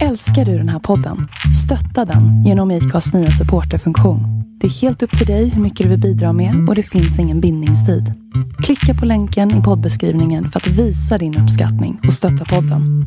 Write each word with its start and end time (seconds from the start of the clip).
Älskar 0.00 0.44
du 0.44 0.58
den 0.58 0.68
här 0.68 0.78
podden? 0.78 1.28
Stötta 1.64 2.12
den 2.12 2.44
genom 2.44 2.70
IKAs 2.70 3.12
nya 3.12 3.30
supporterfunktion. 3.30 4.20
Det 4.60 4.66
är 4.66 4.70
helt 4.70 5.02
upp 5.02 5.18
till 5.18 5.26
dig 5.26 5.48
hur 5.48 5.62
mycket 5.62 5.84
du 5.84 5.90
vill 5.90 6.00
bidra 6.00 6.32
med 6.32 6.68
och 6.68 6.74
det 6.74 6.82
finns 6.82 7.18
ingen 7.18 7.40
bindningstid. 7.40 8.14
Klicka 8.62 9.00
på 9.00 9.06
länken 9.06 9.60
i 9.60 9.62
poddbeskrivningen 9.62 10.48
för 10.48 10.60
att 10.60 10.66
visa 10.66 11.18
din 11.18 11.38
uppskattning 11.38 12.00
och 12.06 12.14
stötta 12.14 12.44
podden. 12.44 13.06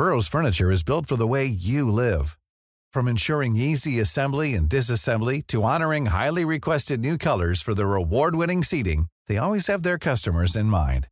Burrow's 0.00 0.30
furniture 0.30 0.74
is 0.74 0.84
built 0.84 1.08
for 1.08 1.16
the 1.16 1.28
way 1.28 1.44
you 1.44 1.90
live. 1.90 2.24
From 2.94 3.08
ensuring 3.08 3.56
easy 3.56 4.00
assembly 4.00 4.56
and 4.56 4.68
disassembly 4.68 5.42
to 5.46 5.62
honoring 5.62 6.06
highly 6.06 6.44
requested 6.44 7.00
new 7.00 7.18
colors 7.18 7.64
for 7.64 7.74
their 7.74 7.94
award-winning 7.94 8.64
seating, 8.64 9.06
they 9.28 9.38
always 9.38 9.68
have 9.68 9.82
their 9.82 9.98
customers 9.98 10.56
in 10.56 10.66
mind. 10.66 11.11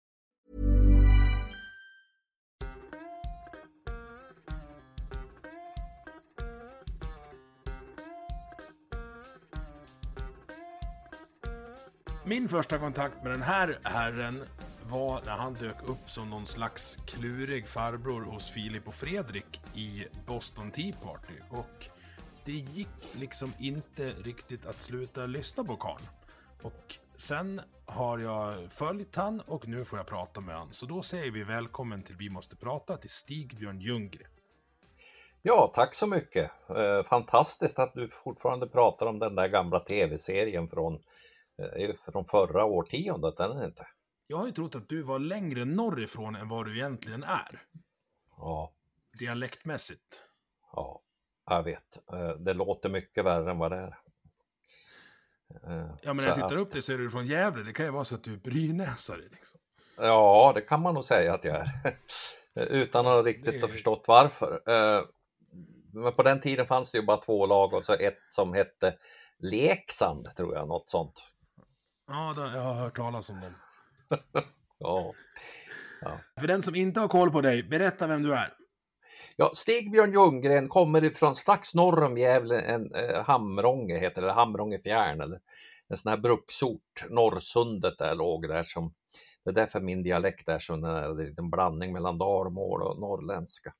Min 12.31 12.49
första 12.49 12.77
kontakt 12.77 13.23
med 13.23 13.31
den 13.31 13.41
här 13.41 13.77
herren 13.83 14.43
var 14.89 15.21
när 15.25 15.31
han 15.31 15.53
dök 15.53 15.89
upp 15.89 16.09
som 16.09 16.29
någon 16.29 16.45
slags 16.45 16.95
klurig 16.95 17.67
farbror 17.67 18.21
hos 18.21 18.51
Filip 18.51 18.87
och 18.87 18.93
Fredrik 18.93 19.61
i 19.75 20.05
Boston 20.27 20.71
Tea 20.71 20.93
Party. 21.03 21.33
Och 21.49 21.87
det 22.45 22.51
gick 22.51 23.19
liksom 23.19 23.53
inte 23.59 24.09
riktigt 24.09 24.65
att 24.65 24.75
sluta 24.75 25.25
lyssna 25.25 25.63
på 25.63 25.75
karln. 25.75 26.03
Och 26.63 26.95
sen 27.17 27.61
har 27.85 28.19
jag 28.19 28.71
följt 28.71 29.15
han 29.15 29.41
och 29.41 29.67
nu 29.67 29.85
får 29.85 29.99
jag 29.99 30.07
prata 30.07 30.41
med 30.41 30.55
han. 30.55 30.73
Så 30.73 30.85
då 30.85 31.01
säger 31.01 31.31
vi 31.31 31.43
välkommen 31.43 32.03
till 32.03 32.15
Vi 32.15 32.29
måste 32.29 32.55
prata 32.55 32.97
till 32.97 33.09
Stig-Björn 33.09 33.81
Ljunggren. 33.81 34.29
Ja, 35.41 35.71
tack 35.75 35.95
så 35.95 36.07
mycket. 36.07 36.51
Eh, 36.69 37.03
fantastiskt 37.09 37.79
att 37.79 37.93
du 37.93 38.09
fortfarande 38.23 38.67
pratar 38.67 39.05
om 39.05 39.19
den 39.19 39.35
där 39.35 39.47
gamla 39.47 39.79
tv-serien 39.79 40.67
från, 40.67 40.99
från 42.11 42.25
förra 42.25 42.65
årtiondet, 42.65 43.39
är 43.39 43.49
den 43.49 43.63
inte? 43.65 43.87
Jag 44.27 44.37
har 44.37 44.45
ju 44.45 44.51
trott 44.51 44.75
att 44.75 44.89
du 44.89 45.01
var 45.01 45.19
längre 45.19 45.65
norrifrån 45.65 46.35
än 46.35 46.49
vad 46.49 46.65
du 46.65 46.75
egentligen 46.77 47.23
är. 47.23 47.61
Ja, 48.37 48.73
Dialektmässigt. 49.19 50.23
ja, 50.73 51.01
jag 51.49 51.63
vet. 51.63 52.09
Eh, 52.13 52.29
det 52.29 52.53
låter 52.53 52.89
mycket 52.89 53.25
värre 53.25 53.51
än 53.51 53.57
vad 53.57 53.71
det 53.71 53.77
är. 53.77 53.97
Eh, 55.63 55.95
Ja, 56.01 56.13
men 56.13 56.15
när 56.17 56.23
jag 56.25 56.35
tittar 56.35 56.45
att- 56.45 56.51
upp 56.51 56.71
dig 56.71 56.81
så 56.81 56.93
är 56.93 56.97
du 56.97 57.09
från 57.09 57.27
Gävle. 57.27 57.63
Det 57.63 57.73
kan 57.73 57.85
ju 57.85 57.91
vara 57.91 58.05
så 58.05 58.15
att 58.15 58.23
du 58.23 58.33
är 58.33 58.37
brynäsare. 58.37 59.21
Liksom. 59.31 59.59
Ja, 59.97 60.51
det 60.55 60.61
kan 60.61 60.81
man 60.81 60.93
nog 60.93 61.05
säga 61.05 61.33
att 61.33 61.43
jag 61.43 61.55
är. 61.55 61.97
Utan 62.55 63.07
att 63.07 63.25
riktigt 63.25 63.45
Det- 63.53 63.61
ha 63.61 63.67
förstått 63.67 64.05
varför. 64.07 64.61
Eh, 64.69 65.03
Men 65.93 66.13
på 66.13 66.23
den 66.23 66.41
tiden 66.41 66.65
fanns 66.67 66.91
det 66.91 66.97
ju 66.97 67.05
bara 67.05 67.17
två 67.17 67.45
lag 67.45 67.73
och 67.73 67.85
så 67.85 67.93
ett 67.93 68.17
som 68.29 68.53
hette 68.53 68.97
Leksand, 69.39 70.35
tror 70.35 70.55
jag, 70.55 70.67
något 70.67 70.89
sånt. 70.89 71.23
Ja, 72.11 72.33
då, 72.35 72.41
jag 72.41 72.61
har 72.61 72.73
hört 72.73 72.95
talas 72.95 73.29
om 73.29 73.41
dem. 73.41 73.53
Ja. 74.79 75.13
För 76.39 76.47
den 76.47 76.61
som 76.61 76.75
inte 76.75 76.99
har 76.99 77.07
koll 77.07 77.31
på 77.31 77.41
dig, 77.41 77.63
berätta 77.63 78.07
vem 78.07 78.23
du 78.23 78.33
är. 78.33 78.53
Ja, 79.35 79.51
Stig-Björn 79.53 80.11
Ljunggren 80.11 80.69
kommer 80.69 81.03
ifrån 81.03 81.35
strax 81.35 81.75
norr 81.75 82.03
om 82.03 82.17
Gävle, 82.17 82.61
en 82.61 82.95
eh, 82.95 83.23
Hamrånge 83.23 83.99
heter 83.99 84.21
det, 84.21 84.31
Hamrångefjärn 84.31 85.21
eller 85.21 85.39
en 85.87 85.97
sån 85.97 86.09
här 86.09 86.17
bruksort, 86.17 87.05
Norrsundet 87.09 87.97
där 87.97 88.15
låg 88.15 88.47
där 88.47 88.63
som, 88.63 88.93
det 89.43 89.49
är 89.49 89.53
därför 89.53 89.79
min 89.79 90.03
dialekt 90.03 90.49
är 90.49 90.59
så, 90.59 90.75
det 90.75 91.23
är 91.23 91.39
en 91.39 91.49
blandning 91.49 91.93
mellan 91.93 92.17
dalmål 92.17 92.83
och 92.83 92.99
norrländska. 92.99 93.73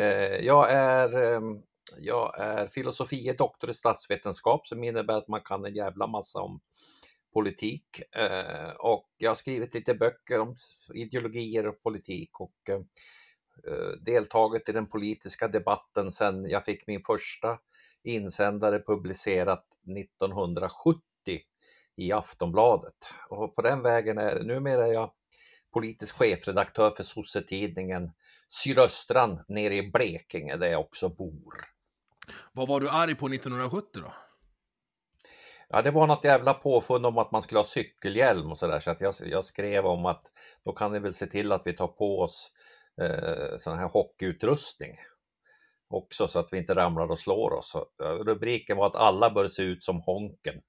Eh, 0.00 0.36
jag 0.44 0.70
är 0.72 1.22
eh, 1.22 1.40
jag 1.98 2.40
är 2.40 2.66
filosofie 2.66 3.32
doktor 3.32 3.70
i 3.70 3.74
statsvetenskap 3.74 4.66
som 4.66 4.84
innebär 4.84 5.14
att 5.14 5.28
man 5.28 5.40
kan 5.40 5.64
en 5.64 5.74
jävla 5.74 6.06
massa 6.06 6.40
om 6.40 6.60
politik 7.34 7.86
eh, 8.16 8.70
och 8.78 9.08
jag 9.18 9.30
har 9.30 9.34
skrivit 9.34 9.74
lite 9.74 9.94
böcker 9.94 10.40
om 10.40 10.54
ideologier 10.94 11.66
och 11.66 11.82
politik 11.82 12.40
och 12.40 12.54
eh, 12.68 12.80
eh, 13.66 13.90
deltagit 14.00 14.68
i 14.68 14.72
den 14.72 14.86
politiska 14.86 15.48
debatten 15.48 16.10
sedan 16.10 16.48
jag 16.48 16.64
fick 16.64 16.86
min 16.86 17.02
första 17.04 17.58
insändare 18.02 18.82
publicerat 18.86 19.66
1970 19.98 21.02
i 21.96 22.12
Aftonbladet. 22.12 23.08
Och 23.28 23.56
på 23.56 23.62
den 23.62 23.82
vägen 23.82 24.18
är 24.18 24.42
numera 24.42 24.86
är 24.86 24.92
jag 24.92 25.12
politisk 25.72 26.14
chefredaktör 26.14 26.90
för 26.96 27.02
sossetidningen 27.02 28.12
Sydöstran 28.48 29.44
nere 29.48 29.76
i 29.76 29.90
Blekinge 29.90 30.56
där 30.56 30.66
jag 30.66 30.80
också 30.80 31.08
bor. 31.08 31.54
Vad 32.52 32.68
var 32.68 32.80
du 32.80 32.90
arg 32.90 33.14
på 33.14 33.26
1970 33.26 34.02
då? 34.02 34.12
Ja, 35.74 35.82
det 35.82 35.90
var 35.90 36.06
något 36.06 36.24
jävla 36.24 36.54
påfund 36.54 37.06
om 37.06 37.18
att 37.18 37.30
man 37.30 37.42
skulle 37.42 37.58
ha 37.58 37.64
cykelhjälm 37.64 38.50
och 38.50 38.58
sådär 38.58 38.80
så 38.80 38.90
att 38.90 39.00
jag, 39.00 39.14
jag 39.24 39.44
skrev 39.44 39.86
om 39.86 40.06
att 40.06 40.26
då 40.64 40.72
kan 40.72 40.92
ni 40.92 40.98
väl 40.98 41.14
se 41.14 41.26
till 41.26 41.52
att 41.52 41.66
vi 41.66 41.72
tar 41.72 41.88
på 41.88 42.20
oss 42.20 42.50
eh, 43.00 43.58
sån 43.58 43.78
här 43.78 43.88
hockeyutrustning 43.88 44.96
också 45.88 46.28
så 46.28 46.38
att 46.38 46.52
vi 46.52 46.58
inte 46.58 46.74
ramlar 46.74 47.10
och 47.10 47.18
slår 47.18 47.52
oss. 47.52 47.76
Rubriken 47.98 48.76
var 48.76 48.86
att 48.86 48.96
alla 48.96 49.30
bör 49.30 49.48
se 49.48 49.62
ut 49.62 49.82
som 49.82 50.00
Honken. 50.00 50.62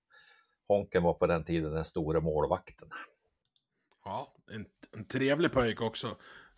Honken 0.67 1.03
var 1.03 1.13
på 1.13 1.27
den 1.27 1.45
tiden 1.45 1.73
den 1.73 1.85
store 1.85 2.21
målvakten. 2.21 2.87
Ja, 4.05 4.33
en, 4.51 4.65
en 4.91 5.07
trevlig 5.07 5.51
pojk 5.51 5.81
också. 5.81 6.15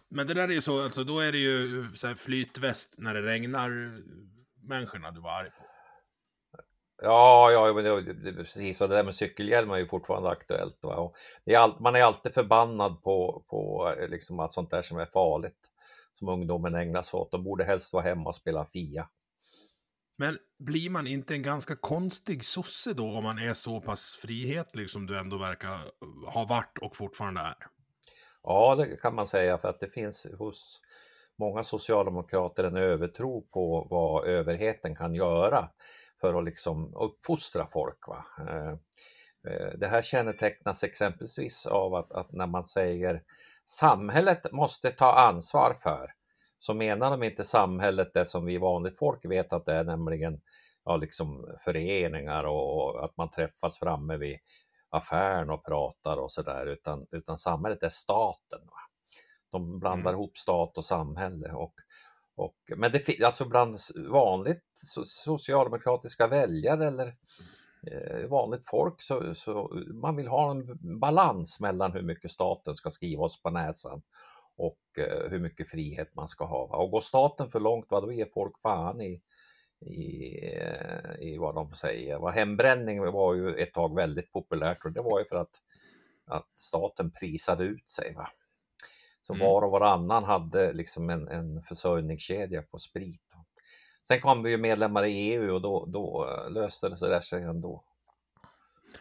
Men 0.09 0.27
det 0.27 0.33
där 0.33 0.47
är 0.47 0.53
ju 0.53 0.61
så, 0.61 0.83
alltså 0.83 1.03
då 1.03 1.19
är 1.19 1.31
det 1.31 1.37
ju 1.37 1.79
eh, 1.79 1.91
så 1.91 2.07
här 2.07 2.15
flytväst 2.15 2.95
när 2.97 3.13
det 3.13 3.21
regnar 3.21 3.69
eh, 3.69 3.99
människorna 4.67 5.11
du 5.11 5.21
var 5.21 5.31
arg 5.31 5.49
på. 5.49 5.66
Ja, 7.01 7.51
ja, 7.51 7.73
men 7.73 7.83
det, 7.83 8.13
det, 8.13 8.33
precis. 8.33 8.81
Och 8.81 8.89
det 8.89 8.95
där 8.95 9.03
med 9.03 9.15
cykelhjälm 9.15 9.71
är 9.71 9.77
ju 9.77 9.87
fortfarande 9.87 10.29
aktuellt. 10.29 10.79
Va? 10.81 11.11
Är 11.45 11.57
all, 11.57 11.79
man 11.79 11.95
är 11.95 12.03
alltid 12.03 12.33
förbannad 12.33 13.03
på, 13.03 13.43
på 13.47 13.93
eh, 13.99 14.07
liksom 14.07 14.39
att 14.39 14.53
sånt 14.53 14.71
där 14.71 14.81
som 14.81 14.97
är 14.97 15.05
farligt, 15.05 15.69
som 16.13 16.29
ungdomen 16.29 16.75
ägnar 16.75 17.01
sig 17.01 17.17
åt. 17.17 17.31
De 17.31 17.43
borde 17.43 17.63
helst 17.63 17.93
vara 17.93 18.03
hemma 18.03 18.29
och 18.29 18.35
spela 18.35 18.65
Fia. 18.65 19.09
Men 20.17 20.37
blir 20.59 20.89
man 20.89 21.07
inte 21.07 21.33
en 21.33 21.41
ganska 21.41 21.75
konstig 21.75 22.45
sosse 22.45 22.93
då 22.93 23.11
om 23.11 23.23
man 23.23 23.39
är 23.39 23.53
så 23.53 23.81
pass 23.81 24.19
frihetlig 24.21 24.89
som 24.89 25.05
du 25.05 25.19
ändå 25.19 25.37
verkar 25.37 25.91
ha 26.33 26.45
varit 26.45 26.77
och 26.81 26.95
fortfarande 26.95 27.41
är? 27.41 27.55
Ja, 28.43 28.75
det 28.75 29.01
kan 29.01 29.15
man 29.15 29.27
säga 29.27 29.57
för 29.57 29.69
att 29.69 29.79
det 29.79 29.89
finns 29.89 30.27
hos 30.37 30.81
många 31.37 31.63
socialdemokrater 31.63 32.63
en 32.63 32.77
övertro 32.77 33.41
på 33.41 33.87
vad 33.89 34.27
överheten 34.27 34.95
kan 34.95 35.15
göra 35.15 35.69
för 36.22 36.33
att 36.33 36.44
liksom 36.45 36.95
uppfostra 36.95 37.67
folk. 37.67 38.07
Va? 38.07 38.25
Eh, 38.39 38.72
eh, 39.53 39.72
Det 39.78 39.88
här 39.88 40.01
kännetecknas 40.01 40.83
exempelvis 40.83 41.66
av 41.66 41.95
att, 41.95 42.13
att 42.13 42.31
när 42.31 42.47
man 42.47 42.66
säger 42.66 43.23
samhället 43.66 44.51
måste 44.51 44.91
ta 44.91 45.13
ansvar 45.13 45.73
för 45.83 46.13
så 46.59 46.73
menar 46.73 47.11
de 47.11 47.23
inte 47.23 47.44
samhället 47.44 48.13
det 48.13 48.25
som 48.25 48.45
vi 48.45 48.57
vanligt 48.57 48.97
folk 48.97 49.25
vet 49.25 49.53
att 49.53 49.66
det 49.66 49.73
är, 49.73 49.83
nämligen 49.83 50.41
ja, 50.85 50.97
liksom 50.97 51.56
föreningar 51.63 52.44
och, 52.44 52.77
och 52.77 53.06
att 53.06 53.17
man 53.17 53.29
träffas 53.29 53.79
framme 53.79 54.17
vid 54.17 54.38
affären 54.89 55.50
och 55.50 55.66
pratar 55.66 56.17
och 56.17 56.31
sådär, 56.31 56.66
utan, 56.66 57.07
utan 57.11 57.38
samhället 57.38 57.83
är 57.83 57.89
staten. 57.89 58.59
Va? 58.65 58.77
De 59.51 59.80
blandar 59.80 60.12
Mm. 60.12 60.19
ihop 60.19 60.38
stat 60.38 60.77
och 60.77 60.86
samhälle. 60.86 61.51
Och, 61.51 61.74
och, 62.38 62.56
men 62.75 62.92
det 62.92 63.00
finns 63.00 63.24
alltså 63.24 63.45
bland 63.45 63.75
vanligt 64.10 64.63
socialdemokratiska 65.06 66.28
väljare 66.28 66.88
eller 66.88 67.16
eh, 67.92 68.28
vanligt 68.28 68.66
folk 68.66 69.01
så, 69.01 69.34
så 69.36 69.84
man 69.94 70.16
vill 70.16 70.28
ha 70.28 70.51
en 70.51 70.78
balans 71.00 71.60
mellan 71.60 71.92
hur 71.92 72.01
mycket 72.01 72.31
staten 72.31 72.75
ska 72.75 72.89
skriva 72.89 73.24
oss 73.24 73.42
på 73.42 73.50
näsan 73.50 74.01
och 74.57 74.80
eh, 74.98 75.30
hur 75.30 75.39
mycket 75.39 75.69
frihet 75.69 76.16
man 76.16 76.28
ska 76.28 76.45
ha. 76.45 76.84
Och 76.84 76.92
går 76.92 77.01
staten 77.01 77.50
för 77.50 77.60
långt, 77.60 77.92
va, 77.92 78.01
då 78.01 78.12
ger 78.12 78.30
folk 78.34 78.62
fan 78.62 79.01
i, 79.01 79.22
i, 79.80 80.39
eh, 80.56 81.19
i 81.19 81.38
vad 81.38 81.56
de 81.56 81.74
säger. 81.74 82.19
Va, 82.19 82.30
Hembränning 82.30 83.01
var 83.01 83.34
ju 83.34 83.56
ett 83.56 83.74
tag 83.74 83.95
väldigt 83.95 84.31
populärt 84.31 84.86
och 84.86 84.92
det 84.92 85.01
var 85.01 85.19
ju 85.19 85.25
för 85.25 85.36
att, 85.36 85.62
att 86.25 86.51
staten 86.56 87.12
prisade 87.12 87.63
ut 87.63 87.89
sig. 87.89 88.13
Va? 88.13 88.30
Så 89.27 89.33
Mm. 89.33 89.45
var 89.47 89.62
och 89.62 89.71
varannan 89.71 90.24
hade 90.24 90.74
liksom 90.74 91.09
en, 91.09 91.27
en 91.27 91.63
försörjningskedja 91.63 92.62
på 92.62 92.77
sprit. 92.77 93.21
Sen 94.07 94.21
kom 94.21 94.44
vi 94.44 94.51
ju 94.51 94.57
medlemmar 94.57 95.03
i 95.06 95.12
EU 95.33 95.53
och 95.53 95.62
då, 95.62 95.85
då 95.85 96.29
eh, 96.29 96.51
löste 96.51 96.89
det 96.89 96.97
sig 96.97 97.09
där 97.09 97.21
sig 97.21 97.44
ändå. 97.44 97.83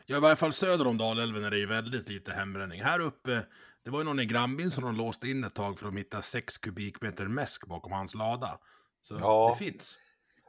Ja, 0.07 0.17
i 0.17 0.21
varje 0.21 0.37
fall 0.37 0.53
söder 0.53 0.87
om 0.87 0.99
Dalälven 0.99 1.45
är 1.45 1.51
det 1.51 1.59
ju 1.59 1.67
väldigt 1.67 2.09
lite 2.09 2.33
hembränning. 2.33 2.83
Här 2.83 3.01
uppe, 3.01 3.47
det 3.85 3.91
var 3.91 3.99
ju 3.99 4.05
någon 4.05 4.21
i 4.21 4.25
grannbyn 4.27 4.71
som 4.71 4.85
de 4.85 4.97
låste 4.97 5.29
in 5.29 5.45
ett 5.45 5.55
tag 5.55 5.79
för 5.79 5.89
att 5.89 5.95
hitta 5.95 6.23
6 6.23 6.59
kubikmeter 6.59 7.25
mäsk 7.29 7.67
bakom 7.67 7.93
hans 7.93 8.15
lada. 8.15 8.59
Så 9.01 9.15
Ja. 9.21 9.51
det 9.53 9.65
finns. 9.65 9.97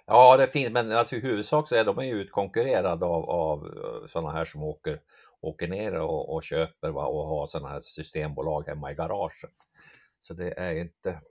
Ja, 0.06 0.38
det 0.38 0.48
finns, 0.48 0.72
men 0.72 0.92
alltså 0.92 1.16
i 1.16 1.20
huvudsak 1.20 1.68
så 1.68 1.76
är 1.76 1.84
de 1.86 2.06
ju 2.06 2.14
utkonkurrerade 2.22 3.06
av, 3.06 3.30
av 3.30 3.68
sådana 4.08 4.32
här 4.32 4.46
som 4.46 4.64
åker, 4.64 5.00
åker 5.42 5.68
ner 5.68 5.94
och, 6.02 6.34
och 6.34 6.44
köper 6.44 6.90
va, 6.90 7.06
och 7.06 7.28
har 7.28 7.48
sådana 7.48 7.70
här 7.70 7.80
systembolag 7.80 8.68
hemma 8.68 8.92
i 8.92 8.96
garaget. 8.96 9.56
Så 10.20 10.34
det 10.34 10.60
är 10.60 10.76
inte... 10.76 11.22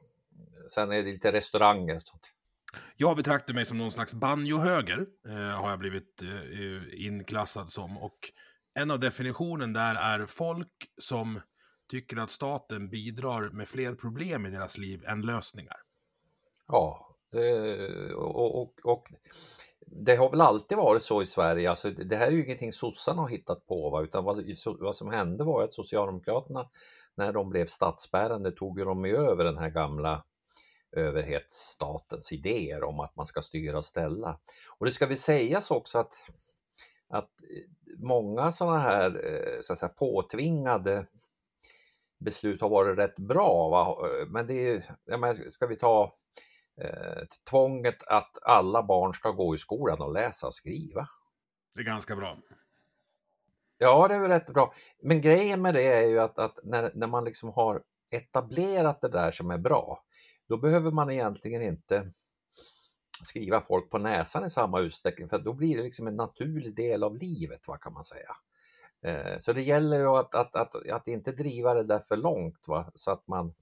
Sen 0.71 0.93
är 0.93 0.97
det 0.97 1.03
lite 1.03 1.33
restauranger 1.33 1.97
och 1.97 2.03
sånt. 2.03 2.33
Jag 2.97 3.17
betraktar 3.17 3.55
mig 3.55 3.65
som 3.65 3.79
någon 3.79 3.93
slags 3.93 4.15
banjohöger, 4.15 5.07
eh, 5.29 5.35
har 5.35 5.71
jag 5.71 5.79
blivit 5.79 6.23
eh, 6.23 7.07
inklassad 7.07 7.73
som. 7.73 7.99
Och 7.99 8.33
en 8.75 8.91
av 8.91 9.01
definitionen 9.01 9.73
där 9.73 9.95
är 9.95 10.27
folk 10.27 10.93
som 10.99 11.41
tycker 11.91 12.17
att 12.17 12.31
staten 12.31 12.89
bidrar 12.89 13.51
med 13.51 13.69
fler 13.69 13.95
problem 13.95 14.47
i 14.47 14.51
deras 14.51 14.79
liv 14.79 15.05
än 15.05 15.23
lösningar. 15.23 15.77
Ja, 16.67 17.17
det, 17.33 18.15
och, 18.15 18.63
och, 18.63 18.79
och 18.85 19.09
det 19.87 20.17
har 20.17 20.31
väl 20.31 20.41
alltid 20.41 20.79
varit 20.79 21.03
så 21.03 21.23
i 21.23 21.27
Sverige. 21.27 21.71
Alltså, 21.71 21.91
det 21.91 22.17
här 22.17 22.27
är 22.27 22.31
ju 22.31 22.45
ingenting 22.45 22.73
sossarna 22.73 23.23
har 23.23 23.29
hittat 23.29 23.67
på, 23.67 23.91
va? 23.91 24.03
utan 24.03 24.25
vad, 24.25 24.45
vad 24.81 24.97
som 24.97 25.11
hände 25.11 25.45
var 25.45 25.63
att 25.63 25.73
Socialdemokraterna, 25.73 26.69
när 27.15 27.33
de 27.33 27.51
blev 27.51 27.67
statsbärande, 27.67 28.53
tog 28.53 28.79
ju 28.79 28.85
de 28.85 29.05
ju 29.05 29.17
över 29.17 29.45
den 29.45 29.59
här 29.59 29.71
gamla 29.71 30.25
överhetsstatens 30.93 32.33
idéer 32.33 32.85
om 32.85 33.01
att 33.01 33.17
man 33.17 33.27
ska 33.27 33.43
styra 33.43 33.79
och 33.79 33.85
ställa. 33.85 34.39
Och 34.79 34.87
det 34.87 34.93
ska 34.93 35.07
väl 35.07 35.17
sägas 35.17 35.71
också 35.71 35.99
att, 35.99 36.15
att 37.09 37.31
eh, 37.43 37.97
många 37.99 38.53
sådana 38.53 38.79
här 38.79 39.27
eh, 39.27 39.61
så 39.61 39.73
att 39.73 39.79
säga, 39.79 39.89
påtvingade 39.89 41.07
beslut 42.19 42.61
har 42.61 42.69
varit 42.69 42.99
rätt 42.99 43.19
bra. 43.19 43.69
Va? 43.69 44.09
Eh, 44.09 44.27
men 44.29 44.47
det 44.47 44.69
är, 44.69 44.97
jag 45.05 45.21
menar, 45.21 45.51
ska 45.51 45.67
vi 45.67 45.77
ta 45.77 46.17
eh, 46.81 47.23
tvånget 47.51 48.03
att 48.07 48.39
alla 48.43 48.83
barn 48.83 49.13
ska 49.13 49.31
gå 49.31 49.55
i 49.55 49.59
skolan 49.59 50.01
och 50.01 50.13
läsa 50.13 50.47
och 50.47 50.55
skriva. 50.55 51.09
Det 51.75 51.81
är 51.81 51.85
ganska 51.85 52.17
bra. 52.17 52.39
Ja, 53.79 54.09
det 54.09 54.15
är 54.15 54.19
väl 54.19 54.31
rätt 54.31 54.47
bra. 54.47 54.73
Men 55.03 55.21
grejen 55.21 55.63
med 55.63 55.75
det 55.75 55.93
är 55.93 56.07
ju 56.07 56.21
att, 56.21 56.39
att 56.39 56.59
när, 56.65 56.93
när 56.95 57.07
man 57.07 57.25
liksom 57.25 57.49
har 57.49 57.83
etablerat 58.11 59.01
det 59.01 59.09
där 59.09 59.31
som 59.31 59.51
är 59.51 59.59
bra, 59.59 60.05
då 60.49 60.57
behöver 60.57 60.91
man 60.91 61.11
egentligen 61.11 61.63
inte 61.63 62.13
skriva 63.25 63.61
folk 63.61 63.91
på 63.91 63.99
näsan 63.99 64.45
i 64.45 64.51
samma 64.51 64.81
utsträckning, 64.81 65.29
för 65.29 65.39
då 65.39 65.53
blir 65.53 65.77
det 65.77 65.83
liksom 65.83 66.07
en 66.07 66.17
naturlig 66.17 66.75
del 66.75 67.03
av 67.03 67.15
livet, 67.15 67.69
vad 67.69 67.81
kan 67.81 67.93
man 67.93 68.05
säga. 68.05 68.37
Eh, 69.03 69.39
så 69.39 69.53
det 69.53 69.63
gäller 69.63 70.21
att, 70.21 70.35
att, 70.35 70.57
att, 70.57 70.89
att 70.91 71.09
inte 71.09 71.33
driva 71.33 71.75
det 71.75 71.85
där 71.85 71.99
för 71.99 72.17
långt, 72.17 72.69
va? 72.69 72.93
så 72.95 73.11
att 73.11 73.27
man 73.27 73.55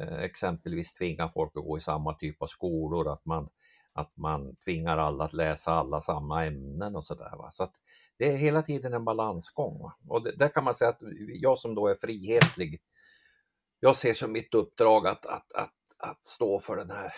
Eh, 0.00 0.22
exempelvis 0.22 0.92
tvinga 0.92 1.28
folk 1.28 1.52
att 1.56 1.64
gå 1.64 1.78
i 1.78 1.80
samma 1.80 2.14
typ 2.14 2.42
av 2.42 2.46
skolor, 2.46 3.12
att 3.12 3.24
man, 3.24 3.48
att 3.92 4.16
man 4.16 4.56
tvingar 4.56 4.98
alla 4.98 5.24
att 5.24 5.32
läsa 5.32 5.72
alla 5.72 6.00
samma 6.00 6.46
ämnen 6.46 6.96
och 6.96 7.04
sådär. 7.04 7.30
Så 7.50 7.64
att 7.64 7.74
det 8.18 8.28
är 8.28 8.36
hela 8.36 8.62
tiden 8.62 8.92
en 8.92 9.04
balansgång. 9.04 9.78
Va? 9.78 9.96
Och 10.08 10.22
det, 10.22 10.36
där 10.36 10.48
kan 10.48 10.64
man 10.64 10.74
säga 10.74 10.90
att 10.90 11.02
jag 11.34 11.58
som 11.58 11.74
då 11.74 11.88
är 11.88 11.94
frihetlig, 11.94 12.80
jag 13.80 13.96
ser 13.96 14.12
som 14.12 14.32
mitt 14.32 14.54
uppdrag 14.54 15.06
att, 15.06 15.26
att, 15.26 15.52
att, 15.52 15.74
att 15.98 16.26
stå 16.26 16.60
för 16.60 16.76
den 16.76 16.90
här 16.90 17.14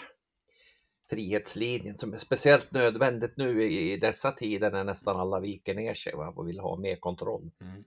frihetslinjen 1.11 1.99
som 1.99 2.13
är 2.13 2.19
speciellt 2.19 2.73
nödvändigt 2.73 3.37
nu 3.37 3.65
i, 3.65 3.93
i 3.93 3.97
dessa 3.97 4.33
tider 4.33 4.71
när 4.71 4.85
nästan 4.85 5.21
alla 5.21 5.41
viker 5.41 5.75
ner 5.75 5.95
sig 5.95 6.15
va? 6.15 6.33
och 6.37 6.49
vill 6.49 6.61
ha 6.61 6.77
mer 6.77 6.97
kontroll. 6.97 7.51
Mm. 7.61 7.85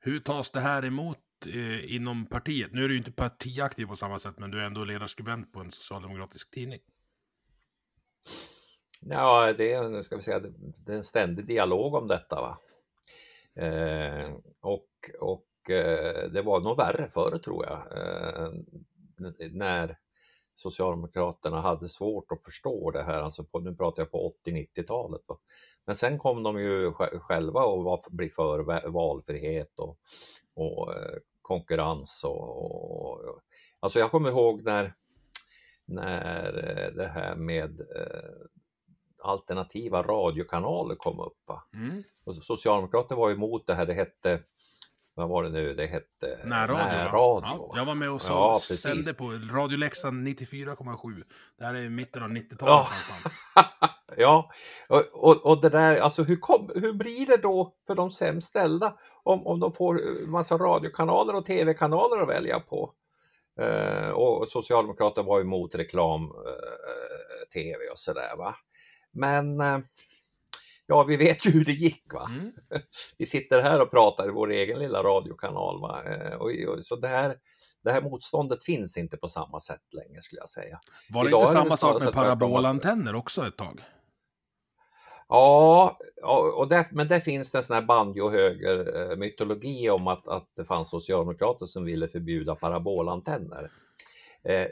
Hur 0.00 0.20
tas 0.20 0.50
det 0.50 0.60
här 0.60 0.84
emot 0.84 1.18
eh, 1.54 1.94
inom 1.94 2.26
partiet? 2.26 2.72
Nu 2.72 2.84
är 2.84 2.88
du 2.88 2.94
ju 2.94 2.98
inte 2.98 3.12
partiaktiv 3.12 3.86
på 3.86 3.96
samma 3.96 4.18
sätt, 4.18 4.38
men 4.38 4.50
du 4.50 4.60
är 4.60 4.64
ändå 4.64 4.84
ledarskribent 4.84 5.52
på 5.52 5.60
en 5.60 5.70
socialdemokratisk 5.70 6.50
tidning. 6.50 6.80
Ja, 9.00 9.52
det 9.52 9.72
är, 9.72 9.88
nu 9.88 10.02
ska 10.02 10.16
vi 10.16 10.22
säga, 10.22 10.40
det 10.86 10.92
är 10.92 10.96
en 10.96 11.04
ständig 11.04 11.46
dialog 11.46 11.94
om 11.94 12.08
detta. 12.08 12.40
Va? 12.40 12.58
Eh, 13.62 14.34
och 14.60 14.88
och 15.20 15.70
eh, 15.70 16.30
det 16.30 16.42
var 16.42 16.60
nog 16.60 16.76
värre 16.76 17.08
förr 17.08 17.38
tror 17.38 17.66
jag, 17.66 17.78
eh, 17.98 18.52
när 19.52 19.98
Socialdemokraterna 20.54 21.60
hade 21.60 21.88
svårt 21.88 22.32
att 22.32 22.44
förstå 22.44 22.90
det 22.90 23.02
här, 23.02 23.22
alltså 23.22 23.44
på, 23.44 23.60
nu 23.60 23.74
pratar 23.74 24.02
jag 24.02 24.10
på 24.10 24.34
80-90-talet. 24.46 25.20
Men 25.84 25.94
sen 25.94 26.18
kom 26.18 26.42
de 26.42 26.60
ju 26.60 26.92
själva 26.92 27.64
och 27.64 27.84
var, 27.84 28.04
bli 28.10 28.30
för 28.30 28.88
valfrihet 28.88 29.80
och, 29.80 29.98
och 30.54 30.94
eh, 30.94 31.18
konkurrens. 31.46 32.24
Och, 32.24 33.10
och, 33.10 33.40
alltså 33.80 33.98
jag 33.98 34.10
kommer 34.10 34.28
ihåg 34.28 34.62
när, 34.64 34.94
när 35.84 36.52
det 36.96 37.08
här 37.08 37.36
med 37.36 37.80
eh, 37.80 38.46
alternativa 39.22 40.02
radiokanaler 40.02 40.94
kom 40.94 41.20
upp. 41.20 41.50
Mm. 41.74 42.02
Och 42.24 42.34
Socialdemokraterna 42.34 43.20
var 43.20 43.30
emot 43.30 43.66
det 43.66 43.74
här, 43.74 43.86
det 43.86 43.94
hette 43.94 44.42
vad 45.14 45.28
var 45.28 45.42
det 45.42 45.48
nu 45.48 45.74
det 45.74 45.86
hette? 45.86 46.38
Närradio. 46.44 46.76
Närradio. 46.76 47.70
Ja, 47.72 47.72
jag 47.76 47.84
var 47.84 47.94
med 47.94 48.10
och 48.10 48.22
så 48.22 48.32
ja, 48.32 48.58
sände 48.60 49.14
på 49.14 49.24
Radio 49.50 49.78
Leksand 49.78 50.28
94,7. 50.28 51.24
Det 51.58 51.64
här 51.64 51.74
är 51.74 51.88
mitten 51.88 52.22
av 52.22 52.28
90-talet 52.28 52.88
ja. 53.54 53.88
ja, 54.16 54.50
och, 54.88 55.04
och, 55.12 55.46
och, 55.46 55.60
det 55.60 55.68
där, 55.68 55.96
alltså 55.96 56.22
hur, 56.22 56.36
kom, 56.36 56.70
hur 56.74 56.92
blir 56.92 57.26
det 57.26 57.36
då 57.36 57.74
för 57.86 57.94
de 57.94 58.10
sämst 58.10 58.48
ställda 58.48 58.98
om, 59.22 59.46
om 59.46 59.60
de 59.60 59.72
får 59.72 60.26
massa 60.26 60.58
radiokanaler 60.58 61.34
och 61.34 61.46
tv-kanaler 61.46 62.22
att 62.22 62.28
välja 62.28 62.60
på? 62.60 62.92
Uh, 63.60 64.10
och 64.10 64.48
Socialdemokraterna 64.48 65.26
var 65.26 65.40
emot 65.40 65.74
reklam-tv 65.74 67.84
uh, 67.84 67.90
och 67.92 67.98
sådär 67.98 68.36
va. 68.36 68.54
Men 69.12 69.60
uh, 69.60 69.78
ja, 70.86 71.02
vi 71.02 71.16
vet 71.16 71.46
ju 71.46 71.50
hur 71.50 71.64
det 71.64 71.72
gick. 71.72 72.12
va. 72.12 72.26
Mm. 72.30 72.52
Vi 73.18 73.26
sitter 73.26 73.62
här 73.62 73.82
och 73.82 73.90
pratar 73.90 74.28
i 74.28 74.30
vår 74.30 74.50
egen 74.50 74.78
lilla 74.78 75.02
radiokanal. 75.02 75.80
Va? 75.80 76.04
Eh, 76.04 76.32
och, 76.32 76.50
och, 76.68 76.84
så 76.84 76.96
det 76.96 77.08
här, 77.08 77.36
det 77.84 77.92
här 77.92 78.02
motståndet 78.02 78.64
finns 78.64 78.96
inte 78.96 79.16
på 79.16 79.28
samma 79.28 79.60
sätt 79.60 79.82
längre 79.92 80.22
skulle 80.22 80.40
jag 80.40 80.48
säga. 80.48 80.80
Var 81.10 81.24
det 81.24 81.28
Idag 81.28 81.42
inte 81.42 81.52
samma 81.52 81.76
sak 81.76 82.02
med 82.02 82.12
parabolantenner 82.12 83.14
också 83.14 83.46
ett 83.46 83.56
tag? 83.56 83.80
Ja, 85.28 85.98
och 86.56 86.68
där, 86.68 86.86
men 86.90 87.08
där 87.08 87.20
finns 87.20 87.52
det 87.52 87.58
en 87.58 87.64
sån 87.64 87.74
här 87.74 87.82
banjo-höger-mytologi 87.82 89.90
om 89.90 90.06
att, 90.06 90.28
att 90.28 90.48
det 90.56 90.64
fanns 90.64 90.90
socialdemokrater 90.90 91.66
som 91.66 91.84
ville 91.84 92.08
förbjuda 92.08 92.54
parabolantenner. 92.54 93.70
Eh, 94.42 94.66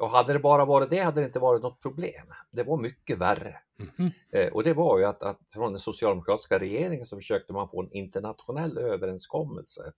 och 0.00 0.10
hade 0.10 0.32
det 0.32 0.38
bara 0.38 0.64
varit 0.64 0.90
det 0.90 0.98
hade 0.98 1.20
det 1.20 1.26
inte 1.26 1.38
varit 1.38 1.62
något 1.62 1.80
problem. 1.80 2.34
Det 2.50 2.62
var 2.62 2.76
mycket 2.76 3.18
värre. 3.18 3.56
Mm. 3.98 4.10
Eh, 4.32 4.52
och 4.52 4.64
det 4.64 4.74
var 4.74 4.98
ju 4.98 5.04
att, 5.04 5.22
att 5.22 5.40
från 5.52 5.72
den 5.72 5.80
socialdemokratiska 5.80 6.58
regeringen 6.58 7.06
så 7.06 7.16
försökte 7.16 7.52
man 7.52 7.68
få 7.68 7.82
en 7.82 7.92
internationell 7.92 8.78
överenskommelse 8.78 9.92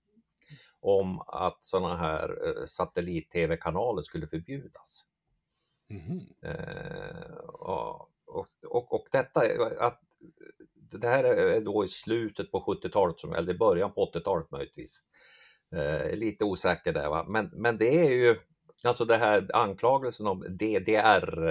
om 0.80 1.22
att 1.26 1.64
sådana 1.64 1.96
här 1.96 2.38
eh, 2.46 2.66
satellit-tv-kanaler 2.66 4.02
skulle 4.02 4.26
förbjudas. 4.26 5.04
Mm. 5.90 6.20
Eh, 6.42 7.38
och, 7.38 8.10
och, 8.28 8.92
och, 8.92 9.08
detta, 9.12 9.40
att 9.80 10.00
det 11.00 11.08
här 11.08 11.24
är 11.24 11.60
då 11.60 11.84
i 11.84 11.88
slutet 11.88 12.50
på 12.50 12.60
70-talet, 12.60 13.36
eller 13.36 13.54
i 13.54 13.58
början 13.58 13.92
på 13.92 14.10
80-talet 14.14 14.50
möjligtvis. 14.50 15.00
Eh, 15.74 16.16
lite 16.16 16.44
osäker 16.44 16.92
där 16.92 17.08
va, 17.08 17.24
men, 17.28 17.50
men 17.52 17.78
det 17.78 18.06
är 18.06 18.10
ju 18.10 18.38
Alltså 18.84 19.04
det 19.04 19.16
här 19.16 19.50
anklagelsen 19.54 20.26
om 20.26 20.40
DDR 20.40 21.48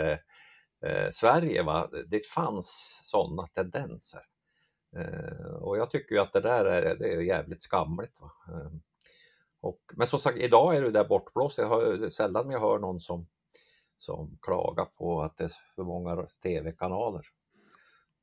eh, 0.85 1.09
Sverige, 1.11 1.63
va? 1.63 1.89
det 2.07 2.27
fanns 2.27 2.99
sådana 3.03 3.47
tendenser. 3.47 4.21
Eh, 4.97 5.53
och 5.61 5.77
jag 5.77 5.91
tycker 5.91 6.15
ju 6.15 6.21
att 6.21 6.33
det 6.33 6.41
där 6.41 6.65
är, 6.65 6.95
det 6.95 7.13
är 7.13 7.21
jävligt 7.21 7.61
skamligt. 7.61 8.21
Va? 8.21 8.31
Eh, 8.47 8.71
och, 9.61 9.79
men 9.93 10.07
som 10.07 10.19
sagt, 10.19 10.37
idag 10.37 10.75
är 10.75 10.81
det 10.81 10.91
där 10.91 11.07
bortblåst. 11.07 11.57
Jag 11.57 11.69
hör 11.69 12.09
sällan 12.09 12.51
jag 12.51 12.59
hör 12.59 12.79
någon 12.79 12.99
som, 12.99 13.27
som 13.97 14.37
klagar 14.41 14.85
på 14.85 15.21
att 15.21 15.37
det 15.37 15.43
är 15.43 15.51
för 15.75 15.83
många 15.83 16.27
tv-kanaler. 16.43 17.21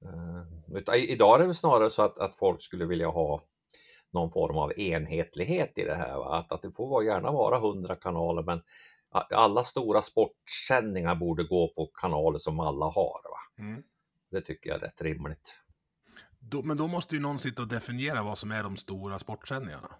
Eh, 0.04 0.94
idag 0.96 1.34
är 1.34 1.38
det 1.38 1.44
väl 1.44 1.54
snarare 1.54 1.90
så 1.90 2.02
att, 2.02 2.18
att 2.18 2.36
folk 2.36 2.62
skulle 2.62 2.86
vilja 2.86 3.08
ha 3.08 3.42
någon 4.10 4.32
form 4.32 4.56
av 4.56 4.78
enhetlighet 4.78 5.78
i 5.78 5.84
det 5.84 5.94
här. 5.94 6.16
Va? 6.16 6.38
Att, 6.38 6.52
att 6.52 6.62
det 6.62 6.72
får 6.72 7.04
gärna 7.04 7.32
vara 7.32 7.58
hundra 7.58 7.96
kanaler 7.96 8.42
men 8.42 8.62
alla 9.30 9.64
stora 9.64 10.02
sportsändningar 10.02 11.14
borde 11.14 11.44
gå 11.44 11.72
på 11.76 11.86
kanaler 11.86 12.38
som 12.38 12.60
alla 12.60 12.86
har. 12.86 13.20
Va? 13.24 13.64
Mm. 13.64 13.82
Det 14.30 14.40
tycker 14.40 14.70
jag 14.70 14.76
är 14.76 14.80
rätt 14.80 15.02
rimligt. 15.02 15.58
Då, 16.38 16.62
men 16.62 16.76
då 16.76 16.88
måste 16.88 17.14
ju 17.14 17.20
någon 17.20 17.38
sitta 17.38 17.62
och 17.62 17.68
definiera 17.68 18.22
vad 18.22 18.38
som 18.38 18.50
är 18.50 18.62
de 18.62 18.76
stora 18.76 19.18
sportsändningarna. 19.18 19.96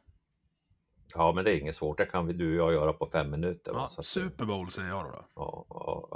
Ja, 1.15 1.33
men 1.33 1.45
det 1.45 1.53
är 1.53 1.57
inget 1.57 1.77
svårt. 1.77 1.99
Det 1.99 2.07
kan 2.07 2.27
vi 2.27 2.33
du 2.33 2.61
och 2.61 2.73
jag 2.73 2.73
göra 2.73 2.93
på 2.93 3.07
fem 3.07 3.31
minuter. 3.31 3.73
Ja, 3.75 3.87
Super 3.87 4.45
Bowl 4.45 4.71
säger 4.71 4.89
jag 4.89 5.05
då. 5.05 5.25
Ja, 5.35 5.67
ja, 5.69 6.09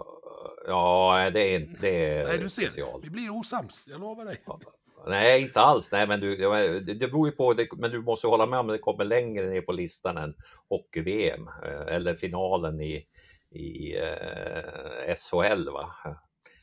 ja 0.67 1.31
det 1.31 1.55
är, 1.55 1.85
är 1.85 2.25
Nej, 2.25 2.39
du 2.39 2.49
ser. 2.49 2.69
Special. 2.69 3.01
Vi 3.03 3.11
blir 3.11 3.31
osams, 3.31 3.85
jag 3.87 4.01
lovar 4.01 4.25
dig. 4.25 4.43
Ja, 4.47 4.61
Nej, 5.07 5.43
inte 5.43 5.61
alls. 5.61 5.93
Nej, 5.93 6.07
men 6.07 6.21
du, 6.21 6.37
det, 6.37 6.95
det 6.95 7.09
beror 7.09 7.29
ju 7.29 7.33
på. 7.33 7.53
Det, 7.55 7.69
men 7.73 7.91
du 7.91 8.03
måste 8.03 8.27
hålla 8.27 8.47
med 8.47 8.59
om 8.59 8.69
att 8.69 8.75
det 8.75 8.79
kommer 8.79 9.05
längre 9.05 9.47
ner 9.47 9.61
på 9.61 9.73
listan 9.73 10.17
än 10.17 10.35
hockey-VM 10.69 11.49
eh, 11.65 11.95
eller 11.95 12.15
finalen 12.15 12.81
i, 12.81 13.07
i 13.51 13.97
eh, 13.97 15.15
SHL. 15.15 15.69
Va? 15.69 15.91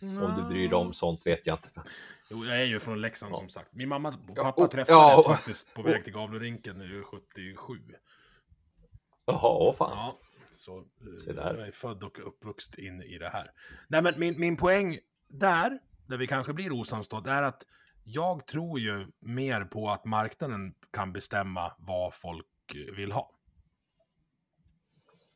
Om 0.10 0.34
du 0.38 0.44
bryr 0.44 0.70
dig 0.70 0.78
om 0.78 0.94
sånt 0.94 1.26
vet 1.28 1.48
jag 1.48 1.54
inte. 1.58 1.70
Jo, 2.32 2.46
jag 2.46 2.62
är 2.62 2.66
ju 2.66 2.80
från 2.80 3.02
Leksand 3.02 3.34
Ja. 3.34 3.38
som 3.38 3.50
sagt. 3.50 3.74
Min 3.74 3.90
mamma 3.90 4.10
och 4.10 4.16
Ja, 4.38 4.44
pappa 4.44 4.64
och- 4.64 4.72
träffades 4.72 5.26
ja, 5.26 5.34
faktiskt 5.36 5.74
på 5.74 5.82
väg 5.82 6.04
till 6.04 6.14
Gavlerinken 6.14 6.78
nu 6.78 7.04
77. 7.04 7.74
Jaha, 9.26 9.40
åh 9.58 9.76
fan. 9.76 9.92
Ja, 9.98 10.16
så 10.56 10.78
eh, 10.80 10.86
Se 11.26 11.34
där. 11.34 11.56
jag 11.58 11.68
är 11.68 11.72
född 11.72 12.04
och 12.04 12.28
uppvuxen 12.28 12.86
in 12.86 13.02
i 13.02 13.18
det 13.18 13.30
här. 13.30 13.52
Nej, 13.88 14.02
men 14.02 14.14
min, 14.20 14.40
min 14.40 14.58
poäng 14.58 15.00
där, 15.30 15.80
där 16.08 16.18
vi 16.18 16.28
kanske 16.28 16.54
blir 16.54 16.72
osamstånd, 16.72 17.28
är 17.28 17.44
att 17.44 17.64
jag 18.04 18.48
tror 18.48 18.80
ju 18.80 19.08
mer 19.20 19.62
på 19.66 19.90
att 19.90 20.06
marknaden 20.06 20.74
kan 20.94 21.14
bestämma 21.14 21.74
vad 21.78 22.14
folk 22.14 22.46
vill 22.98 23.12
ha. 23.12 23.32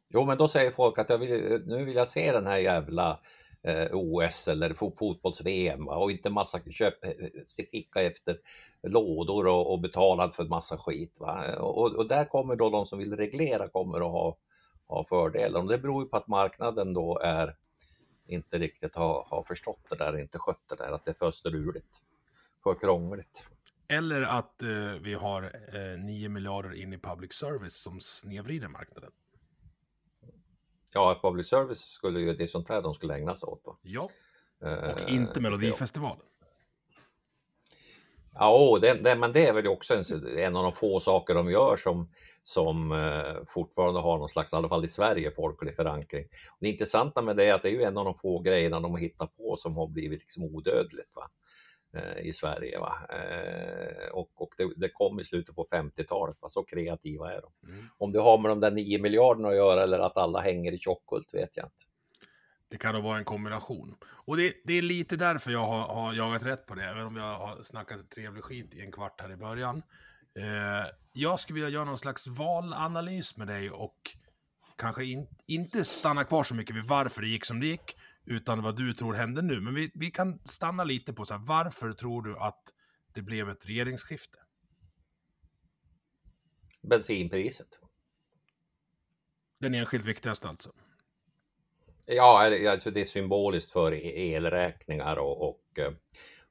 Jo, 0.09 0.25
men 0.25 0.37
då 0.37 0.47
säger 0.47 0.71
folk 0.71 0.99
att 0.99 1.09
jag 1.09 1.17
vill, 1.17 1.63
nu 1.65 1.85
vill 1.85 1.95
jag 1.95 2.07
se 2.07 2.31
den 2.31 2.47
här 2.47 2.57
jävla 2.57 3.09
eh, 3.11 3.17
Eh, 3.63 3.87
OS 3.91 4.47
eller 4.47 4.73
fotbolls-VM 4.73 5.87
och 5.87 6.11
inte 6.11 6.29
massa 6.29 6.59
köp, 6.71 7.03
eh, 7.03 7.09
eh, 7.09 7.65
skicka 7.71 8.01
efter 8.01 8.37
lådor 8.83 9.47
och, 9.47 9.71
och 9.71 9.79
betala 9.79 10.31
för 10.31 10.45
massa 10.45 10.77
skit. 10.77 11.17
Va? 11.19 11.55
Och, 11.55 11.95
och 11.95 12.07
där 12.07 12.25
kommer 12.25 12.55
då 12.55 12.69
de 12.69 12.85
som 12.85 12.99
vill 12.99 13.15
reglera 13.15 13.67
kommer 13.67 13.97
att 13.97 14.11
ha, 14.11 14.37
ha 14.87 15.05
fördelar. 15.05 15.61
Och 15.61 15.67
det 15.67 15.77
beror 15.77 16.03
ju 16.03 16.09
på 16.09 16.17
att 16.17 16.27
marknaden 16.27 16.93
då 16.93 17.19
är 17.19 17.55
inte 18.25 18.57
riktigt 18.57 18.95
har, 18.95 19.25
har 19.29 19.43
förstått 19.43 19.89
det 19.89 19.95
där, 19.95 20.17
inte 20.17 20.39
skött 20.39 20.67
det 20.69 20.75
där, 20.75 20.91
att 20.91 21.05
det 21.05 21.11
är 21.11 21.15
för 21.15 21.31
struligt, 21.31 22.01
för 22.63 22.75
krångligt. 22.79 23.43
Eller 23.87 24.21
att 24.21 24.63
eh, 24.63 24.69
vi 25.01 25.13
har 25.13 25.43
eh, 25.73 25.99
9 25.99 26.29
miljarder 26.29 26.81
in 26.81 26.93
i 26.93 26.97
public 26.97 27.33
service 27.33 27.75
som 27.75 27.99
snedvrider 28.01 28.67
marknaden. 28.67 29.11
Ja, 30.93 31.19
public 31.21 31.47
service 31.47 31.79
skulle 31.79 32.19
ju, 32.19 32.33
det 32.33 32.43
är 32.43 32.47
sånt 32.47 32.69
här 32.69 32.81
de 32.81 32.93
skulle 32.93 33.15
ägna 33.15 33.35
sig 33.35 33.47
åt. 33.47 33.61
Va? 33.65 33.77
Ja, 33.81 34.09
Eh, 34.63 35.03
och 35.03 35.09
inte. 35.09 35.39
Melodifestivalen. 35.39 36.25
Ja, 38.33 38.77
det, 38.81 38.93
det, 38.93 39.15
men 39.15 39.33
det 39.33 39.47
är 39.47 39.53
väl 39.53 39.67
också 39.67 39.95
en, 39.95 40.37
en 40.37 40.55
av 40.55 40.63
de 40.63 40.73
få 40.73 40.99
saker 40.99 41.33
de 41.33 41.51
gör 41.51 41.75
som, 41.75 42.09
som 42.43 42.91
eh, 42.91 43.45
fortfarande 43.47 43.99
har 43.99 44.17
någon 44.17 44.29
slags, 44.29 44.53
i 44.53 44.55
alla 44.55 44.69
fall 44.69 44.85
i 44.85 44.87
Sverige, 44.87 45.31
folklig 45.31 45.75
förankring. 45.75 46.25
Och 46.25 46.57
det 46.59 46.69
intressanta 46.69 47.21
med 47.21 47.37
det 47.37 47.45
är 47.45 47.53
att 47.53 47.63
det 47.63 47.69
är 47.69 47.73
ju 47.73 47.83
en 47.83 47.97
av 47.97 48.05
de 48.05 48.15
få 48.15 48.39
grejerna 48.39 48.79
de 48.79 48.91
har 48.91 48.99
hittat 48.99 49.37
på 49.37 49.55
som 49.55 49.75
har 49.75 49.87
blivit 49.87 50.19
liksom 50.19 50.43
odödligt 50.43 51.15
va? 51.15 51.29
Eh, 51.93 52.27
i 52.27 52.33
Sverige. 52.33 52.79
Va? 52.79 52.93
Eh, 53.09 54.09
och 54.11 54.29
och 54.35 54.53
det, 54.57 54.73
det 54.75 54.89
kom 54.89 55.19
i 55.19 55.23
slutet 55.23 55.55
på 55.55 55.67
50-talet, 55.71 56.37
va? 56.41 56.49
så 56.49 56.63
kreativa 56.63 57.33
är 57.33 57.41
de. 57.41 57.71
Mm. 57.71 57.85
Om 57.97 58.11
det 58.11 58.19
har 58.19 58.37
med 58.37 58.51
de 58.51 58.59
där 58.59 58.71
9 58.71 58.99
miljarderna 58.99 59.49
att 59.49 59.55
göra 59.55 59.83
eller 59.83 59.99
att 59.99 60.17
alla 60.17 60.41
hänger 60.41 60.71
i 60.71 60.77
tjockkult 60.77 61.33
vet 61.33 61.57
jag 61.57 61.65
inte. 61.65 61.83
Det 62.67 62.77
kan 62.77 62.95
nog 62.95 63.03
vara 63.03 63.17
en 63.17 63.25
kombination. 63.25 63.95
Och 64.01 64.37
det, 64.37 64.53
det 64.63 64.73
är 64.73 64.81
lite 64.81 65.15
därför 65.15 65.51
jag 65.51 65.65
har, 65.65 65.81
har 65.81 66.13
jagat 66.13 66.43
rätt 66.43 66.65
på 66.65 66.75
det, 66.75 66.83
även 66.83 67.05
om 67.05 67.15
jag 67.15 67.37
har 67.37 67.63
snackat 67.63 68.09
trevlig 68.09 68.43
skit 68.43 68.73
i 68.73 68.81
en 68.81 68.91
kvart 68.91 69.21
här 69.21 69.31
i 69.31 69.35
början. 69.35 69.83
Eh, 70.39 70.91
jag 71.13 71.39
skulle 71.39 71.55
vilja 71.55 71.69
göra 71.69 71.85
någon 71.85 71.97
slags 71.97 72.27
valanalys 72.27 73.37
med 73.37 73.47
dig 73.47 73.71
och 73.71 74.17
kanske 74.79 75.05
in, 75.05 75.27
inte 75.45 75.85
stanna 75.85 76.23
kvar 76.23 76.43
så 76.43 76.55
mycket 76.55 76.75
vid 76.75 76.83
varför 76.83 77.21
det 77.21 77.27
gick 77.27 77.45
som 77.45 77.59
det 77.59 77.67
gick, 77.67 77.97
utan 78.25 78.63
vad 78.63 78.77
du 78.77 78.93
tror 78.93 79.13
händer 79.13 79.41
nu. 79.41 79.61
Men 79.61 79.75
vi, 79.75 79.91
vi 79.93 80.11
kan 80.11 80.39
stanna 80.45 80.83
lite 80.83 81.13
på 81.13 81.25
så 81.25 81.33
här, 81.33 81.41
varför 81.45 81.93
tror 81.93 82.21
du 82.21 82.37
att 82.37 82.63
det 83.13 83.21
blev 83.21 83.49
ett 83.49 83.65
regeringsskifte? 83.65 84.37
Bensinpriset. 86.81 87.79
Den 89.59 89.73
enskilt 89.73 90.05
viktigaste 90.05 90.47
alltså. 90.47 90.71
Ja, 92.05 92.55
alltså 92.71 92.91
det 92.91 93.01
är 93.01 93.05
symboliskt 93.05 93.71
för 93.71 93.91
elräkningar 94.17 95.15
och, 95.15 95.49
och, 95.49 95.79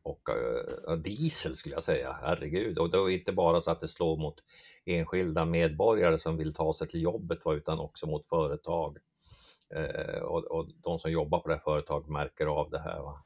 och, 0.02 0.30
eh, 0.30 0.92
och, 0.92 0.98
diesel 0.98 1.56
skulle 1.56 1.74
jag 1.74 1.82
säga. 1.82 2.18
Herregud. 2.22 2.78
Och 2.78 2.90
då 2.90 3.10
är 3.10 3.14
inte 3.14 3.32
bara 3.32 3.60
så 3.60 3.70
att 3.70 3.80
det 3.80 3.88
slår 3.88 4.16
mot 4.16 4.42
enskilda 4.84 5.44
medborgare 5.44 6.18
som 6.18 6.36
vill 6.36 6.54
ta 6.54 6.72
sig 6.74 6.88
till 6.88 7.02
jobbet 7.02 7.38
utan 7.46 7.78
också 7.78 8.06
mot 8.06 8.28
företag. 8.28 8.98
Eh, 9.74 10.22
och, 10.22 10.44
och 10.44 10.68
de 10.82 10.98
som 10.98 11.10
jobbar 11.10 11.38
på 11.38 11.48
det 11.48 11.54
här 11.54 11.62
företaget 11.62 12.08
märker 12.08 12.46
av 12.46 12.70
det 12.70 12.78
här. 12.78 13.00
Va? 13.00 13.24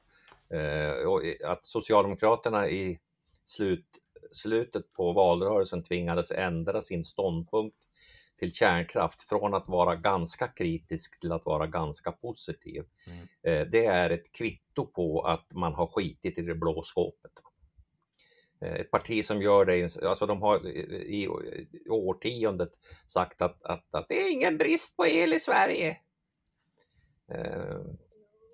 Eh, 0.58 1.08
och 1.08 1.22
att 1.44 1.64
Socialdemokraterna 1.64 2.68
i 2.68 2.98
slut, 3.44 3.86
slutet 4.32 4.92
på 4.92 5.12
valrörelsen 5.12 5.82
tvingades 5.82 6.30
ändra 6.30 6.82
sin 6.82 7.04
ståndpunkt 7.04 7.76
till 8.42 8.54
kärnkraft 8.54 9.22
från 9.22 9.54
att 9.54 9.68
vara 9.68 9.96
ganska 9.96 10.48
kritisk 10.48 11.20
till 11.20 11.32
att 11.32 11.46
vara 11.46 11.66
ganska 11.66 12.12
positiv. 12.12 12.84
Mm. 13.06 13.26
Eh, 13.42 13.68
Det 13.70 13.86
är 13.86 14.10
ett 14.10 14.32
kvitto 14.32 14.86
på 14.86 15.22
att 15.22 15.52
man 15.52 15.74
har 15.74 15.86
skitit 15.86 16.38
i 16.38 16.42
det 16.42 16.54
blå 16.54 16.82
skåpet. 16.82 17.32
Eh, 18.60 18.72
Ett 18.74 18.90
parti 18.90 19.24
som 19.24 19.42
gör 19.42 19.64
det, 19.64 20.04
alltså 20.06 20.26
de 20.26 20.42
har 20.42 20.66
i 20.66 21.22
i 21.22 21.28
årtiondet 21.88 22.70
sagt 23.06 23.42
att, 23.42 23.62
att, 23.62 23.94
att 23.94 24.08
det 24.08 24.22
är 24.22 24.32
ingen 24.32 24.58
brist 24.58 24.96
på 24.96 25.06
el 25.06 25.32
i 25.32 25.40
Sverige. 25.40 25.96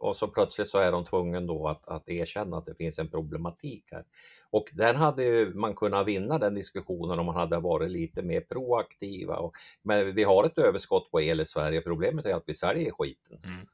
Och 0.01 0.17
så 0.17 0.29
plötsligt 0.29 0.69
så 0.69 0.79
är 0.79 0.93
de 0.93 1.05
tvungna 1.05 1.41
då 1.41 1.69
att, 1.69 1.89
att 1.89 2.09
erkänna 2.09 2.57
att 2.57 2.67
det 2.67 2.75
finns 2.75 2.99
en 2.99 3.11
problematik 3.11 3.85
här. 3.93 4.05
Och 4.51 4.71
den 4.73 4.97
hade 4.97 5.53
man 5.55 5.75
kunnat 5.75 6.07
vinna 6.07 6.39
den 6.39 6.55
diskussionen 6.55 7.19
om 7.19 7.27
man 7.27 7.35
hade 7.35 7.61
varit 7.61 7.91
lite 7.91 8.23
mer 8.23 8.41
proaktiva. 8.41 9.37
Och, 9.37 9.55
men 9.83 10.15
vi 10.15 10.25
har 10.25 10.45
ett 10.45 10.59
överskott 10.59 11.11
på 11.11 11.21
el 11.21 11.41
i 11.41 11.47
Sverige. 11.47 11.81
Problemet 11.81 12.27
är 12.27 12.35
att 12.35 12.45
vi 12.47 12.55
säljer 12.55 12.91
skiten. 12.91 13.39
Mm. 13.45 13.67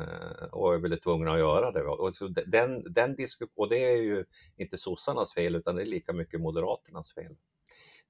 Eh, 0.00 0.44
och 0.44 0.74
är 0.74 0.78
väl 0.78 0.98
tvungna 0.98 1.32
att 1.32 1.38
göra 1.38 1.72
det. 1.72 1.82
Och, 1.82 2.14
så 2.14 2.28
den, 2.28 2.92
den 2.92 3.16
och 3.56 3.68
det 3.68 3.84
är 3.84 3.96
ju 3.96 4.24
inte 4.56 4.78
sossarnas 4.78 5.34
fel 5.34 5.56
utan 5.56 5.76
det 5.76 5.82
är 5.82 5.86
lika 5.86 6.12
mycket 6.12 6.40
moderaternas 6.40 7.14
fel. 7.14 7.36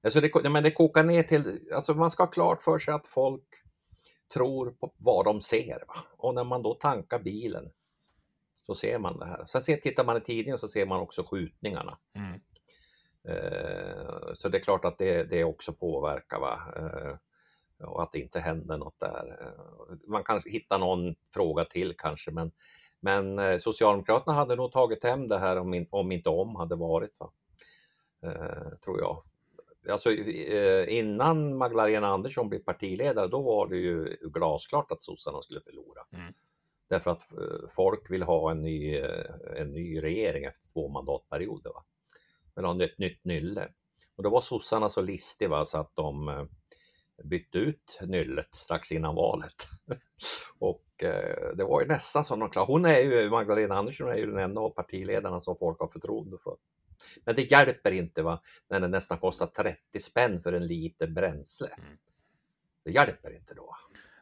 Alltså 0.03 0.21
det, 0.21 0.49
men 0.49 0.63
det 0.63 0.71
kokar 0.71 1.03
ner 1.03 1.23
till, 1.23 1.59
alltså 1.73 1.93
man 1.93 2.11
ska 2.11 2.23
ha 2.23 2.27
klart 2.27 2.61
för 2.61 2.79
sig 2.79 2.93
att 2.93 3.07
folk 3.07 3.43
tror 4.33 4.71
på 4.71 4.93
vad 4.97 5.25
de 5.25 5.41
ser. 5.41 5.83
Va? 5.87 5.95
Och 6.17 6.35
när 6.35 6.43
man 6.43 6.61
då 6.61 6.73
tankar 6.73 7.19
bilen 7.19 7.71
så 8.65 8.75
ser 8.75 8.99
man 8.99 9.19
det 9.19 9.25
här. 9.25 9.45
Sen 9.45 9.61
ser, 9.61 9.75
tittar 9.75 10.05
man 10.05 10.17
i 10.17 10.21
tidningen 10.21 10.57
så 10.57 10.67
ser 10.67 10.85
man 10.85 10.99
också 10.99 11.23
skjutningarna. 11.23 11.97
Mm. 12.13 12.41
Eh, 13.27 14.33
så 14.33 14.49
det 14.49 14.57
är 14.57 14.63
klart 14.63 14.85
att 14.85 14.97
det, 14.97 15.23
det 15.23 15.43
också 15.43 15.73
påverkar. 15.73 16.39
Va? 16.39 16.59
Eh, 16.75 17.17
och 17.87 18.03
att 18.03 18.11
det 18.11 18.19
inte 18.19 18.39
händer 18.39 18.77
något 18.77 18.99
där. 18.99 19.37
Eh, 19.41 19.97
Man 20.07 20.23
kan 20.23 20.39
hitta 20.45 20.77
någon 20.77 21.15
fråga 21.33 21.65
till 21.65 21.95
kanske, 21.97 22.31
men, 22.31 22.51
men 22.99 23.39
eh, 23.39 23.57
Socialdemokraterna 23.57 24.33
hade 24.33 24.55
nog 24.55 24.71
tagit 24.71 25.03
hem 25.03 25.27
det 25.27 25.39
här 25.39 25.57
om, 25.57 25.73
in, 25.73 25.87
om 25.89 26.11
inte 26.11 26.29
om 26.29 26.55
hade 26.55 26.75
varit. 26.75 27.19
Va? 27.19 27.31
Eh, 28.23 28.77
tror 28.83 28.99
jag. 28.99 29.23
Alltså, 29.89 30.11
eh, 30.11 30.97
innan 30.97 31.57
Magdalena 31.57 32.07
Andersson 32.07 32.49
blev 32.49 32.59
partiledare, 32.59 33.27
då 33.27 33.41
var 33.41 33.67
det 33.67 33.77
ju 33.77 34.17
glasklart 34.21 34.91
att 34.91 35.03
sossarna 35.03 35.41
skulle 35.41 35.61
förlora. 35.61 36.01
Mm. 36.13 36.33
Därför 36.89 37.11
att 37.11 37.31
eh, 37.31 37.69
folk 37.75 38.11
vill 38.11 38.23
ha 38.23 38.51
en 38.51 38.61
ny, 38.61 38.97
eh, 38.97 39.25
en 39.57 39.71
ny 39.71 40.01
regering 40.01 40.43
efter 40.43 40.67
två 40.73 40.89
mandatperioder. 40.89 41.69
Va? 41.69 41.83
Vill 42.55 42.65
ha 42.65 42.83
ett 42.83 42.97
nytt 42.97 43.25
nylle. 43.25 43.69
Och 44.15 44.23
då 44.23 44.29
var 44.29 44.41
sossarna 44.41 44.89
så 44.89 45.01
listiga 45.01 45.65
så 45.65 45.77
att 45.77 45.95
de 45.95 46.47
bytte 47.23 47.57
ut 47.57 47.99
nyllet 48.01 48.55
strax 48.55 48.91
innan 48.91 49.15
valet. 49.15 49.67
och 50.59 51.03
eh, 51.03 51.55
det 51.55 51.63
var 51.63 51.81
ju 51.81 51.87
nästan 51.87 52.25
som 52.25 52.39
de 52.39 52.49
klarade. 52.49 52.71
Hon 52.71 52.85
är 52.85 52.99
ju, 52.99 53.29
Magdalena 53.29 53.75
Andersson 53.75 54.09
är 54.09 54.15
ju 54.15 54.25
den 54.25 54.39
enda 54.39 54.61
av 54.61 54.69
partiledarna 54.69 55.41
som 55.41 55.57
folk 55.57 55.79
har 55.79 55.87
förtroende 55.87 56.37
för. 56.43 56.57
Men 57.25 57.35
det 57.35 57.51
hjälper 57.51 57.91
inte 57.91 58.21
va, 58.21 58.41
när 58.69 58.79
det 58.79 58.87
nästan 58.87 59.17
kostar 59.17 59.47
30 59.47 59.99
spänn 59.99 60.41
för 60.43 60.53
en 60.53 60.67
liter 60.67 61.07
bränsle. 61.07 61.67
Mm. 61.67 61.97
Det 62.85 62.91
hjälper 62.91 63.35
inte 63.35 63.53
då. 63.53 63.75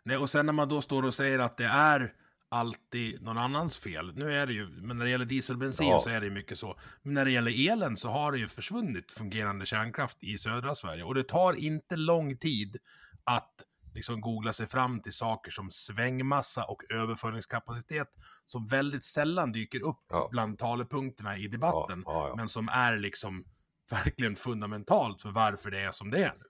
Nej, 0.03 0.17
och 0.17 0.29
sen 0.29 0.45
när 0.45 0.53
man 0.53 0.69
då 0.69 0.81
står 0.81 1.03
och 1.05 1.13
säger 1.13 1.39
att 1.39 1.57
det 1.57 1.65
är 1.65 2.13
alltid 2.49 3.21
någon 3.21 3.37
annans 3.37 3.79
fel. 3.79 4.13
Nu 4.15 4.33
är 4.37 4.45
det 4.45 4.53
ju, 4.53 4.67
men 4.69 4.97
när 4.97 5.05
det 5.05 5.11
gäller 5.11 5.25
dieselbensin 5.25 5.87
Ja. 5.87 5.99
så 5.99 6.09
är 6.09 6.19
det 6.19 6.25
ju 6.25 6.31
mycket 6.31 6.59
så. 6.59 6.79
Men 7.01 7.13
när 7.13 7.25
det 7.25 7.31
gäller 7.31 7.71
elen 7.71 7.97
så 7.97 8.09
har 8.09 8.31
det 8.31 8.37
ju 8.37 8.47
försvunnit 8.47 9.11
fungerande 9.11 9.65
kärnkraft 9.65 10.23
i 10.23 10.37
södra 10.37 10.75
Sverige. 10.75 11.03
Och 11.03 11.15
det 11.15 11.23
tar 11.23 11.53
inte 11.53 11.95
lång 11.95 12.37
tid 12.37 12.77
att 13.23 13.53
liksom 13.93 14.21
googla 14.21 14.53
sig 14.53 14.65
fram 14.67 15.01
till 15.01 15.13
saker 15.13 15.51
som 15.51 15.71
svängmassa 15.71 16.63
och 16.65 16.91
överföringskapacitet 16.91 18.07
som 18.45 18.67
väldigt 18.67 19.05
sällan 19.05 19.51
dyker 19.51 19.83
upp 19.83 20.05
Ja. 20.10 20.27
bland 20.31 20.60
talepunkterna 20.60 21.38
i 21.38 21.48
debatten. 21.48 22.03
ja, 22.05 22.27
ja. 22.27 22.36
Men 22.36 22.48
som 22.50 22.69
är 22.69 22.98
liksom 22.98 23.45
verkligen 23.91 24.36
fundamentalt 24.36 25.21
för 25.21 25.29
varför 25.31 25.71
det 25.71 25.79
är 25.81 25.91
som 25.91 26.12
det 26.12 26.24
är 26.24 26.33
nu. 26.39 26.45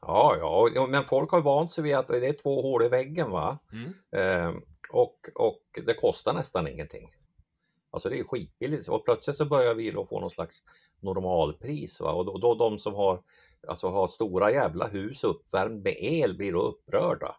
Ja, 0.00 0.70
ja, 0.74 0.86
men 0.86 1.04
folk 1.04 1.30
har 1.30 1.40
vant 1.40 1.72
sig 1.72 1.84
vid 1.84 1.94
att 1.94 2.06
det 2.06 2.26
är 2.28 2.42
två 2.42 2.62
hål 2.62 2.82
i 2.82 2.88
väggen 2.88 3.30
va. 3.30 3.58
Mm. 3.72 3.92
Eh, 4.16 4.54
och, 4.90 5.18
och 5.34 5.62
det 5.86 5.94
kostar 5.94 6.32
nästan 6.34 6.68
ingenting. 6.68 7.10
Alltså 7.94 8.08
det 8.08 8.18
är 8.18 8.24
skitbilligt 8.24 8.88
och 8.88 9.04
plötsligt 9.04 9.36
så 9.36 9.44
börjar 9.44 9.74
vi 9.74 9.90
då 9.90 10.06
få 10.06 10.20
någon 10.20 10.30
slags 10.30 10.62
normalpris. 11.00 12.00
Va? 12.00 12.12
Och 12.12 12.24
då, 12.24 12.38
då 12.38 12.54
de 12.54 12.78
som 12.78 12.94
har, 12.94 13.22
alltså 13.68 13.88
har 13.88 14.06
stora 14.06 14.52
jävla 14.52 14.86
hus 14.86 15.24
uppvärmd 15.24 15.82
med 15.82 15.96
el 15.98 16.36
blir 16.36 16.52
då 16.52 16.62
upprörda. 16.62 17.36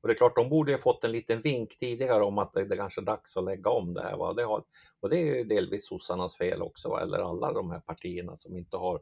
Och 0.00 0.08
det 0.08 0.14
är 0.14 0.16
klart, 0.16 0.36
de 0.36 0.48
borde 0.48 0.72
ha 0.72 0.78
fått 0.78 1.04
en 1.04 1.12
liten 1.12 1.40
vink 1.42 1.78
tidigare 1.78 2.22
om 2.22 2.38
att 2.38 2.52
det, 2.52 2.64
det 2.64 2.76
kanske 2.76 3.00
är 3.00 3.04
dags 3.04 3.36
att 3.36 3.44
lägga 3.44 3.70
om 3.70 3.94
det 3.94 4.02
här. 4.02 4.16
Va? 4.16 4.32
Det 4.32 4.44
har, 4.44 4.64
och 5.00 5.10
det 5.10 5.16
är 5.16 5.36
ju 5.36 5.44
delvis 5.44 5.86
sossarnas 5.88 6.36
fel 6.36 6.62
också, 6.62 6.88
va? 6.88 7.02
eller 7.02 7.18
alla 7.18 7.52
de 7.52 7.70
här 7.70 7.80
partierna 7.80 8.36
som 8.36 8.56
inte 8.56 8.76
har 8.76 9.00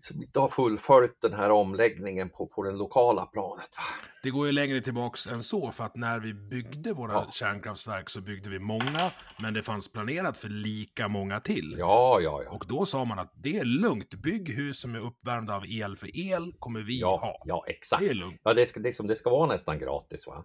som 0.00 0.22
inte 0.22 0.40
har 0.40 0.48
fullföljt 0.48 1.20
den 1.20 1.32
här 1.32 1.50
omläggningen 1.50 2.30
på, 2.30 2.46
på 2.46 2.62
det 2.62 2.72
lokala 2.72 3.26
planet. 3.26 3.68
Va? 3.78 4.13
Det 4.24 4.30
går 4.30 4.46
ju 4.46 4.52
längre 4.52 4.80
tillbaks 4.80 5.26
än 5.26 5.42
så, 5.42 5.70
för 5.70 5.84
att 5.84 5.96
när 5.96 6.18
vi 6.20 6.34
byggde 6.34 6.92
våra 6.92 7.12
Ja. 7.12 7.28
kärnkraftverk 7.32 8.10
så 8.10 8.20
byggde 8.20 8.50
vi 8.50 8.58
många, 8.58 9.10
men 9.38 9.54
det 9.54 9.62
fanns 9.62 9.92
planerat 9.92 10.38
för 10.38 10.48
lika 10.48 11.08
många 11.08 11.40
till. 11.40 11.74
Ja, 11.78 12.20
ja, 12.20 12.42
ja. 12.44 12.50
Och 12.50 12.64
då 12.68 12.86
sa 12.86 13.04
man 13.04 13.18
att 13.18 13.32
det 13.36 13.58
är 13.58 13.64
lugnt, 13.64 14.14
bygg 14.14 14.48
hus 14.48 14.80
som 14.80 14.94
är 14.94 15.00
uppvärmda 15.00 15.56
av 15.56 15.66
el, 15.66 15.96
för 15.96 16.16
el 16.18 16.52
kommer 16.58 16.80
vi 16.80 17.00
Ja, 17.00 17.16
ha. 17.16 17.42
ja 17.44 17.64
exakt. 17.68 18.02
Det 18.02 18.08
är 18.08 18.14
lugnt. 18.14 18.40
Ja, 18.44 18.54
det 18.54 18.66
ska, 18.66 18.80
det, 18.80 18.92
som, 18.92 19.06
det 19.06 19.14
ska 19.16 19.30
vara 19.30 19.46
nästan 19.46 19.78
gratis. 19.78 20.26
Va? 20.26 20.44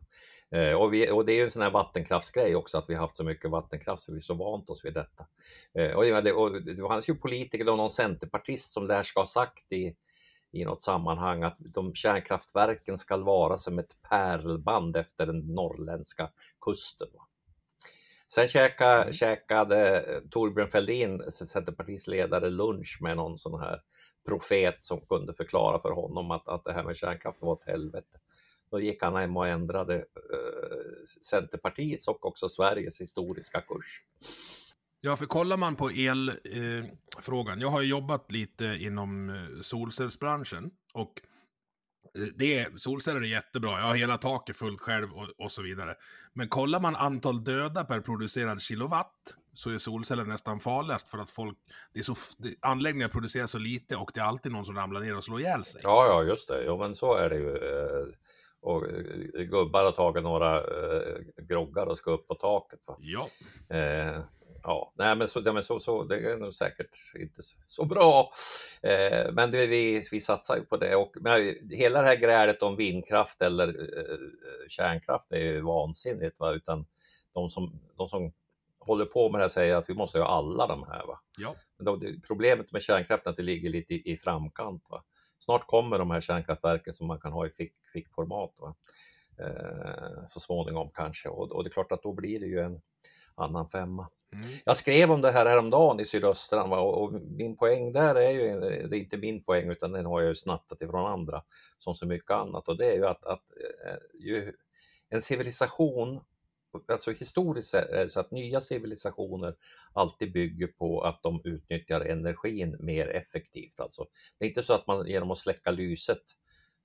Eh, 0.60 0.74
och, 0.74 0.94
vi, 0.94 1.12
och 1.12 1.26
det 1.26 1.32
är 1.32 1.38
ju 1.38 1.44
en 1.44 1.52
sån 1.52 1.62
här 1.62 1.72
vattenkraftsgrej 1.72 2.56
också, 2.56 2.78
att 2.78 2.86
vi 2.90 2.94
har 2.94 3.02
haft 3.02 3.18
så 3.18 3.24
mycket 3.24 3.52
vattenkraft 3.52 4.04
så 4.04 4.12
vi 4.12 4.18
är 4.18 4.22
så 4.22 4.34
vant 4.34 4.70
oss 4.70 4.86
vid 4.86 4.94
detta. 4.94 5.26
Eh, 5.80 5.92
och, 5.92 6.04
det, 6.24 6.32
och 6.34 6.62
det 6.64 6.76
fanns 6.88 7.10
ju 7.10 7.16
politiker, 7.16 7.70
och 7.70 7.78
någon 7.78 7.92
centerpartist 7.92 8.74
som 8.74 8.88
där 8.88 9.04
ska 9.04 9.20
ha 9.20 9.28
sagt 9.28 9.72
i, 9.72 9.96
i 10.52 10.66
något 10.66 10.82
sammanhang 10.82 11.44
att 11.44 11.58
de 11.60 11.96
kärnkraftverken 11.96 12.98
ska 12.98 13.18
vara 13.18 13.58
som 13.58 13.80
ett 13.80 13.96
pärlband 14.10 14.98
efter 14.98 15.26
den 15.26 15.40
norrländska 15.40 16.30
kusten. 16.62 17.08
Sen 18.34 18.48
käka, 18.48 19.02
Mm. 19.02 19.14
käkade 19.14 20.06
Torbjörn 20.32 20.70
Fälldin, 20.72 21.32
Centerpartiets 21.32 22.08
ledare, 22.08 22.50
lunch 22.50 22.98
med 23.02 23.18
någon 23.18 23.38
sån 23.38 23.60
här 23.60 23.82
profet 24.28 24.84
som 24.84 25.02
kunde 25.02 25.34
förklara 25.34 25.80
för 25.80 25.92
honom 25.92 26.32
att, 26.32 26.48
att 26.48 26.66
det 26.66 26.74
här 26.74 26.84
med 26.84 26.98
kärnkraft 26.98 27.42
var 27.42 27.54
ett 27.54 27.68
helvete. 27.68 28.18
Då 28.72 28.80
gick 28.80 29.04
han 29.04 29.16
hem 29.16 29.38
och 29.38 29.48
ändrade 29.48 29.96
eh, 29.96 31.04
Centerpartiets 31.22 32.08
och 32.08 32.26
också 32.26 32.50
Sveriges 32.50 33.02
historiska 33.02 33.62
kurs. 33.62 34.04
Ja, 35.02 35.16
för 35.16 35.26
kollar 35.26 35.58
man 35.58 35.76
på 35.76 35.90
elfrågan, 35.90 37.58
eh, 37.58 37.62
jag 37.62 37.70
har 37.70 37.82
ju 37.82 37.88
jobbat 37.88 38.32
lite 38.32 38.66
inom 38.66 39.30
eh, 39.30 39.62
solcellsbranschen 39.62 40.72
och 40.94 41.22
eh, 42.16 42.22
det 42.36 42.60
är, 42.60 42.78
solceller 42.78 43.22
är 43.22 43.26
jättebra, 43.26 43.80
jag 43.80 43.86
har 43.88 43.96
hela 43.96 44.18
taket 44.18 44.56
fullt 44.56 44.82
själv 44.82 45.14
och, 45.14 45.28
och 45.38 45.52
så 45.52 45.62
vidare. 45.62 45.96
Men 46.34 46.50
kollar 46.50 46.80
man 46.80 46.96
antal 46.96 47.44
döda 47.44 47.84
per 47.84 48.02
producerad 48.02 48.62
kilowatt 48.62 49.36
så 49.54 49.70
är 49.70 49.78
solceller 49.78 50.26
nästan 50.26 50.60
farligast 50.60 51.10
för 51.10 51.18
att 51.18 51.30
folk, 51.30 51.58
det 51.94 52.00
är 52.00 52.04
så, 52.04 52.16
det, 52.38 52.56
anläggningar 52.62 53.08
producerar 53.08 53.48
så 53.48 53.60
lite 53.60 53.96
och 53.96 54.12
det 54.14 54.20
är 54.20 54.24
alltid 54.26 54.52
någon 54.52 54.66
som 54.66 54.76
ramlar 54.76 55.02
ner 55.02 55.18
och 55.18 55.24
slår 55.24 55.40
ihjäl 55.42 55.64
sig. 55.64 55.82
Ja, 55.84 56.06
ja, 56.08 56.24
just 56.24 56.48
det. 56.48 56.64
Jo, 56.66 56.78
men 56.78 56.96
så 56.96 57.14
är 57.16 57.30
det 57.30 57.36
ju. 57.36 57.50
eh, 57.56 58.06
Och 58.62 58.86
eh, 58.86 59.44
gubbar 59.44 59.84
har 59.84 59.92
tagit 59.92 60.24
några 60.24 60.64
groggar 61.42 61.86
och 61.86 61.98
ska 61.98 62.12
upp 62.12 62.28
på 62.28 62.36
taket. 62.36 62.80
Va? 62.88 62.98
Ja. 63.00 63.28
Eh, 63.76 64.20
ja, 64.64 64.94
nej, 64.96 65.16
men 65.16 65.28
så, 65.28 65.42
ja, 65.46 65.54
men 65.54 65.64
så, 65.64 65.80
så 65.80 66.04
det 66.04 66.32
är 66.32 66.38
nog 66.38 66.54
säkert 66.54 66.98
inte 67.16 67.42
så, 67.42 67.58
så 67.68 67.86
bra. 67.86 68.32
Eh, 68.82 69.32
men 69.32 69.52
det, 69.52 69.68
vi, 69.68 70.04
vi 70.12 70.20
satsar 70.20 70.58
ju 70.58 70.66
på 70.66 70.78
det 70.78 70.96
och 70.96 71.16
men, 71.22 71.56
hela 71.70 72.02
det 72.02 72.08
här 72.08 72.16
grälet 72.16 72.64
om 72.64 72.76
vindkraft 72.76 73.42
eller 73.42 73.68
eh, 73.68 74.18
kärnkraft 74.68 75.32
är 75.32 75.40
ju 75.40 75.62
vansinnigt, 75.62 76.40
va? 76.40 76.52
utan 76.52 76.86
de 77.34 77.50
som, 77.50 77.80
de 77.98 78.10
som 78.10 78.34
håller 78.80 79.06
på 79.06 79.30
med 79.30 79.40
det 79.40 79.44
här 79.44 79.50
säger 79.50 79.76
att 79.76 79.90
vi 79.90 79.94
måste 79.94 80.20
ha 80.20 80.28
alla 80.28 80.68
de 80.68 80.84
här. 80.84 81.06
Va? 81.06 81.20
Ja. 81.38 81.56
Det, 81.98 82.22
problemet 82.28 82.72
med 82.72 82.82
kärnkraften 82.82 83.30
är 83.30 83.32
att 83.32 83.38
det 83.38 83.44
ligger 83.44 83.70
lite 83.70 83.94
i, 83.94 84.12
i 84.14 84.18
framkant. 84.18 84.88
Va? 84.90 85.04
Snart 85.40 85.68
kommer 85.68 86.00
de 86.00 86.12
här 86.12 86.22
kärnkraftverken 86.22 86.94
som 86.94 87.08
man 87.08 87.20
kan 87.20 87.32
ha 87.32 87.48
i 87.48 87.50
fick, 87.50 87.74
fickformat. 87.94 88.54
Va? 88.58 88.76
Eh, 89.40 90.28
så 90.30 90.40
småningom 90.40 90.90
kanske 90.94 91.30
och, 91.30 91.52
och 91.52 91.64
det 91.64 91.68
är 91.68 91.72
klart 91.72 91.92
att 91.92 92.04
då 92.04 92.14
blir 92.14 92.40
det 92.40 92.46
ju 92.46 92.60
en 92.60 92.82
annan 93.40 93.70
femma. 93.70 94.10
Mm. 94.34 94.46
Jag 94.66 94.78
skrev 94.78 95.12
om 95.12 95.22
det 95.22 95.32
här 95.32 95.46
häromdagen 95.46 96.00
i 96.00 96.06
Sydöstran 96.06 96.70
va? 96.70 96.80
och, 96.80 97.14
min 97.14 97.58
poäng 97.58 97.92
där 97.92 98.16
är 98.16 98.30
ju, 98.30 98.60
det 98.88 98.98
är 98.98 99.00
inte 99.00 99.18
min 99.18 99.44
poäng 99.44 99.70
utan 99.70 99.92
den 99.92 100.06
har 100.06 100.22
jag 100.22 100.30
ju 100.30 100.36
snattat 100.36 100.82
ifrån 100.82 101.12
andra 101.12 101.44
som 101.80 101.96
så 101.96 102.06
mycket 102.06 102.32
annat 102.32 102.68
och 102.68 102.78
det 102.78 102.86
är 102.86 102.96
ju 102.96 103.08
att, 103.08 103.26
att 103.26 103.44
eh, 103.86 103.98
ju, 104.20 104.54
en 105.10 105.22
civilisation, 105.22 106.20
alltså 106.88 107.12
historiskt 107.12 107.74
är 107.74 108.04
det 108.04 108.10
så 108.10 108.20
att 108.20 108.32
nya 108.32 108.62
civilisationer 108.62 109.56
alltid 109.94 110.34
bygger 110.34 110.68
på 110.68 111.02
att 111.02 111.24
de 111.24 111.42
utnyttjar 111.44 112.02
energin 112.02 112.78
mer 112.80 113.08
effektivt. 113.08 113.80
Alltså, 113.80 114.08
det 114.40 114.46
är 114.46 114.50
inte 114.50 114.64
så 114.64 114.74
att 114.74 114.88
man 114.88 115.08
genom 115.08 115.32
att 115.32 115.38
släcka 115.38 115.72
lyset 115.72 116.22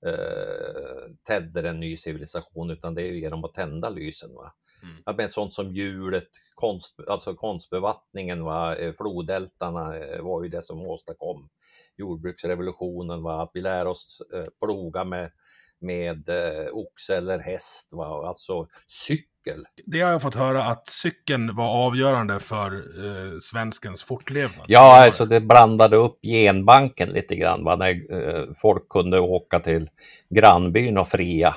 eh, 0.05 1.11
tänder 1.27 1.63
en 1.63 1.79
ny 1.79 1.97
civilisation 1.97 2.69
utan 2.69 2.95
det 2.95 3.01
är 3.01 3.05
ju 3.05 3.19
genom 3.19 3.43
att 3.43 3.53
tända 3.53 3.89
lysen. 3.89 4.33
Va? 4.33 4.53
Mm. 4.83 5.03
Ja, 5.05 5.13
men 5.17 5.29
sånt 5.29 5.53
som 5.53 5.75
hjulet, 5.75 6.29
konst, 6.55 6.95
alltså 7.07 7.35
konstbevattningen, 7.35 8.43
va? 8.43 8.75
eh, 8.75 8.93
flodältarna 8.93 9.97
eh, 9.97 10.21
var 10.21 10.43
ju 10.43 10.49
det 10.49 10.61
som 10.61 10.81
åstadkom 10.81 11.49
jordbruksrevolutionen. 11.97 13.23
Va? 13.23 13.41
Att 13.41 13.51
vi 13.53 13.61
lär 13.61 13.87
oss 13.87 14.21
eh, 14.33 14.45
ploga 14.65 15.03
med, 15.03 15.31
med 15.79 16.29
eh, 16.29 16.67
oxe 16.71 17.17
eller 17.17 17.39
häst, 17.39 17.93
va? 17.93 18.27
alltså 18.27 18.67
cykel. 18.87 19.34
Det 19.85 20.01
har 20.01 20.11
jag 20.11 20.21
fått 20.21 20.35
höra 20.35 20.63
att 20.63 20.89
cykeln 20.89 21.55
var 21.55 21.67
avgörande 21.67 22.39
för 22.39 22.71
eh, 22.75 23.39
svenskens 23.39 24.03
fortlevnad. 24.03 24.65
Ja, 24.67 25.03
alltså 25.05 25.25
det 25.25 25.41
blandade 25.41 25.95
upp 25.95 26.19
genbanken 26.21 27.09
lite 27.09 27.35
grann 27.35 27.63
va? 27.63 27.75
när 27.75 28.13
eh, 28.13 28.43
folk 28.61 28.89
kunde 28.89 29.19
åka 29.19 29.59
till 29.59 29.89
grannbyn 30.29 30.97
och 30.97 31.07
fria. 31.07 31.55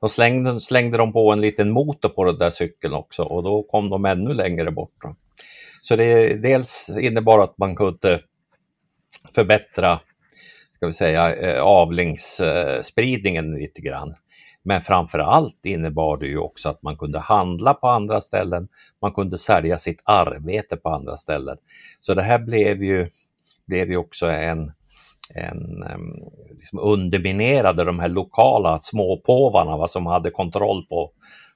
Då 0.00 0.08
slängde, 0.08 0.60
slängde 0.60 0.98
de 0.98 1.12
på 1.12 1.32
en 1.32 1.40
liten 1.40 1.70
motor 1.70 2.08
på 2.08 2.24
den 2.24 2.38
där 2.38 2.50
cykeln 2.50 2.94
också 2.94 3.22
och 3.22 3.42
då 3.42 3.62
kom 3.62 3.90
de 3.90 4.04
ännu 4.04 4.34
längre 4.34 4.70
bort. 4.70 4.94
Då. 5.02 5.16
Så 5.82 5.96
det 5.96 6.34
dels 6.34 6.90
innebar 7.00 7.44
att 7.44 7.58
man 7.58 7.76
kunde 7.76 8.20
förbättra 9.34 10.00
ska 10.76 10.86
vi 10.86 10.92
säga, 10.92 11.36
eh, 11.36 11.62
avlingsspridningen 11.62 13.54
lite 13.54 13.80
grann. 13.80 14.14
Men 14.66 14.82
framför 14.82 15.18
allt 15.18 15.66
innebar 15.66 16.16
det 16.16 16.26
ju 16.26 16.38
också 16.38 16.68
att 16.68 16.82
man 16.82 16.96
kunde 16.96 17.18
handla 17.18 17.74
på 17.74 17.88
andra 17.88 18.20
ställen, 18.20 18.68
man 19.02 19.12
kunde 19.12 19.38
sälja 19.38 19.78
sitt 19.78 20.02
arbete 20.04 20.76
på 20.76 20.88
andra 20.88 21.16
ställen. 21.16 21.56
Så 22.00 22.14
det 22.14 22.22
här 22.22 22.38
blev 22.38 22.82
ju, 22.82 23.08
blev 23.66 23.90
ju 23.90 23.96
också 23.96 24.26
en, 24.26 24.72
en 25.34 25.84
liksom 26.50 26.78
underminerade 26.78 27.84
de 27.84 27.98
här 27.98 28.08
lokala 28.08 28.78
småpåvarna 28.78 29.76
va, 29.76 29.88
som 29.88 30.06
hade 30.06 30.30
kontroll 30.30 30.86
på, 30.88 31.10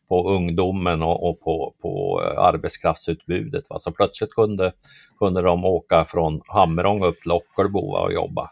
på 0.08 0.30
ungdomen 0.30 1.02
och, 1.02 1.28
och 1.28 1.40
på, 1.40 1.74
på 1.82 2.22
eh, 2.24 2.38
arbetskraftsutbudet. 2.38 3.70
Va. 3.70 3.78
Så 3.78 3.92
plötsligt 3.92 4.34
kunde, 4.34 4.72
kunde 5.18 5.42
de 5.42 5.64
åka 5.64 6.04
från 6.04 6.40
Hammerång 6.46 7.04
upp 7.04 7.20
till 7.20 7.32
Ockelbo 7.32 7.80
och 7.80 8.12
jobba. 8.12 8.50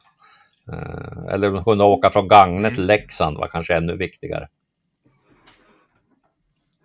Eh, 0.72 1.35
Eller 1.35 1.50
de 1.50 1.64
kunde 1.64 1.85
åka 1.85 2.11
från 2.11 2.28
Gagne 2.28 2.74
till 2.74 2.87
Leksand 2.87 3.37
var 3.37 3.48
kanske 3.48 3.76
ännu 3.76 3.96
viktigare. 3.96 4.48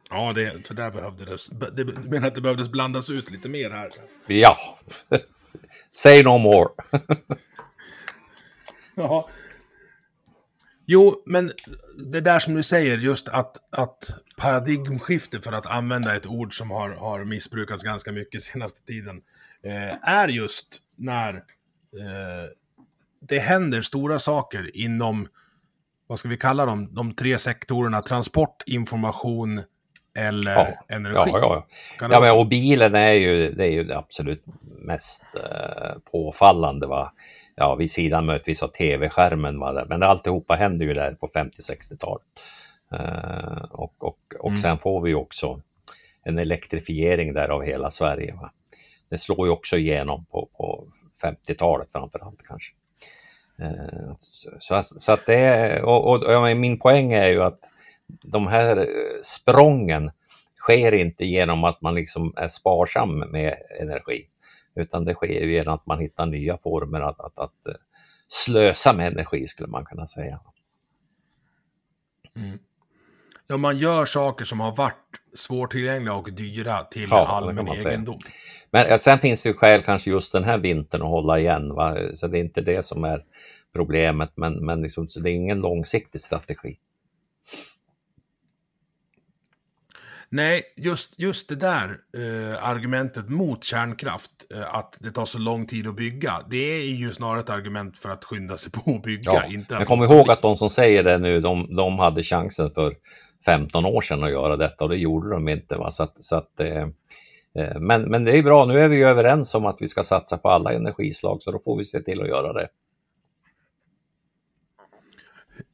Ja, 0.10 0.32
det, 0.36 0.68
för 0.68 0.74
där 0.74 0.92
behövde 0.92 1.26
det... 1.26 1.38
det 1.72 1.84
du 1.84 2.10
menar 2.10 2.28
att 2.28 2.36
det 2.36 2.42
behövdes 2.42 2.70
blandas 2.70 3.10
ut 3.10 3.32
lite 3.32 3.50
mer 3.50 3.70
här? 3.70 3.90
Ja, 4.28 4.58
say 5.92 6.24
no 6.24 6.38
more. 6.38 6.70
Ja. 8.96 9.30
Jo, 10.86 11.24
men 11.26 11.52
det 11.98 12.22
där 12.22 12.40
som 12.40 12.54
du 12.54 12.64
säger, 12.64 12.98
just 12.98 13.30
att, 13.30 13.58
att 13.70 14.18
paradigmskifte, 14.38 15.42
för 15.42 15.52
att 15.52 15.66
använda 15.66 16.16
ett 16.16 16.28
ord 16.28 16.58
som 16.58 16.72
har, 16.72 16.90
har 16.90 17.24
missbrukats 17.26 17.84
ganska 17.84 18.12
mycket 18.12 18.44
senaste 18.44 18.86
tiden, 18.86 19.22
eh, 19.64 20.10
är 20.10 20.28
just 20.28 20.82
när 20.96 21.34
eh, 21.36 22.50
det 23.28 23.40
händer 23.40 23.82
stora 23.82 24.20
saker 24.20 24.78
inom, 24.78 25.28
vad 26.08 26.20
ska 26.20 26.30
vi 26.30 26.38
kalla 26.38 26.66
dem, 26.66 26.94
de 26.94 27.16
tre 27.16 27.38
sektorerna, 27.38 28.02
transport, 28.02 28.64
information 28.66 29.62
eller 30.16 30.52
Ja, 30.54 30.96
energi. 30.96 31.16
Ja, 31.34 31.40
ja. 31.40 31.68
Ja 32.00 32.08
vara 32.08 32.22
men, 32.22 32.40
och 32.40 32.48
bilen 32.48 32.96
är 32.96 33.12
ju 33.14 33.52
det, 33.52 33.64
är 33.66 33.72
ju 33.72 33.84
det 33.84 33.98
absolut 33.98 34.44
mest 34.64 35.24
eh, 35.36 35.98
påfallande. 36.12 36.88
Va? 36.88 37.12
Ja, 37.56 37.76
vid 37.76 37.92
sidan 37.92 38.26
möjligtvis 38.26 38.64
av 38.64 38.68
tv-skärmen. 38.68 39.60
Va? 39.60 39.86
Men 39.90 40.04
alltihopa 40.04 40.56
händer 40.56 40.86
ju 40.86 40.94
där 40.94 41.14
på 41.14 41.28
50-60-talet. 41.28 42.24
Eh, 42.94 43.64
och 43.72 43.94
och, 44.04 44.18
och 44.40 44.48
Mm. 44.50 44.58
sen 44.58 44.78
får 44.80 45.02
vi 45.02 45.14
också 45.14 45.62
en 46.24 46.38
elektrifiering 46.40 47.34
där 47.34 47.50
av 47.50 47.64
hela 47.64 47.90
Sverige. 47.90 48.34
Va? 48.34 48.52
Det 49.10 49.18
slår 49.18 49.48
ju 49.48 49.54
också 49.54 49.78
igenom 49.78 50.26
på, 50.26 50.50
på 50.58 50.88
50-talet 51.24 51.92
framför 51.92 52.20
allt 52.20 52.44
kanske. 52.48 52.74
Eh, 53.60 54.16
så, 54.18 54.82
så, 54.84 55.12
att 55.12 55.26
det 55.26 55.36
är, 55.36 55.82
och, 55.82 56.10
och, 56.10 56.24
och 56.24 56.58
min 56.58 56.80
poäng 56.80 57.14
är 57.14 57.30
ju 57.30 57.42
att 57.42 57.60
de 58.08 58.48
här 58.48 58.78
eh, 58.78 58.86
sprången 59.22 60.12
sker 60.62 60.92
inte 60.92 61.26
genom 61.26 61.64
att 61.64 61.82
man 61.82 61.96
liksom 61.96 62.34
är 62.38 62.48
sparsam 62.48 63.20
med 63.20 63.58
energi, 63.82 64.28
utan 64.76 65.06
det 65.06 65.14
sker 65.14 65.48
genom 65.48 65.74
att 65.74 65.86
man 65.86 66.00
hittar 66.00 66.26
nya 66.26 66.58
former 66.58 67.02
att, 67.02 67.20
att, 67.20 67.40
att 67.40 67.66
eh, 67.68 67.74
slösa 68.28 68.94
med 68.94 69.14
energi 69.14 69.48
skulle 69.48 69.70
man 69.70 69.86
kunna 69.86 70.08
säga. 70.08 70.40
Mm. 72.36 72.60
Ja, 73.48 73.58
man 73.58 73.78
gör 73.78 74.06
saker 74.06 74.46
som 74.46 74.60
har 74.60 74.76
varit 74.76 75.23
svårtillgängliga 75.36 76.14
och 76.14 76.34
dyra 76.34 76.84
till 76.84 77.08
Ja, 77.10 77.28
allmän 77.28 77.68
egendom. 77.68 78.20
Men 78.72 79.00
sen 79.00 79.20
finns 79.20 79.42
det 79.42 79.50
ju 79.50 79.56
skäl 79.56 79.82
kanske 79.82 80.10
just 80.10 80.32
den 80.32 80.44
här 80.44 80.58
vintern 80.58 81.02
att 81.02 81.08
hålla 81.08 81.40
igen, 81.40 81.74
va? 81.74 81.98
så 82.14 82.28
det 82.28 82.38
är 82.38 82.44
inte 82.44 82.62
det 82.62 82.86
som 82.86 83.04
är 83.04 83.24
problemet, 83.76 84.32
men, 84.36 84.66
men 84.66 84.82
liksom, 84.82 85.08
det 85.24 85.30
är 85.30 85.34
ingen 85.34 85.60
långsiktig 85.60 86.22
strategi. 86.22 86.78
Nej, 90.30 90.64
just, 90.78 91.20
just 91.20 91.50
det 91.50 91.56
där 91.56 91.98
eh, 92.18 92.64
argumentet 92.64 93.30
mot 93.30 93.64
kärnkraft, 93.64 94.32
eh, 94.54 94.76
att 94.76 94.98
det 95.00 95.12
tar 95.12 95.26
så 95.26 95.40
lång 95.40 95.68
tid 95.68 95.88
att 95.88 95.96
bygga, 95.96 96.46
det 96.50 96.58
är 96.58 96.86
ju 96.86 97.12
snarare 97.12 97.40
ett 97.40 97.50
argument 97.50 97.98
för 97.98 98.10
att 98.10 98.24
skynda 98.24 98.58
sig 98.58 98.72
på 98.72 98.96
att 98.96 99.04
bygga. 99.04 99.34
Ja, 99.34 99.46
inte 99.46 99.78
men 99.78 99.86
kom 99.86 100.04
ihåg 100.04 100.32
att 100.32 100.42
de 100.42 100.56
som 100.56 100.70
säger 100.70 101.04
det 101.04 101.18
nu, 101.18 101.40
de, 101.40 101.76
de 101.76 102.00
hade 102.00 102.24
chansen 102.24 102.72
för 102.74 102.96
15 103.46 103.86
år 103.86 104.02
sedan 104.02 104.24
att 104.24 104.32
göra 104.32 104.58
detta 104.58 104.84
och 104.84 104.90
det 104.90 104.98
gjorde 104.98 105.30
de 105.30 105.48
inte. 105.48 105.78
Va? 105.78 105.92
Så 105.92 106.04
att, 106.04 106.24
så 106.24 106.36
att, 106.36 106.60
eh, 106.60 106.88
eh, 107.58 107.80
men, 107.80 108.02
men 108.02 108.24
det 108.24 108.38
är 108.38 108.44
bra, 108.44 108.66
nu 108.66 108.80
är 108.80 108.88
vi 108.88 108.98
ju 108.98 109.06
överens 109.06 109.56
om 109.56 109.66
att 109.66 109.78
vi 109.80 109.88
ska 109.88 110.04
satsa 110.04 110.38
på 110.38 110.50
alla 110.50 110.74
energislag 110.74 111.42
så 111.42 111.52
då 111.52 111.60
får 111.60 111.78
vi 111.78 111.86
se 111.86 112.00
till 112.00 112.22
att 112.22 112.28
göra 112.28 112.54
det. 112.54 112.68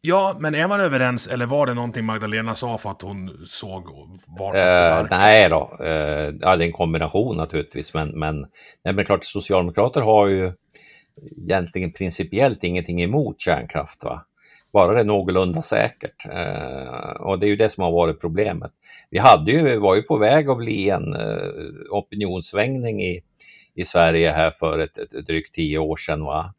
Ja, 0.02 0.38
men 0.40 0.56
är 0.56 0.68
man 0.68 0.82
överens 0.82 1.28
eller 1.28 1.46
var 1.46 1.66
det 1.66 1.74
någonting 1.74 2.06
Magdalena 2.06 2.56
sa 2.56 2.78
för 2.78 2.92
att 2.92 3.02
hon 3.02 3.46
såg 3.46 3.84
det 3.84 4.60
Eh, 4.60 5.08
nej 5.10 5.50
då, 5.50 5.78
eh, 5.80 6.34
ja, 6.40 6.56
det 6.56 6.64
är 6.64 6.68
en 6.68 6.72
kombination 6.72 7.38
naturligtvis, 7.38 7.94
men, 7.94 8.20
men, 8.20 8.40
nej, 8.84 8.94
men 8.94 9.06
klart 9.06 9.26
socialdemokrater 9.26 10.02
har 10.02 10.28
ju 10.28 10.54
egentligen 11.38 11.94
principiellt 11.94 12.64
ingenting 12.64 13.02
emot 13.02 13.42
kärnkraft. 13.42 14.04
Va? 14.04 14.26
Bara 14.74 14.94
det 14.94 15.00
är 15.00 15.06
någorlunda 15.06 15.62
säkert. 15.62 16.26
Eh, 16.26 17.12
och 17.20 17.40
det 17.40 17.46
är 17.46 17.50
ju 17.50 17.56
det 17.56 17.70
som 17.70 17.84
har 17.84 17.92
varit 17.92 18.22
problemet. 18.22 18.72
Vi 19.10 19.18
hade 19.18 19.52
ju, 19.52 19.78
var 19.78 19.96
ju 19.96 20.02
på 20.02 20.18
väg 20.18 20.50
att 20.50 20.58
bli 20.58 20.90
en 20.90 21.14
eh, 21.14 21.48
opinionssvängning 21.90 23.02
i, 23.02 23.22
i 23.76 23.84
Sverige 23.84 24.32
här 24.32 24.52
för 24.52 24.80
ett, 24.80 24.98
ett, 24.98 25.14
ett 25.14 25.28
drygt 25.28 25.54
tio 25.54 25.78
år 25.78 25.96
sedan. 25.96 26.24
Va? 26.24 26.54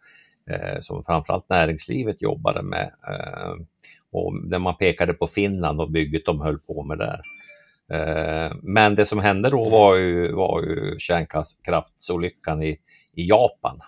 Eh, 0.51 0.81
som 0.81 1.05
framförallt 1.05 1.49
näringslivet 1.49 2.23
jobbade 2.23 2.63
med. 2.63 2.93
Eh, 3.09 3.55
och 4.13 4.35
när 4.35 4.59
man 4.59 4.77
pekade 4.77 5.13
på 5.13 5.27
Finland 5.27 5.81
och 5.81 5.91
bygget 5.91 6.25
de 6.25 6.41
höll 6.41 6.59
på 6.59 6.83
med 6.83 6.99
där. 6.99 7.21
Eh, 7.93 8.53
men 8.63 8.95
det 8.95 9.05
som 9.05 9.19
hände 9.19 9.51
då 9.51 9.69
var 9.69 9.97
ju, 9.97 10.33
var 10.33 10.63
ju 10.63 10.99
kärnkraftsolyckan 10.99 12.63
i, 12.63 12.71
i 13.17 13.29
Japan. 13.29 13.79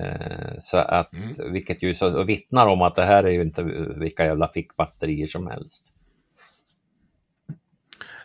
Eh, 0.00 0.58
Så 0.58 0.76
att, 0.76 1.12
Mm. 1.12 1.52
vilket 1.52 1.82
ju 1.82 1.94
så 1.94 2.22
vittnar 2.24 2.66
om 2.66 2.82
att 2.82 2.96
det 2.96 3.04
här 3.04 3.24
är 3.24 3.30
ju 3.30 3.42
inte 3.42 3.62
vilka 3.96 4.24
jävla 4.24 4.48
fickbatterier 4.48 5.26
som 5.26 5.46
helst. 5.46 5.92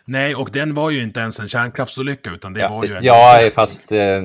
Nej, 0.04 0.34
och 0.34 0.50
den 0.52 0.74
var 0.74 0.90
ju 0.90 1.02
inte 1.02 1.20
ens 1.20 1.40
en 1.40 1.48
kärnkraftsolycka, 1.48 2.30
utan 2.30 2.52
det 2.52 2.60
Ja, 2.60 2.68
var 2.68 2.84
ju 2.84 2.94
en... 2.96 3.04
ja 3.04 3.50
fast 3.54 3.92
eh, 3.92 4.22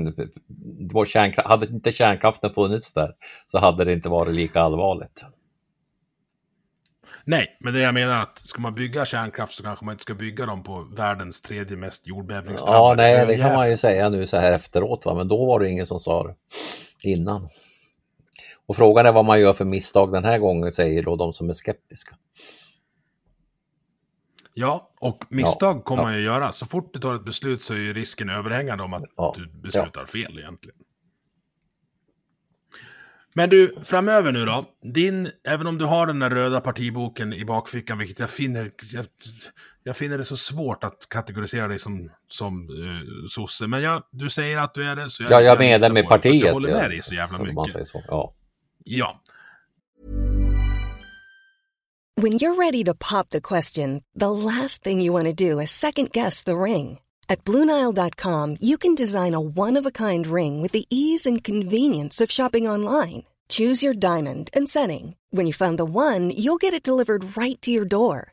vår 0.94 1.06
kärnkraft, 1.06 1.48
hade 1.50 1.66
inte 1.66 1.92
kärnkraften 1.92 2.54
funnits 2.54 2.94
där 2.94 3.12
så 3.52 3.58
hade 3.58 3.86
det 3.86 3.94
inte 3.94 4.10
varit 4.10 4.34
lika 4.34 4.62
allvarligt. 4.62 5.26
Nej, 7.26 7.58
men 7.60 7.74
det 7.74 7.80
jag 7.80 7.94
menar 7.94 8.16
är 8.18 8.22
att 8.22 8.38
ska 8.38 8.62
man 8.62 8.74
bygga 8.76 9.06
kärnkraft 9.06 9.54
så 9.54 9.64
kanske 9.64 9.86
man 9.86 9.94
inte 9.94 10.02
ska 10.02 10.14
bygga 10.14 10.46
dem 10.46 10.64
på 10.64 10.82
världens 10.82 11.42
tredje 11.42 11.78
mest 11.78 12.08
jordbävningsdrabbade 12.08 12.78
Ja, 12.78 12.94
nej, 12.98 13.26
det 13.28 13.38
kan 13.44 13.54
man 13.54 13.70
ju 13.70 13.78
säga 13.78 14.10
nu 14.10 14.26
så 14.26 14.38
här 14.40 14.54
efteråt, 14.54 15.06
va? 15.06 15.14
men 15.14 15.28
då 15.28 15.46
var 15.46 15.60
det 15.60 15.70
ingen 15.70 15.86
som 15.86 16.00
sa 16.00 16.24
det 16.28 16.36
innan. 17.06 17.48
Och 18.66 18.76
frågan 18.76 19.06
är 19.06 19.12
vad 19.12 19.26
man 19.26 19.40
gör 19.40 19.54
för 19.54 19.66
misstag 19.66 20.12
den 20.12 20.24
här 20.24 20.38
gången, 20.38 20.72
säger 20.72 21.04
då 21.04 21.16
de 21.16 21.34
som 21.34 21.50
är 21.50 21.54
skeptiska. 21.54 22.16
Ja, 24.54 24.92
och 25.00 25.26
misstag 25.30 25.84
kommer 25.84 26.04
ja. 26.04 26.08
man 26.08 26.18
ju 26.18 26.24
göra. 26.24 26.52
Så 26.52 26.66
fort 26.66 26.94
du 26.94 27.00
tar 27.00 27.16
ett 27.16 27.26
beslut 27.26 27.64
så 27.64 27.74
är 27.74 27.78
ju 27.78 27.94
risken 27.94 28.30
överhängande 28.30 28.84
om 28.84 28.94
att 28.94 29.04
Ja, 29.16 29.34
du 29.38 29.48
beslutar 29.48 30.06
fel 30.06 30.40
egentligen. 30.40 30.78
Men 33.36 33.50
du, 33.50 33.76
framöver 33.84 34.32
nu 34.32 34.46
då. 34.46 34.66
Din, 34.94 35.32
även 35.44 35.68
om 35.68 35.78
du 35.78 35.86
har 35.86 36.08
den 36.08 36.20
där 36.20 36.30
röda 36.30 36.62
partiboken 36.62 37.34
i 37.34 37.46
bakfickan, 37.46 37.98
vilket 37.98 38.20
jag 38.20 38.30
finner, 38.30 38.72
jag, 38.94 39.06
jag 39.84 39.98
finner 39.98 40.18
det 40.18 40.26
så 40.26 40.38
svårt 40.38 40.84
att 40.84 41.10
kategorisera 41.10 41.68
dig 41.68 41.80
som, 41.80 42.12
som 42.28 42.70
uh, 42.70 43.26
sosse. 43.30 43.68
Men 43.68 43.82
jag, 43.82 44.04
du 44.12 44.30
säger 44.30 44.58
att 44.58 44.74
du 44.74 44.86
är 44.86 44.96
det, 44.96 45.10
så 45.10 45.24
jag, 45.24 45.32
Ja, 45.32 45.42
jag 45.42 45.54
är 45.54 45.60
medlem 45.60 45.98
i 45.98 46.04
partiet. 46.04 46.46
Jag 46.46 46.54
håller 46.54 46.70
ja. 46.70 46.78
med 46.78 46.90
dig 46.90 47.02
så 47.02 47.16
jävla 47.16 47.38
Om 47.38 47.46
man 47.46 47.56
mycket. 47.56 47.72
säger 47.72 47.86
så. 47.86 48.02
Ja. 48.08 48.34
Ja. 48.84 49.20
When 52.16 52.34
you're 52.34 52.56
ready 52.56 52.84
to 52.84 52.94
pop 52.94 53.30
the 53.30 53.42
question, 53.42 54.04
the 54.20 54.30
last 54.30 54.84
thing 54.84 55.02
you 55.02 55.14
want 55.14 55.26
to 55.26 55.34
do 55.34 55.60
is 55.60 55.72
second 55.72 56.12
guess 56.12 56.44
the 56.44 56.56
ring. 56.56 57.00
At 57.28 57.44
Bluenile.com, 57.46 58.58
you 58.60 58.78
can 58.78 58.96
design 58.96 59.34
a 59.34 59.40
one 59.40 59.80
of 59.80 59.86
a 59.86 59.92
kind 59.92 60.28
ring 60.28 60.62
with 60.62 60.74
the 60.74 60.86
ease 60.90 61.26
and 61.26 61.44
convenience 61.44 62.22
of 62.22 62.32
shopping 62.32 62.68
online. 62.70 63.24
Choose 63.50 63.82
your 63.82 63.96
diamond 63.96 64.50
and 64.54 64.70
setting. 64.70 65.16
When 65.32 65.48
you 65.48 65.54
find 65.54 65.78
the 65.78 65.86
one, 65.86 66.32
you'll 66.32 66.58
get 66.62 66.74
it 66.74 66.84
delivered 66.84 67.36
right 67.36 67.60
to 67.62 67.72
your 67.72 67.86
door. 67.86 68.33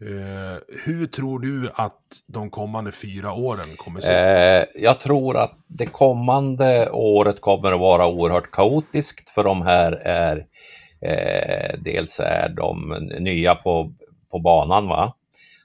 Eh, 0.00 0.58
hur 0.84 1.06
tror 1.06 1.38
du 1.38 1.70
att 1.74 2.00
de 2.26 2.50
kommande 2.50 2.92
fyra 2.92 3.32
åren 3.32 3.76
kommer 3.76 4.00
se 4.00 4.06
ut? 4.06 4.74
Eh, 4.76 4.82
jag 4.82 5.00
tror 5.00 5.36
att 5.36 5.58
det 5.66 5.86
kommande 5.86 6.90
året 6.90 7.40
kommer 7.40 7.72
att 7.72 7.80
vara 7.80 8.06
oerhört 8.06 8.50
kaotiskt 8.50 9.30
för 9.30 9.44
de 9.44 9.62
här 9.62 9.92
är 9.92 10.46
eh, 11.00 11.78
dels 11.80 12.20
är 12.20 12.48
de 12.48 12.88
nya 13.20 13.54
på, 13.54 13.92
på 14.30 14.38
banan. 14.38 14.88
Va? 14.88 15.14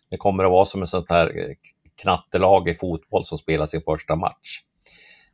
Det 0.09 0.17
kommer 0.17 0.43
att 0.43 0.51
vara 0.51 0.65
som 0.65 0.81
ett 0.81 0.89
sånt 0.89 1.09
här 1.09 1.39
eh, 1.39 1.55
knattelag 2.01 2.69
i 2.69 2.73
fotboll 2.73 3.25
som 3.25 3.37
spelar 3.37 3.65
sin 3.65 3.81
första 3.81 4.15
match. 4.15 4.61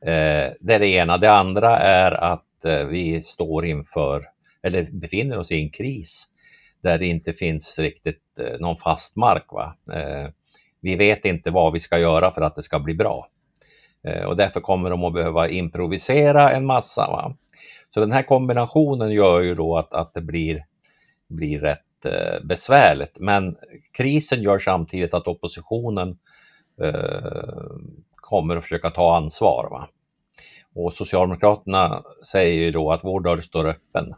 Eh, 0.06 0.54
det 0.60 0.74
är 0.74 0.80
det 0.80 0.88
ena. 0.88 1.18
Det 1.18 1.32
andra 1.32 1.78
är 1.78 2.12
att 2.12 2.66
eh, 2.66 2.86
vi 2.86 3.22
står 3.22 3.66
inför, 3.66 4.26
eller 4.64 4.88
befinner 4.92 5.38
oss 5.38 5.52
i 5.52 5.62
en 5.62 5.70
kris 5.70 6.28
där 6.84 7.00
det 7.00 7.06
inte 7.06 7.34
finns 7.34 7.80
riktigt 7.80 8.39
eh, 8.39 8.60
någon 8.60 8.78
fast 8.78 9.15
mark. 9.15 9.46
Va? 9.52 9.76
Eh, 9.94 10.30
vi 10.82 10.96
vet 10.96 11.26
inte 11.26 11.52
vad 11.52 11.74
vi 11.74 11.80
ska 11.80 12.00
göra 12.00 12.32
för 12.32 12.42
att 12.42 12.56
det 12.56 12.63
ska 12.63 12.80
bli 12.80 12.94
bra. 12.94 13.28
Eh, 14.04 14.24
och 14.24 14.36
därför 14.36 14.60
kommer 14.60 14.89
de 14.89 15.04
att 15.04 15.13
behöva 15.13 15.50
improvisera 15.50 16.52
en 16.52 16.65
massa. 16.65 17.08
Va? 17.08 17.36
Så 17.94 18.00
den 18.00 18.12
här 18.12 18.24
kombinationen 18.24 19.12
gör 19.12 19.42
ju 19.42 19.54
då 19.54 19.78
att, 19.78 19.94
att 19.94 20.13
det 20.13 20.22
blir, 20.22 20.65
blir 21.30 21.60
rätt 21.60 21.80
besvärligt. 22.44 23.20
Men 23.20 23.58
krisen 23.98 24.42
gör 24.42 24.60
samtidigt 24.60 25.13
att 25.13 25.28
oppositionen 25.28 26.18
eh, 26.82 27.22
kommer 28.15 28.58
att 28.58 28.63
försöka 28.63 28.89
ta 28.89 29.15
ansvar. 29.15 29.68
Va? 29.72 29.89
Och 30.76 30.94
Socialdemokraterna 30.94 32.04
säger 32.32 32.54
ju 32.54 32.72
då 32.72 32.92
att 32.92 33.04
vår 33.04 33.22
dörr 33.22 33.38
står 33.38 33.65
öppen. 33.65 34.13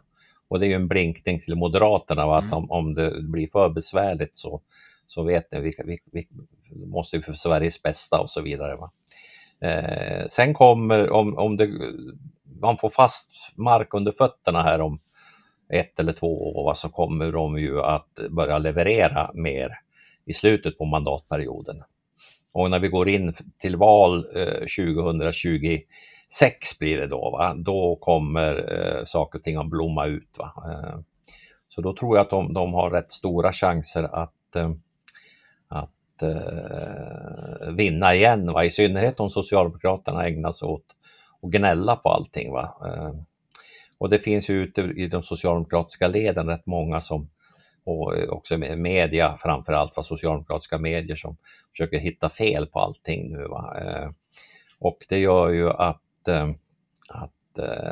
Och 0.52 0.60
det 0.60 0.66
är 0.66 0.68
ju 0.68 0.74
en 0.74 0.88
blinkning 0.88 1.40
till 1.40 1.54
Moderaterna, 1.54 2.26
va? 2.26 2.38
att 2.38 2.44
Mm. 2.44 2.54
om, 2.54 2.70
om 2.70 2.94
det 2.94 3.22
blir 3.22 3.48
för 3.52 3.68
besvärligt 3.68 4.36
så, 4.36 4.62
så 5.06 5.22
vet 5.22 5.52
ni, 5.52 5.60
vi, 5.60 5.72
vi, 5.84 5.98
vi 6.12 6.86
måste 6.86 7.16
ju 7.16 7.22
för 7.22 7.32
Sveriges 7.32 7.82
bästa 7.82 8.20
och 8.20 8.30
så 8.30 8.40
vidare. 8.40 8.76
Va? 8.76 8.92
Eh, 9.60 10.26
sen 10.26 10.54
kommer, 10.54 11.10
om, 11.10 11.38
om 11.38 11.56
det, 11.56 11.70
man 12.60 12.78
får 12.78 12.90
fast 12.90 13.34
mark 13.56 13.94
under 13.94 14.12
fötterna 14.12 14.62
här 14.62 14.80
om 14.80 15.00
ett 15.72 15.98
eller 15.98 16.12
två 16.12 16.56
år 16.56 16.74
så 16.74 16.88
kommer 16.88 17.32
de 17.32 17.58
ju 17.58 17.80
att 17.82 18.18
börja 18.30 18.58
leverera 18.58 19.30
mer 19.34 19.70
i 20.26 20.32
slutet 20.32 20.78
på 20.78 20.84
mandatperioden. 20.84 21.76
Och 22.54 22.70
när 22.70 22.78
vi 22.78 22.88
går 22.88 23.08
in 23.08 23.34
till 23.58 23.76
val 23.76 24.26
eh, 24.36 24.66
sex 26.38 26.78
blir 26.78 26.98
det 26.98 27.06
då, 27.06 27.30
va? 27.30 27.54
då 27.56 27.98
kommer 28.00 28.54
eh, 28.72 29.04
saker 29.04 29.38
och 29.38 29.42
ting 29.42 29.56
att 29.56 29.70
blomma 29.70 30.06
ut. 30.06 30.36
Va? 30.38 30.52
Eh, 30.70 30.98
så 31.68 31.80
då 31.80 31.96
tror 31.96 32.16
jag 32.16 32.24
att 32.24 32.30
de, 32.30 32.54
de 32.54 32.74
har 32.74 32.90
rätt 32.90 33.10
stora 33.10 33.52
chanser 33.52 34.02
att, 34.02 34.56
eh, 34.56 34.70
att 35.68 36.22
eh, 36.22 37.72
vinna 37.72 38.14
igen, 38.14 38.52
va? 38.52 38.64
i 38.64 38.70
synnerhet 38.70 39.20
om 39.20 39.30
Socialdemokraterna 39.30 40.28
ägnar 40.28 40.52
sig 40.52 40.68
åt 40.68 40.86
att 41.42 41.50
gnälla 41.50 41.96
på 41.96 42.08
allting. 42.08 42.52
Va? 42.52 42.74
Eh, 42.86 43.12
och 43.98 44.08
det 44.08 44.18
finns 44.18 44.50
ju 44.50 44.62
ute 44.62 44.82
i 44.82 45.08
de 45.08 45.22
socialdemokratiska 45.22 46.08
leden 46.08 46.46
rätt 46.46 46.66
många 46.66 47.00
som 47.00 47.28
och 47.84 48.16
eh, 48.16 48.28
också 48.28 48.58
media 48.58 49.36
framförallt, 49.38 49.98
allt 49.98 50.06
socialdemokratiska 50.06 50.78
medier 50.78 51.16
som 51.16 51.36
försöker 51.70 51.98
hitta 51.98 52.28
fel 52.28 52.66
på 52.66 52.78
allting 52.78 53.32
nu. 53.32 53.46
Va? 53.48 53.76
Eh, 53.80 54.10
och 54.78 54.98
det 55.08 55.18
gör 55.18 55.48
ju 55.48 55.70
att, 55.70 56.00
att 57.08 57.30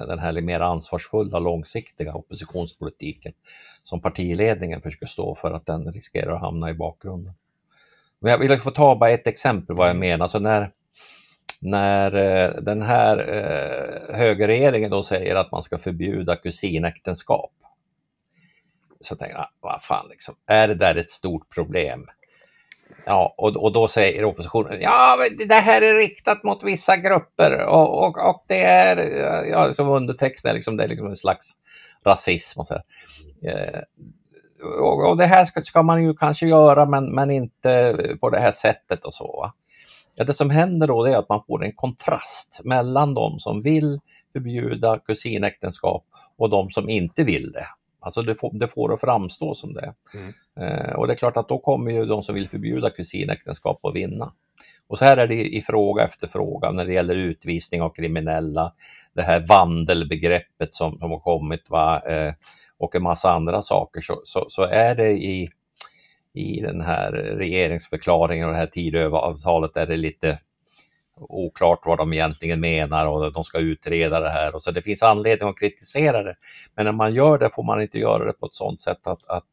den 0.07 0.19
här 0.19 0.41
mer 0.41 0.61
ansvarsfulla, 0.61 1.39
långsiktiga 1.39 2.15
oppositionspolitiken 2.15 3.33
som 3.83 4.01
partiledningen 4.01 4.83
försöker 4.83 5.07
stå 5.07 5.35
för, 5.35 5.53
att 5.53 5.67
den 5.67 5.93
riskerar 5.93 6.35
att 6.35 6.41
hamna 6.41 6.71
i 6.71 6.75
bakgrunden. 6.75 7.35
Men 8.19 8.31
jag 8.31 8.39
vill 8.39 8.61
få 8.61 8.71
ta 8.71 8.97
bara 8.97 9.11
ett 9.11 9.27
exempel 9.27 9.77
vad 9.77 9.87
jag 9.87 9.97
mm. 9.97 10.09
menar. 10.09 10.27
Så 10.27 10.39
när, 10.39 10.73
när 11.59 12.11
den 12.61 12.83
här 12.83 13.17
högerregeringen 14.13 14.91
då 14.91 15.03
säger 15.03 15.37
att 15.37 15.53
man 15.53 15.63
ska 15.63 15.79
förbjuda 15.79 16.37
kusinäktenskap. 16.37 17.53
Så 19.01 19.17
tänker 19.17 19.37
jag, 19.37 19.49
vad 19.61 19.83
fan, 19.83 20.07
liksom, 20.11 20.35
är 20.47 20.69
det 20.69 20.75
där 20.75 20.95
ett 20.95 21.11
stort 21.11 21.55
problem? 21.55 22.07
Ja, 23.11 23.35
och, 23.37 23.57
och 23.57 23.73
då 23.73 23.89
säger 23.89 24.25
oppositionen, 24.25 24.81
ja, 24.81 25.17
det 25.49 25.55
här 25.55 25.83
är 25.83 25.95
riktat 25.95 26.45
mot 26.45 26.63
vissa 26.63 26.97
grupper 26.97 27.67
och, 27.67 28.07
och, 28.07 28.29
och 28.29 28.45
det 28.49 28.65
är, 28.65 28.97
ja, 29.51 29.73
som 29.73 29.89
undertext 29.89 30.45
liksom, 30.45 30.77
det 30.77 30.85
är 30.85 30.89
liksom 30.89 31.07
en 31.07 31.17
slags 31.17 31.53
rasism 32.05 32.61
och 32.61 32.67
så 32.67 32.75
eh, 33.45 33.81
och, 34.81 35.11
och, 35.11 35.17
det 35.17 35.27
här 35.27 35.45
ska, 35.45 35.63
ska, 35.63 35.83
man 35.83 36.03
ju 36.03 36.15
kanske 36.15 36.47
göra, 36.47 36.87
men, 36.87 37.15
men 37.15 37.31
inte 37.31 37.97
på 38.21 38.31
det 38.31 38.41
här 38.41 38.51
sättet 38.51 39.05
och 39.05 39.15
så. 39.15 39.27
Va? 39.27 39.55
Ja, 40.17 40.25
det 40.25 40.35
som 40.35 40.51
händer 40.51 40.87
då 40.87 41.05
är 41.05 41.17
att 41.17 41.29
man 41.29 41.43
får 41.47 41.65
en 41.65 41.73
kontrast 41.73 42.61
mellan 42.65 43.15
de 43.15 43.39
som 43.39 43.63
vill 43.63 44.01
förbjuda 44.33 44.99
kusinäktenskap 44.99 46.05
och 46.39 46.51
de 46.51 46.71
som 46.71 46.89
inte 46.89 47.25
vill 47.25 47.53
det. 47.53 47.67
Alltså 48.01 48.23
det 48.23 48.35
får 48.35 48.59
det 48.59 48.69
får 48.69 48.95
att 48.95 49.01
framstå 49.01 49.55
som 49.55 49.73
det. 49.73 49.95
Mm. 50.15 50.33
Eh, 50.61 50.93
och 50.93 51.07
det 51.07 51.13
är 51.13 51.17
klart 51.17 51.37
att 51.37 51.49
då 51.49 51.59
kommer 51.59 51.91
ju 51.91 52.05
de 52.05 52.23
som 52.23 52.35
vill 52.35 52.49
förbjuda 52.49 52.91
kusinäktenskap 52.91 53.85
att 53.85 53.95
vinna. 53.95 54.33
Och 54.89 54.99
så 54.99 55.05
här 55.05 55.17
är 55.17 55.27
det 55.27 55.57
i 55.57 55.63
fråga 55.63 56.05
efter 56.05 56.27
fråga 56.27 56.71
när 56.71 56.85
det 56.85 56.93
gäller 56.93 57.17
utvisning 57.17 57.83
av 57.83 57.91
kriminella, 57.91 58.73
det 59.15 59.23
här 59.23 59.47
vandelbegreppet 59.49 60.75
som, 60.75 60.99
som 60.99 61.11
har 61.11 61.21
kommit 61.21 61.71
va? 61.71 62.01
Eh, 62.01 62.35
och 62.79 62.95
en 62.95 63.03
massa 63.03 63.31
andra 63.31 63.63
saker 63.63 64.01
så, 64.01 64.21
så, 64.25 64.45
så, 64.49 64.63
är 64.63 64.95
det 64.95 65.11
i, 65.11 65.49
i 66.35 66.61
den 66.61 66.81
här 66.81 67.13
regeringsförklaringen 67.13 68.47
och 68.47 68.53
det 68.53 68.59
här 68.59 68.67
Tidöavtalet 68.67 69.77
är 69.77 69.87
det 69.87 69.97
lite 69.97 70.39
oklart 71.21 71.81
vad 71.87 71.99
de 71.99 72.13
egentligen 72.13 72.61
menar 72.61 73.07
och 73.07 73.33
de 73.33 73.45
ska 73.45 73.59
utreda 73.59 74.21
det 74.21 74.31
här. 74.31 74.55
Och 74.55 74.63
så 74.63 74.71
det 74.71 74.83
finns 74.83 75.03
anledning 75.03 75.49
att 75.49 75.59
kritisera 75.59 76.23
det. 76.23 76.35
Men 76.77 76.85
när 76.85 76.93
man 76.93 77.15
gör 77.15 77.39
det 77.39 77.51
får 77.55 77.63
man 77.63 77.83
inte 77.83 77.99
göra 77.99 78.25
det 78.25 78.33
på 78.33 78.47
ett 78.47 78.55
sådant 78.55 78.81
sätt 78.81 79.07
att, 79.07 79.27
att, 79.27 79.49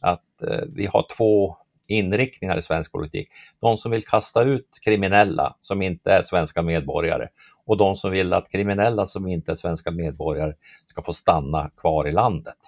att 0.00 0.42
eh, 0.42 0.64
vi 0.68 0.86
har 0.86 1.06
två 1.16 1.56
inriktningar 1.88 2.58
i 2.58 2.62
svensk 2.62 2.92
politik. 2.92 3.28
De 3.60 3.76
som 3.76 3.90
vill 3.90 4.04
kasta 4.04 4.42
ut 4.42 4.68
kriminella 4.84 5.56
som 5.60 5.82
inte 5.82 6.12
är 6.12 6.22
svenska 6.22 6.62
medborgare 6.62 7.28
och 7.66 7.76
de 7.76 7.96
som 7.96 8.10
vill 8.10 8.32
att 8.32 8.52
kriminella 8.52 9.06
som 9.06 9.28
inte 9.28 9.50
är 9.50 9.54
svenska 9.54 9.90
medborgare 9.90 10.52
ska 10.86 11.02
få 11.02 11.12
stanna 11.12 11.70
kvar 11.76 12.08
i 12.08 12.12
landet. 12.12 12.58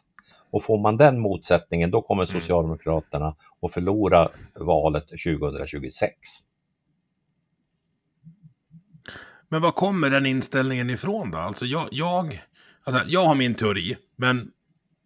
Och 0.51 0.63
får 0.63 0.79
man 0.79 0.97
den 0.97 1.21
motsättningen 1.21 1.91
då 1.91 2.03
kommer 2.03 2.23
mm. 2.23 2.41
Socialdemokraterna 2.41 3.37
att 3.63 3.73
förlora 3.73 4.29
valet 4.61 5.09
2026. 5.09 6.13
Men 9.49 9.63
var 9.63 9.73
kommer 9.73 10.11
den 10.11 10.27
inställningen 10.27 10.91
ifrån 10.91 11.31
då? 11.31 11.39
Alltså 11.39 11.65
jag, 11.65 11.89
jag, 11.91 12.41
alltså 12.85 13.03
jag 13.07 13.25
har 13.25 13.35
min 13.35 13.55
teori, 13.55 13.97
men 14.17 14.51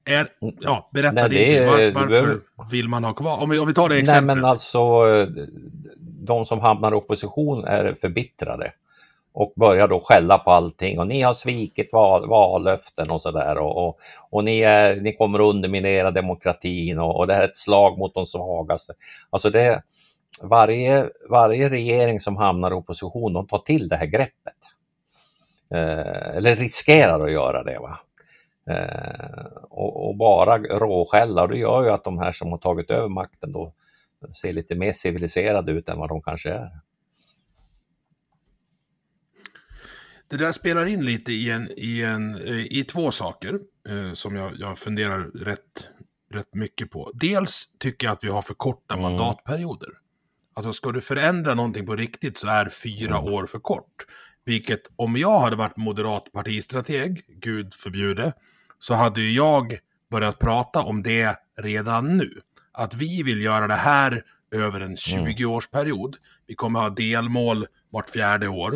är, 0.04 0.28
ja, 0.60 0.90
berätta 0.92 1.28
Nej, 1.28 1.28
din 1.28 1.66
varför, 1.66 1.92
varför 1.92 2.08
behöver... 2.08 2.40
vill 2.70 2.88
man 2.88 3.04
ha 3.04 3.12
kvar? 3.12 3.42
Om 3.42 3.50
vi, 3.50 3.58
om 3.58 3.66
vi 3.66 3.74
tar 3.74 3.88
det 3.88 3.98
exemplet. 3.98 4.26
Nej, 4.26 4.36
men 4.36 4.44
alltså 4.44 4.80
de 5.98 6.46
som 6.46 6.60
hamnar 6.60 6.92
i 6.92 6.94
opposition 6.94 7.64
är 7.64 7.94
förbittrade 8.00 8.72
och 9.32 9.52
börjar 9.56 9.88
då 9.88 10.00
skälla 10.00 10.38
på 10.38 10.50
allting 10.50 10.98
och 10.98 11.06
ni 11.06 11.22
har 11.22 11.32
svikit 11.32 11.92
val, 11.92 12.28
vallöften 12.28 13.10
och 13.10 13.22
sådär 13.22 13.58
och, 13.58 13.88
och, 13.88 13.98
och, 14.30 14.44
ni, 14.44 14.60
är, 14.60 14.96
ni 14.96 15.16
kommer 15.16 15.38
att 15.38 15.54
underminera 15.54 16.10
demokratin 16.10 16.98
och, 16.98 17.16
och 17.16 17.26
det 17.26 17.34
här 17.34 17.42
är 17.42 17.48
ett 17.48 17.56
slag 17.56 17.98
mot 17.98 18.14
de 18.14 18.26
svagaste. 18.26 18.92
Alltså 19.30 19.50
det, 19.50 19.82
varje, 20.42 21.10
varje 21.30 21.68
regering 21.68 22.20
som 22.20 22.36
hamnar 22.36 22.70
i 22.70 22.74
opposition, 22.74 23.32
de 23.32 23.46
tar 23.46 23.58
till 23.58 23.88
det 23.88 23.96
här 23.96 24.06
greppet. 24.06 24.56
Eh, 25.74 26.36
eller 26.36 26.56
riskerar 26.56 27.26
att 27.26 27.32
göra 27.32 27.64
det. 27.64 27.78
Va? 27.78 27.98
Eh, 28.70 29.46
och, 29.70 30.08
och, 30.08 30.16
bara 30.16 30.58
råskälla, 30.58 31.42
och 31.42 31.48
det 31.48 31.58
gör 31.58 31.84
ju 31.84 31.90
att 31.90 32.04
de 32.04 32.18
här 32.18 32.32
som 32.32 32.50
har 32.50 32.58
tagit 32.58 32.90
över 32.90 33.08
makten 33.08 33.52
då 33.52 33.72
ser 34.42 34.52
lite 34.52 34.74
mer 34.74 34.92
civiliserade 34.92 35.72
ut 35.72 35.88
än 35.88 35.98
vad 35.98 36.08
de 36.08 36.22
kanske 36.22 36.50
är. 36.50 36.70
Det 40.28 40.36
där 40.36 40.52
spelar 40.52 40.86
in 40.86 41.04
lite 41.04 41.32
i, 41.32 41.50
en, 41.50 41.70
i, 41.76 42.02
en, 42.02 42.34
eh, 42.34 42.78
i 42.78 42.84
två 42.84 43.10
saker 43.10 43.58
eh, 43.88 44.12
som 44.12 44.36
jag, 44.36 44.52
jag 44.56 44.78
funderar 44.78 45.18
rätt, 45.24 45.88
rätt 46.30 46.54
mycket 46.54 46.90
på. 46.90 47.10
Dels 47.14 47.68
tycker 47.78 48.06
jag 48.06 48.12
att 48.12 48.24
vi 48.24 48.28
har 48.28 48.42
för 48.42 48.54
korta 48.54 48.94
mm. 48.94 49.02
mandatperioder. 49.02 49.90
Alltså 50.60 50.72
ska 50.72 50.92
du 50.92 51.00
förändra 51.00 51.54
någonting 51.54 51.86
på 51.86 51.96
riktigt 51.96 52.38
så 52.38 52.48
är 52.48 52.68
fyra 52.68 53.18
mm. 53.18 53.32
år 53.32 53.46
för 53.46 53.58
kort. 53.58 54.06
Vilket 54.44 54.80
om 54.96 55.16
jag 55.16 55.40
hade 55.40 55.56
varit 55.56 55.76
moderat 55.76 56.32
partistrateg, 56.32 57.24
gud 57.28 57.74
förbjude, 57.74 58.32
så 58.78 58.94
hade 58.94 59.20
ju 59.20 59.32
jag 59.32 59.78
börjat 60.10 60.38
prata 60.38 60.82
om 60.82 61.02
det 61.02 61.36
redan 61.60 62.16
nu. 62.16 62.40
Att 62.72 62.94
vi 62.94 63.22
vill 63.22 63.42
göra 63.42 63.66
det 63.66 63.74
här 63.74 64.24
över 64.50 64.80
en 64.80 64.96
20-årsperiod. 64.96 66.06
Mm. 66.06 66.20
Vi 66.46 66.54
kommer 66.54 66.80
ha 66.80 66.90
delmål 66.90 67.66
vart 67.90 68.10
fjärde 68.10 68.48
år. 68.48 68.74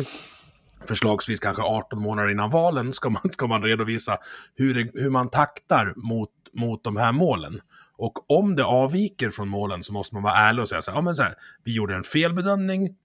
Förslagsvis 0.87 1.39
kanske 1.39 1.61
18 1.61 2.01
månader 2.01 2.29
innan 2.29 2.49
valen 2.49 2.93
ska 2.93 3.09
man, 3.09 3.31
ska 3.31 3.47
man 3.47 3.63
redovisa 3.63 4.17
hur, 4.55 4.73
det, 4.73 4.91
hur 4.93 5.09
man 5.09 5.29
taktar 5.29 5.93
mot, 5.95 6.31
mot 6.53 6.83
de 6.83 6.97
här 6.97 7.11
målen. 7.11 7.61
Och 7.97 8.31
om 8.31 8.55
det 8.55 8.65
avviker 8.65 9.29
från 9.29 9.47
målen 9.47 9.83
så 9.83 9.93
måste 9.93 10.15
man 10.15 10.23
vara 10.23 10.35
ärlig 10.35 10.61
och 10.61 10.69
säga 10.69 10.81
så 10.81 10.91
här, 10.91 10.97
ja 10.97 11.01
men 11.01 11.15
så 11.15 11.23
här, 11.23 11.33
vi 11.63 11.73
gjorde 11.73 11.95
en 11.95 12.03
felbedömning, 12.03 12.95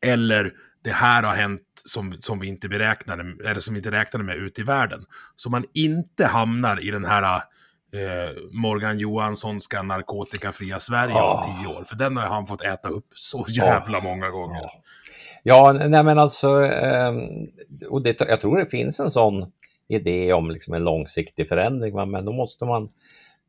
eller 0.00 0.52
det 0.84 0.92
här 0.92 1.22
har 1.22 1.34
hänt 1.34 1.62
som, 1.84 2.12
som 2.20 2.38
vi 2.38 2.48
inte 2.48 2.68
beräknade, 2.68 3.22
eller 3.44 3.60
som 3.60 3.74
vi 3.74 3.78
inte 3.78 3.90
räknade 3.90 4.24
med 4.24 4.36
ute 4.36 4.60
i 4.60 4.64
världen. 4.64 5.04
Så 5.36 5.50
man 5.50 5.64
inte 5.74 6.26
hamnar 6.26 6.84
i 6.84 6.90
den 6.90 7.04
här 7.04 7.42
eh, 7.92 8.36
Morgan 8.52 8.98
Johanssonska 8.98 9.82
narkotikafria 9.82 10.78
Sverige 10.78 11.14
oh. 11.14 11.20
om 11.20 11.36
ah. 11.36 11.42
tio 11.42 11.78
år. 11.78 11.84
För 11.84 11.96
den 11.96 12.16
har 12.16 12.26
han 12.26 12.46
fått 12.46 12.62
äta 12.62 12.88
upp 12.88 13.06
så 13.14 13.44
jävla 13.48 13.98
oh. 13.98 14.04
många 14.04 14.30
gånger. 14.30 14.60
Oh. 14.60 14.70
Ja, 15.42 15.72
nej 15.72 16.04
men 16.04 16.18
alltså, 16.18 16.62
eh, 16.64 17.12
och 17.88 18.02
det, 18.02 18.20
jag 18.20 18.40
tror 18.40 18.58
det 18.58 18.66
finns 18.66 19.00
en 19.00 19.10
sån 19.10 19.52
idé 19.88 20.32
om 20.32 20.50
liksom 20.50 20.74
en 20.74 20.84
långsiktig 20.84 21.48
förändring, 21.48 22.10
men 22.10 22.24
då 22.24 22.32
måste 22.32 22.64
man 22.64 22.88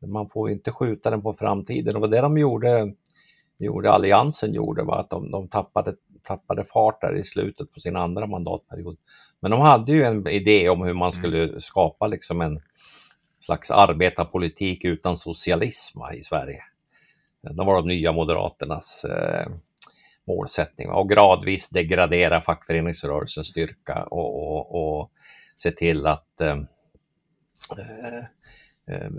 man 0.06 0.28
får 0.28 0.50
inte 0.50 0.72
skjuta 0.72 1.10
den 1.10 1.22
på 1.22 1.34
framtiden. 1.34 1.96
Och 1.96 2.10
det 2.10 2.20
de 2.20 2.38
gjorde, 2.38 2.92
gjorde 3.58 3.90
Alliansen 3.90 4.52
gjorde 4.52 4.82
var 4.82 4.98
att 4.98 5.10
de, 5.10 5.30
de 5.30 5.48
tappade, 5.48 5.94
tappade 6.22 6.64
fart 6.64 7.00
där 7.00 7.16
i 7.16 7.22
slutet 7.22 7.72
på 7.72 7.80
sin 7.80 7.96
andra 7.96 8.26
mandatperiod. 8.26 8.96
Men 9.40 9.50
de 9.50 9.60
hade 9.60 9.92
ju 9.92 10.04
en 10.04 10.28
idé 10.28 10.68
om 10.68 10.82
hur 10.82 10.94
man 10.94 11.12
skulle 11.12 11.44
mm. 11.44 11.60
skapa 11.60 12.06
liksom 12.06 12.40
en 12.40 12.60
slags 13.40 13.70
arbetarpolitik 13.70 14.84
utan 14.84 15.16
socialism 15.16 15.98
i 16.14 16.22
Sverige. 16.22 16.62
Det 17.42 17.64
var 17.64 17.74
de 17.74 17.88
nya 17.88 18.12
Moderaternas 18.12 19.04
eh, 19.04 19.46
målsättning 20.26 20.90
och 20.90 21.08
gradvis 21.08 21.68
degradera 21.68 22.40
fackföreningsrörelsens 22.40 23.46
styrka 23.46 24.04
och, 24.04 24.52
och, 24.52 24.98
och 25.00 25.10
se 25.56 25.70
till 25.70 26.06
att 26.06 26.40
eh 26.40 26.56
Eh, 27.76 28.24
Eh, 28.90 29.10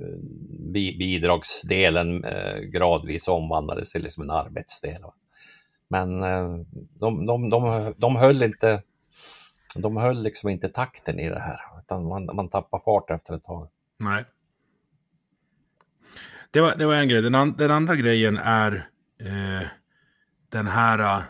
bidragsdelen 1.00 2.24
eh, 2.24 2.60
gradvis 2.60 3.28
omvandlades 3.28 3.92
till 3.92 4.04
liksom 4.04 4.24
en 4.24 4.32
arbetsdel. 4.32 5.04
Men 5.88 6.24
eh, 6.24 6.56
de, 7.00 7.26
de, 7.26 7.50
de, 7.50 7.94
de 7.98 8.16
höll 8.16 8.44
inte 8.44 8.84
de 9.76 9.98
höll 9.98 10.24
liksom 10.24 10.50
inte 10.50 10.70
takten 10.70 11.20
i 11.20 11.30
det 11.30 11.40
här, 11.40 11.60
utan 11.80 12.08
man, 12.08 12.36
man 12.36 12.50
tappar 12.50 12.80
fart 12.80 13.10
efter 13.10 13.36
ett 13.36 13.44
tag. 13.44 13.70
Nej. 13.98 14.26
Det 16.52 16.62
var, 16.62 16.76
det 16.76 16.86
var 16.86 16.96
en 16.96 17.08
grej. 17.08 17.22
Den, 17.22 17.36
an, 17.36 17.56
den 17.58 17.72
andra 17.72 17.96
grejen 17.96 18.38
är 18.38 18.90
eh, 19.20 19.68
den 20.50 20.68
här 20.68 21.24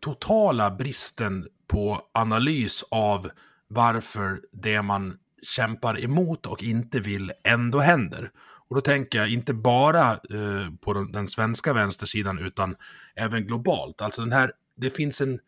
totala 0.00 0.70
bristen 0.70 1.48
på 1.66 2.00
analys 2.12 2.84
av 2.90 3.30
varför 3.68 4.42
det 4.52 4.82
man 4.82 5.18
kämpar 5.44 6.04
emot 6.04 6.46
och 6.46 6.62
inte 6.62 7.00
vill 7.00 7.32
ändå 7.44 7.78
händer. 7.78 8.30
Och 8.68 8.74
då 8.76 8.80
tänker 8.80 9.18
jag 9.18 9.28
inte 9.28 9.54
bara 9.54 10.10
eh, 10.12 10.70
på 10.80 10.92
den, 10.92 11.12
den, 11.12 11.28
svenska 11.28 11.72
vänstersidan 11.72 12.38
utan 12.38 12.76
även 13.16 13.46
globalt. 13.46 14.00
Alltså 14.00 14.22
den 14.22 14.32
här, 14.32 14.52
det 14.76 14.90
finns 14.90 15.20
en, 15.20 15.40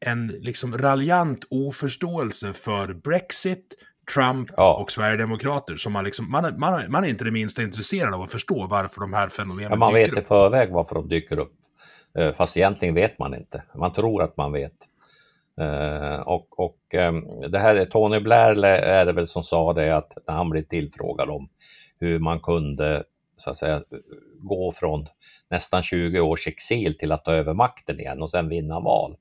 en 0.00 0.26
liksom 0.26 0.78
raljant 0.78 1.44
oförståelse 1.50 2.52
för 2.52 2.94
Brexit, 2.94 3.74
Trump 4.14 4.50
ja. 4.56 4.76
och 4.82 4.92
Sverigedemokrater. 4.92 5.76
Som 5.76 5.92
man, 5.92 6.04
liksom, 6.04 6.30
man, 6.30 6.60
man, 6.60 6.90
man 6.90 7.04
är 7.04 7.08
inte 7.08 7.24
det 7.24 7.30
minsta 7.30 7.62
intresserad 7.62 8.14
av 8.14 8.22
att 8.22 8.32
förstå 8.32 8.66
varför 8.66 9.00
de 9.00 9.12
här 9.12 9.28
fenomenen 9.28 9.70
ja, 9.70 9.76
man 9.76 9.94
dyker 9.94 10.10
upp. 10.10 10.14
Man 10.14 10.16
vet 10.16 10.24
i 10.24 10.28
förväg 10.28 10.72
varför 10.72 10.94
de 10.94 11.08
dyker 11.08 11.38
upp. 11.38 11.54
Eh, 12.18 12.32
fast 12.32 12.56
egentligen 12.56 12.94
vet 12.94 13.18
man 13.18 13.34
inte. 13.34 13.62
Man 13.74 13.92
tror 13.92 14.22
att 14.22 14.36
man 14.36 14.52
vet. 14.52 14.72
Uh, 15.60 16.20
och, 16.20 16.60
och 16.60 16.78
um, 16.94 17.50
det 17.50 17.58
här 17.58 17.76
är 17.76 17.84
Tony 17.84 18.20
Blair 18.20 18.64
är 18.64 19.06
det 19.06 19.12
väl 19.12 19.26
som 19.26 19.42
sa 19.42 19.72
det 19.72 19.96
att 19.96 20.12
när 20.26 20.34
han 20.34 20.50
blev 20.50 20.62
tillfrågad 20.62 21.30
om 21.30 21.48
hur 22.00 22.18
man 22.18 22.40
kunde 22.40 23.04
så 23.36 23.50
att 23.50 23.56
säga 23.56 23.82
gå 24.38 24.72
från 24.72 25.06
nästan 25.50 25.82
20 25.82 26.20
års 26.20 26.46
exil 26.46 26.98
till 26.98 27.12
att 27.12 27.24
ta 27.24 27.32
över 27.32 27.54
makten 27.54 28.00
igen 28.00 28.22
och 28.22 28.30
sen 28.30 28.48
vinna 28.48 28.80
val. 28.80 29.16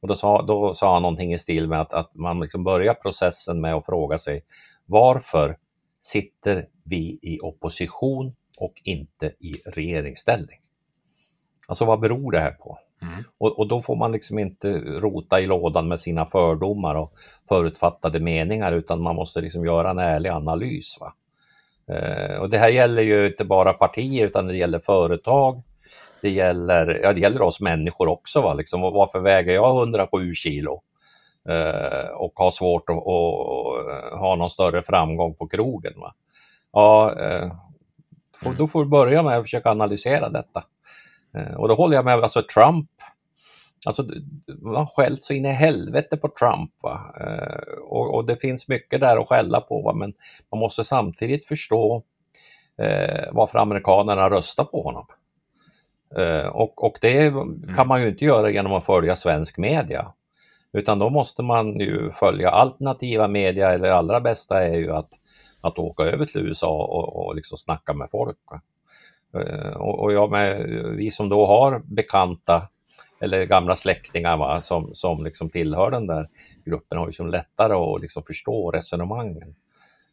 Och 0.00 0.08
då 0.08 0.14
sa, 0.14 0.42
då 0.42 0.74
sa 0.74 0.92
han 0.92 1.02
någonting 1.02 1.32
i 1.32 1.38
stil 1.38 1.68
med 1.68 1.80
att, 1.80 1.92
att 1.92 2.14
man 2.14 2.40
liksom 2.40 2.64
börjar 2.64 2.94
processen 2.94 3.60
med 3.60 3.74
att 3.74 3.86
fråga 3.86 4.18
sig 4.18 4.44
varför 4.86 5.56
sitter 6.00 6.68
vi 6.84 7.18
i 7.22 7.38
opposition 7.42 8.34
och 8.58 8.72
inte 8.84 9.26
i 9.26 9.54
regeringsställning? 9.66 10.58
Alltså 11.68 11.84
vad 11.84 12.00
beror 12.00 12.32
det 12.32 12.40
här 12.40 12.52
på? 12.52 12.78
Mm. 13.02 13.24
Och, 13.38 13.58
och, 13.58 13.68
då 13.68 13.80
får 13.80 13.96
man 13.96 14.12
liksom 14.12 14.38
inte 14.38 14.78
rota 14.78 15.40
i 15.40 15.46
lådan 15.46 15.88
med 15.88 16.00
sina 16.00 16.26
fördomar 16.26 16.94
och 16.94 17.12
förutfattade 17.48 18.20
meningar 18.20 18.72
utan 18.72 19.02
man 19.02 19.16
måste 19.16 19.40
liksom 19.40 19.64
göra 19.64 19.90
en 19.90 19.98
ärlig 19.98 20.30
analys. 20.30 20.96
Va? 21.00 21.14
Eh, 21.94 22.36
och 22.36 22.50
det 22.50 22.58
här 22.58 22.68
gäller 22.68 23.02
ju 23.02 23.26
inte 23.26 23.44
bara 23.44 23.72
partier 23.72 24.26
utan 24.26 24.46
det 24.46 24.56
gäller 24.56 24.78
företag. 24.78 25.62
Det 26.22 26.30
gäller, 26.30 27.00
ja, 27.02 27.12
det 27.12 27.20
gäller 27.20 27.42
oss 27.42 27.60
människor 27.60 28.08
också. 28.08 28.40
Va? 28.40 28.54
Liksom, 28.54 28.80
varför 28.80 29.20
väger 29.20 29.54
jag 29.54 29.78
107 29.78 30.32
kilo? 30.32 30.82
Eh, 31.48 32.08
och 32.16 32.32
har 32.34 32.50
svårt 32.50 32.90
att, 32.90 32.96
att, 32.96 34.20
ha 34.20 34.36
någon 34.38 34.50
större 34.50 34.82
framgång 34.82 35.34
på 35.34 35.48
krogen. 35.48 35.92
Va? 35.96 36.14
Ja, 36.72 37.20
eh, 37.20 37.52
får, 38.36 38.52
då 38.52 38.68
får 38.68 38.84
du 38.84 38.90
börja 38.90 39.22
med 39.22 39.38
att 39.38 39.44
försöka 39.44 39.70
analysera 39.70 40.28
detta. 40.28 40.64
Eh, 41.34 41.54
och 41.54 41.68
då 41.68 41.74
håller 41.74 41.96
jag 41.96 42.04
med, 42.04 42.14
alltså 42.14 42.42
Trump, 42.42 42.90
alltså 43.86 44.04
man 44.62 44.86
skällt 44.86 45.24
så 45.24 45.34
in 45.34 45.44
i 45.44 45.48
helvete 45.48 46.16
på 46.16 46.28
Trump. 46.28 46.70
Va? 46.82 47.14
Eh, 47.20 47.78
och, 47.82 48.14
och, 48.14 48.26
det 48.26 48.36
finns 48.36 48.68
mycket 48.68 49.00
där 49.00 49.16
att 49.16 49.28
skälla 49.28 49.60
på, 49.60 49.82
va? 49.82 49.92
men 49.94 50.12
man 50.50 50.58
måste 50.58 50.84
samtidigt 50.84 51.46
förstå 51.46 52.02
eh, 52.78 53.28
varför 53.32 53.58
amerikanerna 53.58 54.30
röstar 54.30 54.64
på 54.64 54.82
honom. 54.82 55.06
Eh, 56.16 56.46
och, 56.46 56.84
och 56.84 56.98
det 57.00 57.26
mm. 57.26 57.74
kan 57.74 57.88
man 57.88 58.02
ju 58.02 58.08
inte 58.08 58.24
göra 58.24 58.50
genom 58.50 58.72
att 58.72 58.86
följa 58.86 59.16
svensk 59.16 59.58
media. 59.58 60.12
Utan 60.72 60.98
då 60.98 61.10
måste 61.10 61.42
man 61.42 61.80
ju 61.80 62.10
följa 62.10 62.50
alternativa 62.50 63.28
media, 63.28 63.72
eller 63.72 63.90
allra 63.90 64.20
bästa 64.20 64.64
är 64.64 64.74
ju 64.74 64.92
att, 64.92 65.10
att 65.60 65.78
åka 65.78 66.02
över 66.02 66.24
till 66.24 66.40
USA 66.40 66.84
och, 66.84 67.26
och 67.26 67.34
liksom 67.34 67.58
snacka 67.58 67.92
med 67.94 68.10
folk. 68.10 68.38
Va? 68.50 68.60
Eh, 69.34 69.72
och, 69.72 70.12
jag 70.12 70.30
med, 70.30 70.62
vi 70.96 71.10
som 71.10 71.28
då 71.28 71.46
har 71.46 71.78
bekanta 71.78 72.68
eller 73.20 73.44
gamla 73.44 73.76
släktingar 73.76 74.36
va, 74.36 74.60
som, 74.60 74.90
som 74.92 75.24
liksom 75.24 75.50
tillhör 75.50 75.90
den 75.90 76.06
där 76.06 76.28
gruppen 76.64 76.98
har 76.98 77.06
ju 77.06 77.12
som 77.12 77.30
lättare 77.30 77.74
att 77.74 78.00
liksom 78.00 78.22
förstå 78.22 78.70
resonemangen. 78.70 79.54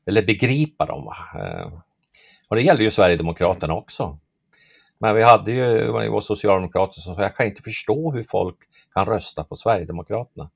Eller 0.05 0.25
begripa 0.25 0.85
dem. 0.85 1.05
Va. 1.05 1.15
Eh, 1.41 1.71
och 2.49 2.55
det 2.55 2.61
gäller 2.61 2.81
ju 2.81 2.89
Sverigedemokraterna 2.89 3.75
också. 3.75 4.19
Men 4.99 5.15
vi 5.15 5.23
hade 5.23 5.51
ju 5.51 5.91
vår 5.91 6.21
socialdemokrater 6.21 7.01
som 7.01 7.15
sa, 7.15 7.21
jag 7.21 7.35
kan 7.35 7.45
inte 7.45 7.61
förstå 7.61 8.11
hur 8.11 8.23
folk 8.23 8.57
kan 8.93 9.05
rösta 9.05 9.43
på 9.43 9.55
Sverigedemokraterna. 9.55 10.49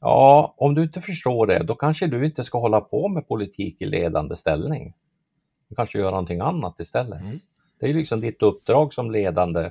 Ja, 0.00 0.54
om 0.56 0.74
du 0.74 0.82
inte 0.82 1.00
förstår 1.00 1.46
det, 1.46 1.62
då 1.62 1.74
kanske 1.74 2.06
du 2.06 2.26
inte 2.26 2.44
ska 2.44 2.58
hålla 2.58 2.80
på 2.80 3.08
med 3.08 3.28
politik 3.28 3.82
i 3.82 3.86
ledande 3.86 4.36
ställning. 4.36 4.94
Du 5.68 5.74
kanske 5.74 5.98
gör 5.98 6.10
någonting 6.10 6.40
annat 6.40 6.80
istället. 6.80 7.20
Mm. 7.20 7.40
Det 7.80 7.86
är 7.86 7.94
liksom 7.94 8.20
ditt 8.20 8.42
uppdrag 8.42 8.92
som 8.92 9.10
ledande 9.10 9.70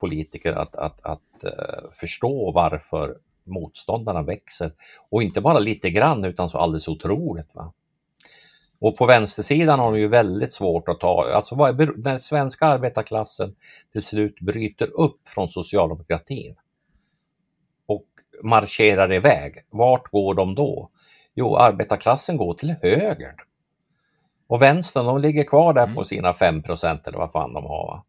politiker 0.00 0.52
att, 0.52 0.76
att, 0.76 1.00
att 1.04 1.44
uh, 1.44 1.90
förstå 1.92 2.52
varför 2.52 3.16
motståndarna 3.44 4.22
växer. 4.22 4.72
Och 5.10 5.22
inte 5.22 5.40
bara 5.40 5.58
lite 5.58 5.90
grann 5.90 6.24
utan 6.24 6.48
så 6.48 6.58
alldeles 6.58 6.88
otroligt. 6.88 7.54
Va? 7.54 7.72
Och 8.80 8.96
på 8.96 9.06
vänstersidan 9.06 9.78
har 9.78 9.92
de 9.92 10.00
ju 10.00 10.08
väldigt 10.08 10.52
svårt 10.52 10.88
att 10.88 11.00
ta, 11.00 11.30
alltså 11.32 11.54
vad 11.54 11.80
är, 11.80 11.92
när 11.96 12.18
svenska 12.18 12.66
arbetarklassen 12.66 13.54
till 13.92 14.02
slut 14.02 14.40
bryter 14.40 14.90
upp 15.00 15.28
från 15.28 15.48
socialdemokratin 15.48 16.56
och 17.86 18.06
marscherar 18.42 19.12
iväg. 19.12 19.54
Vart 19.70 20.08
går 20.08 20.34
de 20.34 20.54
då? 20.54 20.90
Jo, 21.34 21.56
arbetarklassen 21.56 22.36
går 22.36 22.54
till 22.54 22.74
höger. 22.82 23.34
Och 24.46 24.62
vänstern, 24.62 25.06
de 25.06 25.20
ligger 25.20 25.44
kvar 25.44 25.72
där 25.72 25.82
mm. 25.82 25.94
på 25.94 26.04
sina 26.04 26.32
5% 26.32 27.08
eller 27.08 27.18
vad 27.18 27.32
fan 27.32 27.52
de 27.52 27.64
har. 27.64 28.02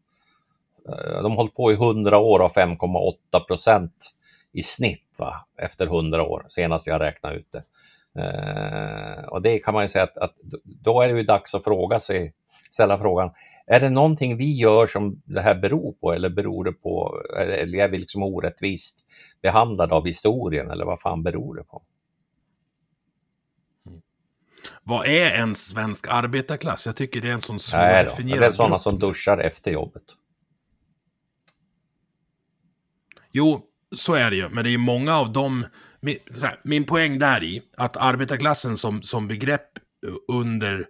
Eh, 0.88 1.22
de 1.22 1.30
har 1.30 1.36
hållit 1.36 1.54
på 1.54 1.72
i 1.72 1.74
100 1.74 2.18
år 2.18 2.40
och 2.40 2.52
5,8% 2.52 3.90
i 4.52 4.62
snitt 4.62 5.16
va? 5.18 5.34
efter 5.58 5.86
100 5.86 6.22
år, 6.22 6.44
senast 6.48 6.86
jag 6.86 7.00
räknade 7.00 7.36
ut 7.36 7.52
det. 7.52 7.62
Uh, 8.18 9.24
och 9.24 9.42
det 9.42 9.58
kan 9.58 9.74
man 9.74 9.84
ju 9.84 9.88
säga 9.88 10.04
att, 10.04 10.16
att, 10.16 10.34
då 10.64 11.00
är 11.00 11.08
det 11.08 11.14
ju 11.14 11.22
dags 11.22 11.54
att 11.54 11.64
fråga 11.64 12.00
sig, 12.00 12.34
ställa 12.70 12.98
frågan, 12.98 13.30
är 13.66 13.80
det 13.80 13.90
någonting 13.90 14.36
vi 14.36 14.52
gör 14.52 14.86
som 14.86 15.22
det 15.24 15.40
här 15.40 15.54
beror 15.54 15.92
på 15.92 16.12
eller 16.12 16.28
beror 16.28 16.64
det 16.64 16.72
på, 16.72 17.22
eller 17.36 17.78
är 17.78 17.88
vi 17.88 17.98
liksom 17.98 18.22
orättvist 18.22 19.04
behandlade 19.42 19.94
av 19.94 20.06
historien 20.06 20.70
eller 20.70 20.84
vad 20.84 21.00
fan 21.00 21.22
beror 21.22 21.54
det 21.56 21.62
på? 21.62 21.82
Vad 24.88 25.06
är 25.06 25.30
en 25.30 25.54
svensk 25.54 26.06
arbetarklass? 26.08 26.86
Jag 26.86 26.96
tycker 26.96 27.20
det 27.20 27.28
är 27.28 27.32
en 27.32 27.40
sån 27.40 27.58
svårdefinierad 27.58 28.42
Det 28.42 28.46
är 28.46 28.52
sådana 28.52 28.78
som 28.78 28.98
duschar 28.98 29.38
efter 29.38 29.70
jobbet. 29.70 30.02
Jo, 33.30 33.62
så 33.96 34.14
är 34.14 34.30
det 34.30 34.36
ju. 34.36 34.48
Men 34.48 34.64
det 34.64 34.70
är 34.70 34.78
många 34.78 35.16
av 35.18 35.32
dem... 35.32 35.66
Min, 36.00 36.18
min 36.64 36.84
poäng 36.84 37.18
där 37.18 37.44
i 37.44 37.62
att 37.76 37.96
arbetarklassen 37.96 38.76
som, 38.76 39.02
som 39.02 39.28
begrepp 39.28 39.68
under 40.28 40.86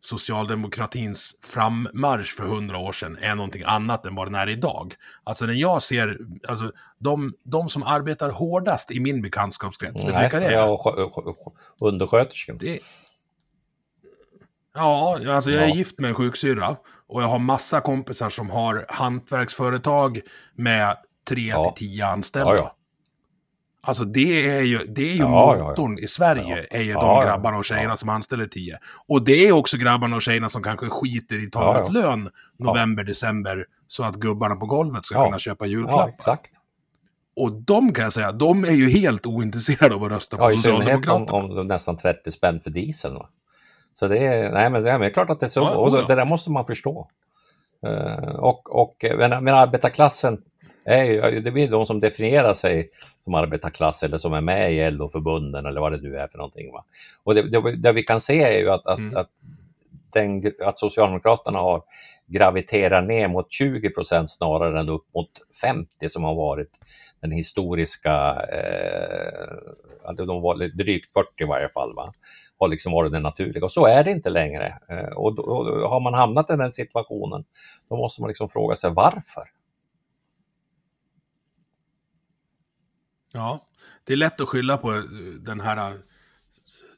socialdemokratins 0.00 1.34
frammarsch 1.44 2.36
för 2.36 2.44
hundra 2.44 2.78
år 2.78 2.92
sedan 2.92 3.18
är 3.20 3.34
någonting 3.34 3.62
annat 3.66 4.06
än 4.06 4.14
vad 4.14 4.26
den 4.26 4.34
är 4.34 4.48
idag. 4.48 4.94
Alltså 5.24 5.46
när 5.46 5.54
jag 5.54 5.82
ser, 5.82 6.18
alltså 6.48 6.72
de, 6.98 7.34
de 7.42 7.68
som 7.68 7.82
arbetar 7.82 8.30
hårdast 8.30 8.90
i 8.90 9.00
min 9.00 9.22
bekantskapskrets, 9.22 10.04
vet 10.04 10.14
du 10.14 10.20
vilka 10.20 10.40
det 10.40 10.46
är? 10.46 10.52
Ja, 10.52 11.52
undersköterskan. 11.80 12.58
Det, 12.58 12.80
Ja, 14.76 15.20
alltså 15.34 15.50
jag 15.50 15.62
är 15.62 15.68
ja. 15.68 15.74
gift 15.74 16.00
med 16.00 16.08
en 16.08 16.14
sjuksyrra. 16.14 16.76
Och 17.08 17.22
jag 17.22 17.28
har 17.28 17.38
massa 17.38 17.80
kompisar 17.80 18.30
som 18.30 18.50
har 18.50 18.86
hantverksföretag 18.88 20.20
med 20.54 20.96
3 21.28 21.40
ja. 21.40 21.64
till 21.64 21.88
10 21.88 22.06
anställda. 22.06 22.54
Ja, 22.54 22.56
ja. 22.56 22.76
Alltså 23.86 24.04
det 24.04 24.56
är 24.56 24.62
ju, 24.62 24.78
det 24.78 25.02
är 25.02 25.12
ju 25.12 25.18
ja, 25.18 25.68
motorn 25.68 25.98
i 25.98 26.06
Sverige, 26.06 26.66
är 26.70 26.82
ju 26.82 26.92
de 26.92 27.24
grabbarna 27.24 27.58
och 27.58 27.64
tjejerna 27.64 27.96
som 27.96 28.08
anställer 28.08 28.46
10. 28.46 28.78
Och 29.06 29.24
det 29.24 29.48
är 29.48 29.52
också 29.52 29.76
grabbarna 29.76 30.16
och 30.16 30.22
tjejerna 30.22 30.48
som 30.48 30.62
kanske 30.62 30.88
skiter 30.90 31.46
i 31.46 31.50
taget 31.50 31.92
lön 31.92 32.30
november, 32.58 33.04
december, 33.04 33.66
så 33.86 34.04
att 34.04 34.16
gubbarna 34.16 34.56
på 34.56 34.66
golvet 34.66 35.04
ska 35.04 35.24
kunna 35.24 35.38
köpa 35.38 35.66
julklappar. 35.66 36.08
exakt. 36.08 36.50
Och 37.36 37.52
de 37.52 37.92
kan 37.92 38.04
jag 38.04 38.12
säga, 38.12 38.32
de 38.32 38.64
är 38.64 38.72
ju 38.72 38.88
helt 38.88 39.26
ointresserade 39.26 39.94
av 39.94 40.04
att 40.04 40.10
rösta 40.10 40.36
på 40.36 40.50
Socialdemokraterna. 40.50 41.12
Ja, 41.12 41.22
i 41.22 41.26
synnerhet 41.26 41.50
om, 41.50 41.58
om 41.58 41.66
nästan 41.66 41.96
30 41.96 42.32
spänn 42.32 42.60
för 42.60 42.70
dieseln. 42.70 43.14
Va? 43.14 43.28
Så 43.98 44.08
det 44.08 44.18
är, 44.18 44.52
nej, 44.52 44.70
men 44.70 44.82
det 44.82 44.90
är 44.90 45.10
klart 45.10 45.30
att 45.30 45.40
det 45.40 45.46
är 45.46 45.50
så. 45.50 45.68
Och 45.68 45.92
det, 45.92 46.06
det 46.08 46.14
där 46.14 46.24
måste 46.24 46.50
man 46.50 46.66
förstå. 46.66 47.08
Uh, 47.86 48.36
och, 48.36 48.82
och 48.82 49.04
men, 49.18 49.44
men 49.44 49.54
arbetarklassen, 49.54 50.42
är 50.86 51.04
ju, 51.04 51.40
det 51.40 51.50
blir 51.50 51.68
de 51.68 51.86
som 51.86 52.00
definierar 52.00 52.52
sig 52.52 52.90
som 53.24 53.34
arbetarklass 53.34 54.02
eller 54.02 54.18
som 54.18 54.32
är 54.32 54.40
med 54.40 54.72
i 54.72 54.90
LO-förbunden 54.90 55.66
eller 55.66 55.80
vad 55.80 55.92
det 55.92 55.98
nu 55.98 56.16
är 56.16 56.26
för 56.26 56.38
någonting. 56.38 56.72
Va? 56.72 56.84
Och 57.24 57.34
det, 57.34 57.50
det, 57.50 57.76
det 57.76 57.92
vi 57.92 58.02
kan 58.02 58.20
se 58.20 58.42
är 58.42 58.58
ju 58.58 58.70
att, 58.70 58.86
att, 58.86 58.98
mm. 58.98 59.16
att 59.16 59.30
den, 60.12 60.52
att 60.60 60.78
Socialdemokraterna 60.78 61.58
har 61.58 61.82
graviterat 62.26 63.04
ner 63.04 63.28
mot 63.28 63.52
20 63.52 63.90
procent 63.90 64.30
snarare 64.30 64.80
än 64.80 64.88
upp 64.88 65.14
mot 65.14 65.30
50 65.62 66.08
som 66.08 66.24
har 66.24 66.34
varit 66.34 66.70
den 67.20 67.30
historiska, 67.30 68.42
eh, 68.52 70.12
de 70.14 70.42
var 70.42 70.76
drygt 70.76 71.12
40 71.12 71.28
i 71.38 71.44
varje 71.44 71.68
fall, 71.68 71.94
va? 71.94 72.12
Har 72.58 72.68
liksom 72.68 72.92
varit 72.92 73.12
det 73.12 73.20
naturliga. 73.20 73.64
Och 73.64 73.72
så 73.72 73.86
är 73.86 74.04
det 74.04 74.10
inte 74.10 74.30
längre. 74.30 74.78
Eh, 74.88 75.16
och, 75.16 75.34
då, 75.34 75.42
och 75.42 75.90
har 75.90 76.00
man 76.00 76.14
hamnat 76.14 76.50
i 76.50 76.56
den 76.56 76.72
situationen, 76.72 77.44
då 77.88 77.96
måste 77.96 78.20
man 78.20 78.28
liksom 78.28 78.48
fråga 78.48 78.76
sig 78.76 78.90
varför. 78.90 79.42
Ja, 83.32 83.60
det 84.04 84.12
är 84.12 84.16
lätt 84.16 84.40
att 84.40 84.48
skylla 84.48 84.76
på 84.76 84.92
eh, 84.94 85.02
den 85.40 85.60
här 85.60 85.90
eh, 85.90 85.96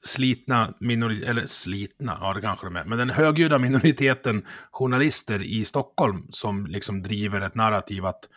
slitna 0.03 0.75
minoriteten, 0.81 1.31
eller 1.31 1.47
slitna, 1.47 2.19
ja 2.21 2.35
det 2.35 2.41
kanske 2.41 2.67
de 2.67 2.77
är, 2.77 2.85
men 2.85 2.99
den 2.99 3.11
högljudda 3.11 3.59
minoriteten 3.59 4.47
journalister 4.71 5.43
i 5.43 5.65
Stockholm 5.65 6.27
som 6.31 6.67
liksom 6.67 7.03
driver 7.03 7.41
ett 7.41 7.55
narrativ 7.55 8.07
att 8.07 8.29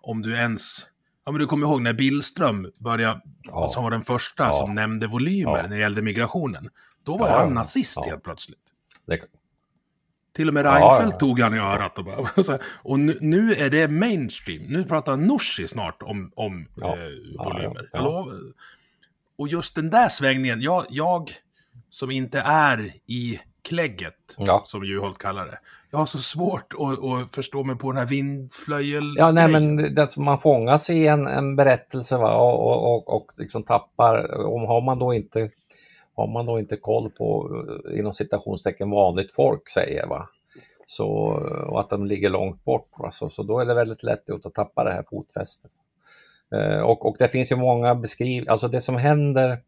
om 0.00 0.22
du 0.22 0.34
ens 0.34 0.91
Ja, 1.24 1.32
men 1.32 1.40
du 1.40 1.46
kommer 1.46 1.66
ihåg 1.66 1.82
när 1.82 1.92
Billström 1.92 2.72
började, 2.78 3.20
ja. 3.42 3.68
som 3.68 3.84
var 3.84 3.90
den 3.90 4.02
första 4.02 4.44
ja. 4.44 4.52
som 4.52 4.74
nämnde 4.74 5.06
volymer 5.06 5.56
ja. 5.56 5.62
när 5.62 5.68
det 5.68 5.78
gällde 5.78 6.02
migrationen. 6.02 6.68
Då 7.04 7.16
var 7.16 7.30
han 7.30 7.54
nazist 7.54 8.04
helt 8.06 8.22
plötsligt. 8.22 8.58
Det... 9.06 9.20
Till 10.32 10.48
och 10.48 10.54
med 10.54 10.64
Reinfeldt 10.64 11.18
tog 11.18 11.40
han 11.40 11.54
i 11.54 11.58
örat 11.58 11.98
och 11.98 12.04
bara... 12.04 12.58
och 12.82 13.00
nu, 13.00 13.18
nu, 13.20 13.54
är 13.54 13.70
det 13.70 13.88
mainstream. 13.88 14.62
Nu 14.62 14.84
pratar 14.84 15.16
Nooshi 15.16 15.68
snart 15.68 16.02
om, 16.02 16.32
om 16.36 16.66
eh, 16.82 17.44
volymer. 17.44 17.88
Och 19.38 19.48
just 19.48 19.74
den 19.74 19.90
där 19.90 20.08
svängningen, 20.08 20.60
jag, 20.60 20.86
jag 20.88 21.30
som 21.88 22.10
inte 22.10 22.40
är 22.40 22.92
i 23.06 23.40
klägget, 23.62 24.34
ja. 24.38 24.62
som 24.66 24.84
Juholt 24.84 25.18
kallar 25.18 25.46
det. 25.46 25.58
Jag 25.90 25.98
har 25.98 26.06
så 26.06 26.18
svårt 26.18 26.74
att, 26.78 27.04
att 27.04 27.34
förstå 27.34 27.64
mig 27.64 27.76
på 27.76 27.92
den 27.92 27.98
här 27.98 28.06
vindflöjel... 28.06 29.14
Ja, 29.18 29.30
nej 29.30 29.48
men 29.48 29.94
det, 29.94 30.16
man 30.16 30.40
fångas 30.40 30.90
i 30.90 31.06
en, 31.06 31.26
en 31.26 31.56
berättelse 31.56 32.16
va? 32.16 32.36
och, 32.36 32.94
och, 32.94 33.16
och 33.16 33.32
liksom 33.36 33.62
tappar, 33.62 34.44
om 34.46 34.62
har 34.62 34.80
man 34.80 34.98
då 34.98 35.14
inte 35.14 35.50
har 36.14 36.26
man 36.26 36.46
då 36.46 36.58
inte 36.58 36.76
koll 36.76 37.10
på 37.10 37.50
inom 37.94 38.12
citationstecken 38.12 38.90
vanligt 38.90 39.32
folk 39.32 39.68
säger 39.68 40.06
va. 40.06 40.28
Så, 40.86 41.06
och 41.66 41.80
att 41.80 41.88
de 41.88 42.06
ligger 42.06 42.30
långt 42.30 42.64
bort. 42.64 42.88
Va? 42.98 43.10
Så, 43.10 43.30
så 43.30 43.42
då 43.42 43.60
är 43.60 43.64
det 43.64 43.74
väldigt 43.74 44.02
lätt 44.02 44.30
att 44.30 44.54
tappa 44.54 44.84
det 44.84 44.92
här 44.92 45.04
fotfästet. 45.10 45.70
Eh, 46.54 46.80
och, 46.80 47.06
och 47.06 47.16
det 47.18 47.28
finns 47.28 47.52
ju 47.52 47.56
många 47.56 47.94
beskrivningar, 47.94 48.52
alltså 48.52 48.68
det 48.68 48.80
som 48.80 48.96
händer 48.96 49.58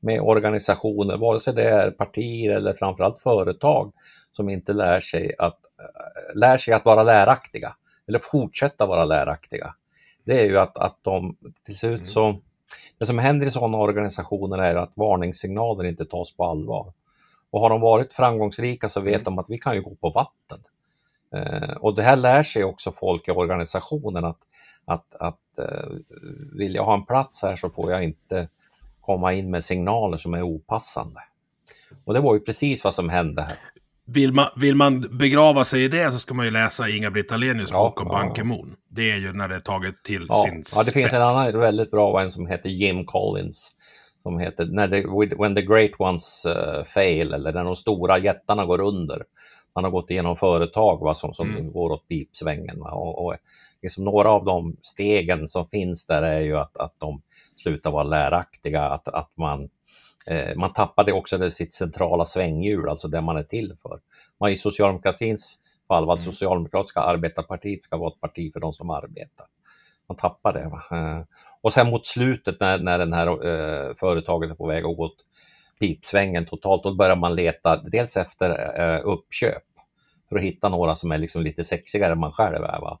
med 0.00 0.20
organisationer, 0.20 1.16
vare 1.16 1.40
sig 1.40 1.54
det 1.54 1.68
är 1.68 1.90
partier 1.90 2.56
eller 2.56 2.74
framförallt 2.74 3.20
företag 3.20 3.92
som 4.32 4.48
inte 4.48 4.72
lär 4.72 5.00
sig 5.00 5.34
att, 5.38 5.58
äh, 5.78 6.38
lär 6.38 6.58
sig 6.58 6.74
att 6.74 6.84
vara 6.84 7.02
läraktiga 7.02 7.74
eller 8.08 8.18
fortsätta 8.18 8.86
vara 8.86 9.04
läraktiga. 9.04 9.74
Det 10.24 10.40
är 10.40 10.44
ju 10.44 10.58
att, 10.58 10.78
att 10.78 10.98
de 11.02 11.36
till 11.64 11.76
slut 11.76 11.94
mm. 11.94 12.06
så, 12.06 12.40
det 12.98 13.06
som 13.06 13.18
händer 13.18 13.46
i 13.46 13.50
sådana 13.50 13.78
organisationer 13.78 14.58
är 14.58 14.74
att 14.74 14.92
varningssignaler 14.94 15.84
inte 15.84 16.04
tas 16.04 16.36
på 16.36 16.44
allvar. 16.44 16.92
Och 17.50 17.60
har 17.60 17.70
de 17.70 17.80
varit 17.80 18.12
framgångsrika 18.12 18.88
så 18.88 19.00
vet 19.00 19.14
mm. 19.14 19.24
de 19.24 19.38
att 19.38 19.50
vi 19.50 19.58
kan 19.58 19.74
ju 19.74 19.82
gå 19.82 19.94
på 19.94 20.10
vatten. 20.10 20.58
Eh, 21.34 21.70
och 21.70 21.94
det 21.94 22.02
här 22.02 22.16
lär 22.16 22.42
sig 22.42 22.64
också 22.64 22.92
folk 22.92 23.28
i 23.28 23.30
organisationen 23.30 24.24
att, 24.24 24.38
att, 24.84 25.14
att 25.14 25.58
eh, 25.58 25.88
vill 26.52 26.74
jag 26.74 26.84
ha 26.84 26.94
en 26.94 27.06
plats 27.06 27.42
här 27.42 27.56
så 27.56 27.70
får 27.70 27.92
jag 27.92 28.04
inte 28.04 28.48
komma 29.08 29.32
in 29.32 29.50
med 29.50 29.64
signaler 29.64 30.16
som 30.16 30.34
är 30.34 30.42
opassande. 30.42 31.20
Och 32.04 32.14
det 32.14 32.20
var 32.20 32.34
ju 32.34 32.40
precis 32.40 32.84
vad 32.84 32.94
som 32.94 33.08
hände 33.08 33.42
här. 33.42 33.56
Vill 34.06 34.32
man, 34.32 34.48
vill 34.56 34.74
man 34.74 35.18
begrava 35.18 35.64
sig 35.64 35.84
i 35.84 35.88
det 35.88 36.12
så 36.12 36.18
ska 36.18 36.34
man 36.34 36.44
ju 36.44 36.50
läsa 36.50 36.88
Inga-Britt 36.88 37.32
Ahlenius 37.32 37.70
ja, 37.72 37.84
bok 37.84 38.00
om 38.00 38.08
ja. 38.10 38.18
Ban 38.18 38.34
Ki-Moon. 38.34 38.76
Det 38.90 39.10
är 39.10 39.16
ju 39.16 39.32
när 39.32 39.48
det 39.48 39.54
är 39.54 39.60
taget 39.60 40.04
till 40.04 40.26
ja, 40.28 40.42
sin 40.44 40.64
spets. 40.64 40.76
Ja, 40.76 40.82
det 40.82 40.92
finns 40.92 41.12
en 41.12 41.22
annan 41.22 41.60
väldigt 41.60 41.90
bra 41.90 42.22
en 42.22 42.30
som 42.30 42.46
heter 42.46 42.68
Jim 42.68 43.04
Collins. 43.04 43.70
Som 44.22 44.38
heter 44.38 44.66
när 44.66 44.88
the, 44.88 45.36
When 45.36 45.54
the 45.54 45.62
Great 45.62 45.90
Ones 45.98 46.46
uh, 46.46 46.84
Fail, 46.84 47.34
eller 47.34 47.52
när 47.52 47.64
de 47.64 47.76
stora 47.76 48.18
jättarna 48.18 48.66
går 48.66 48.80
under. 48.80 49.22
Han 49.74 49.84
har 49.84 49.90
gått 49.90 50.10
igenom 50.10 50.36
företag 50.36 51.04
va, 51.04 51.14
som, 51.14 51.34
som 51.34 51.50
mm. 51.50 51.72
går 51.72 51.90
åt 51.90 52.08
pipsvängen. 52.08 52.80
Va, 52.80 52.90
och, 52.90 53.26
och 53.26 53.36
liksom 53.82 54.04
några 54.04 54.28
av 54.30 54.44
de 54.44 54.76
stegen 54.82 55.48
som 55.48 55.68
finns 55.68 56.06
där 56.06 56.22
är 56.22 56.40
ju 56.40 56.58
att, 56.58 56.76
att 56.76 56.94
de 56.98 57.22
slutar 57.56 57.90
vara 57.90 58.02
läraktiga, 58.02 58.82
att, 58.82 59.08
att 59.08 59.30
man, 59.36 59.68
eh, 60.26 60.56
man 60.56 60.72
tappade 60.72 61.12
också 61.12 61.50
sitt 61.50 61.72
centrala 61.72 62.24
svänghjul, 62.24 62.88
alltså 62.88 63.08
det 63.08 63.20
man 63.20 63.36
är 63.36 63.42
till 63.42 63.76
för. 63.82 64.00
Man 64.40 64.50
i 64.50 64.56
socialdemokratins 64.56 65.58
fall 65.88 66.10
att 66.10 66.18
mm. 66.18 66.32
Socialdemokratiska 66.32 67.00
arbetarpartiet 67.00 67.82
ska 67.82 67.96
vara 67.96 68.12
ett 68.12 68.20
parti 68.20 68.52
för 68.52 68.60
de 68.60 68.72
som 68.72 68.90
arbetar. 68.90 69.46
Man 70.08 70.16
tappar 70.16 70.52
det. 70.52 70.96
Eh, 70.96 71.24
och 71.60 71.72
sen 71.72 71.90
mot 71.90 72.06
slutet 72.06 72.60
när, 72.60 72.78
när 72.78 72.98
den 72.98 73.12
här 73.12 73.26
eh, 73.26 73.94
företaget 73.94 74.50
är 74.50 74.54
på 74.54 74.66
väg 74.66 74.84
att 74.84 74.96
gå 74.96 75.04
åt 75.04 75.24
pipsvängen 75.80 76.46
totalt, 76.46 76.82
då 76.82 76.94
börjar 76.94 77.16
man 77.16 77.34
leta 77.34 77.76
dels 77.76 78.16
efter 78.16 78.80
eh, 78.80 79.00
uppköp 79.04 79.62
för 80.28 80.36
att 80.36 80.42
hitta 80.42 80.68
några 80.68 80.94
som 80.94 81.12
är 81.12 81.18
liksom 81.18 81.42
lite 81.42 81.64
sexigare 81.64 82.12
än 82.12 82.20
man 82.20 82.32
själv 82.32 82.64
är. 82.64 82.80
Va? 82.80 82.98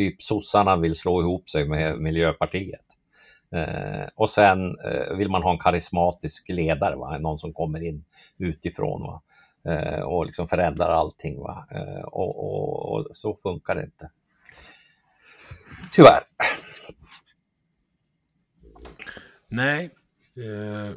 Typ 0.00 0.22
sossarna 0.22 0.76
vill 0.76 0.94
slå 0.94 1.20
ihop 1.20 1.48
sig 1.48 1.68
med 1.68 1.98
Miljöpartiet. 1.98 2.84
Eh, 3.54 4.08
och 4.14 4.30
sen 4.30 4.78
eh, 4.78 5.16
vill 5.16 5.30
man 5.30 5.42
ha 5.42 5.50
en 5.50 5.58
karismatisk 5.58 6.48
ledare, 6.48 6.96
va? 6.96 7.18
någon 7.18 7.38
som 7.38 7.52
kommer 7.52 7.82
in 7.82 8.04
utifrån 8.38 9.02
va? 9.02 9.22
Eh, 9.68 10.00
och 10.00 10.26
liksom 10.26 10.48
förändrar 10.48 10.88
allting. 10.88 11.40
Va? 11.40 11.66
Eh, 11.70 12.04
och, 12.04 12.38
och, 12.38 12.92
och, 12.92 13.16
så 13.16 13.38
funkar 13.42 13.74
det 13.74 13.84
inte. 13.84 14.10
Tyvärr. 15.94 16.22
Nej. 19.48 19.84
Eh, 20.36 20.94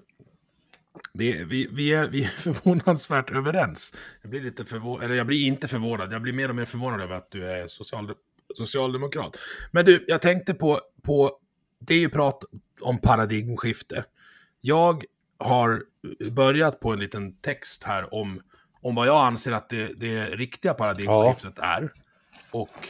det, 1.14 1.44
vi, 1.44 1.68
vi, 1.72 1.94
är, 1.94 2.08
vi 2.08 2.24
är 2.24 2.28
förvånansvärt 2.54 3.32
överens. 3.32 3.94
Jag 4.22 4.30
blir 4.30 4.42
lite 4.42 4.66
förvå 4.66 5.00
eller 5.00 5.16
jag 5.16 5.28
blir 5.28 5.48
inte 5.48 5.68
förvånad, 5.68 6.14
jag 6.14 6.22
blir 6.22 6.34
mer 6.34 6.50
och 6.50 6.56
mer 6.56 6.66
förvånad 6.66 7.02
över 7.02 7.16
att 7.16 7.32
du 7.32 7.52
är 7.52 7.68
socialdemokrat 7.68 8.33
socialdemokrat. 8.58 9.38
Men 9.72 9.86
du, 9.86 10.06
jag 10.08 10.22
tänkte 10.22 10.54
på, 10.54 10.80
på 11.04 11.40
det 11.80 11.94
är 11.94 12.00
ju 12.00 12.10
prat 12.10 12.44
om 12.82 12.98
paradigmskifte. 12.98 14.06
Jag 14.62 15.04
har 15.38 15.84
börjat 16.32 16.80
på 16.80 16.94
en 16.94 17.00
liten 17.00 17.36
text 17.38 17.84
här 17.84 18.14
om, 18.14 18.42
om 18.82 18.96
vad 18.96 19.08
jag 19.08 19.26
anser 19.26 19.52
att 19.52 19.70
det, 19.70 19.94
det 19.94 20.26
riktiga 20.26 20.74
paradigmskiftet 20.74 21.54
ja. 21.58 21.64
är. 21.64 21.92
Och 22.52 22.90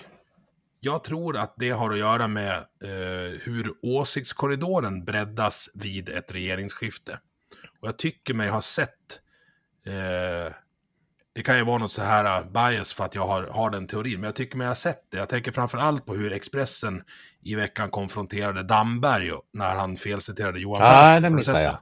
jag 0.80 1.04
tror 1.04 1.38
att 1.38 1.54
det 1.58 1.70
har 1.70 1.92
att 1.92 1.98
göra 1.98 2.28
med 2.28 2.56
eh, 2.84 3.40
hur 3.42 3.74
åsiktskorridoren 3.82 5.06
breddas 5.06 5.70
vid 5.74 6.10
ett 6.10 6.32
regeringsskifte. 6.32 7.20
Och 7.80 7.88
jag 7.88 7.98
tycker 7.98 8.34
mig 8.34 8.50
ha 8.50 8.62
sett 8.62 9.22
eh, 9.86 10.54
det 11.36 11.44
kan 11.44 11.58
ju 11.58 11.64
vara 11.64 11.78
något 11.78 11.92
så 11.92 12.02
här 12.02 12.40
uh, 12.40 12.48
bias 12.52 12.94
för 12.94 13.06
att 13.06 13.16
jag 13.16 13.28
har, 13.28 13.44
har 13.44 13.70
den 13.70 13.88
teorin, 13.88 14.20
men 14.20 14.28
jag 14.28 14.36
tycker 14.36 14.58
mig 14.58 14.68
ha 14.68 14.76
sett 14.76 15.12
det. 15.12 15.18
Jag 15.18 15.30
tänker 15.30 15.52
framför 15.52 15.78
allt 15.78 16.06
på 16.06 16.14
hur 16.14 16.34
Expressen 16.34 17.04
i 17.42 17.56
veckan 17.56 17.90
konfronterade 17.90 18.64
Damberg 18.64 19.32
när 19.54 19.76
han 19.76 19.98
felciterade 19.98 20.60
Johan 20.60 20.82
ah, 20.82 20.86
Persson. 20.86 21.14
Ja, 21.14 21.20
det 21.20 21.30
missade 21.30 21.64
jag. 21.64 21.78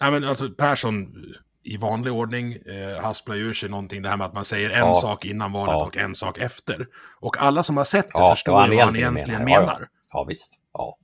Nej, 0.00 0.10
men 0.10 0.24
alltså 0.24 0.50
Persson 0.50 1.14
i 1.62 1.76
vanlig 1.76 2.12
ordning 2.12 2.52
eh, 2.52 3.02
hasplar 3.02 3.36
ur 3.36 3.52
sig 3.52 3.68
någonting, 3.68 4.02
det 4.02 4.08
här 4.08 4.16
med 4.16 4.26
att 4.26 4.34
man 4.34 4.44
säger 4.44 4.70
en 4.70 4.78
ja. 4.78 4.94
sak 4.94 5.24
innan 5.24 5.52
valet 5.52 5.72
ja. 5.72 5.86
och 5.86 5.96
en 5.96 6.14
sak 6.14 6.38
efter. 6.38 6.86
Och 7.20 7.42
alla 7.42 7.62
som 7.62 7.76
har 7.76 7.84
sett 7.84 8.06
det 8.06 8.12
ja, 8.14 8.30
förstår 8.30 8.52
vad 8.52 8.62
han 8.62 8.96
egentligen 8.96 9.44
menar. 9.44 9.60
menar. 9.60 9.88
Ja, 10.12 10.24
visst. 10.28 10.52
Ja. 10.72 10.98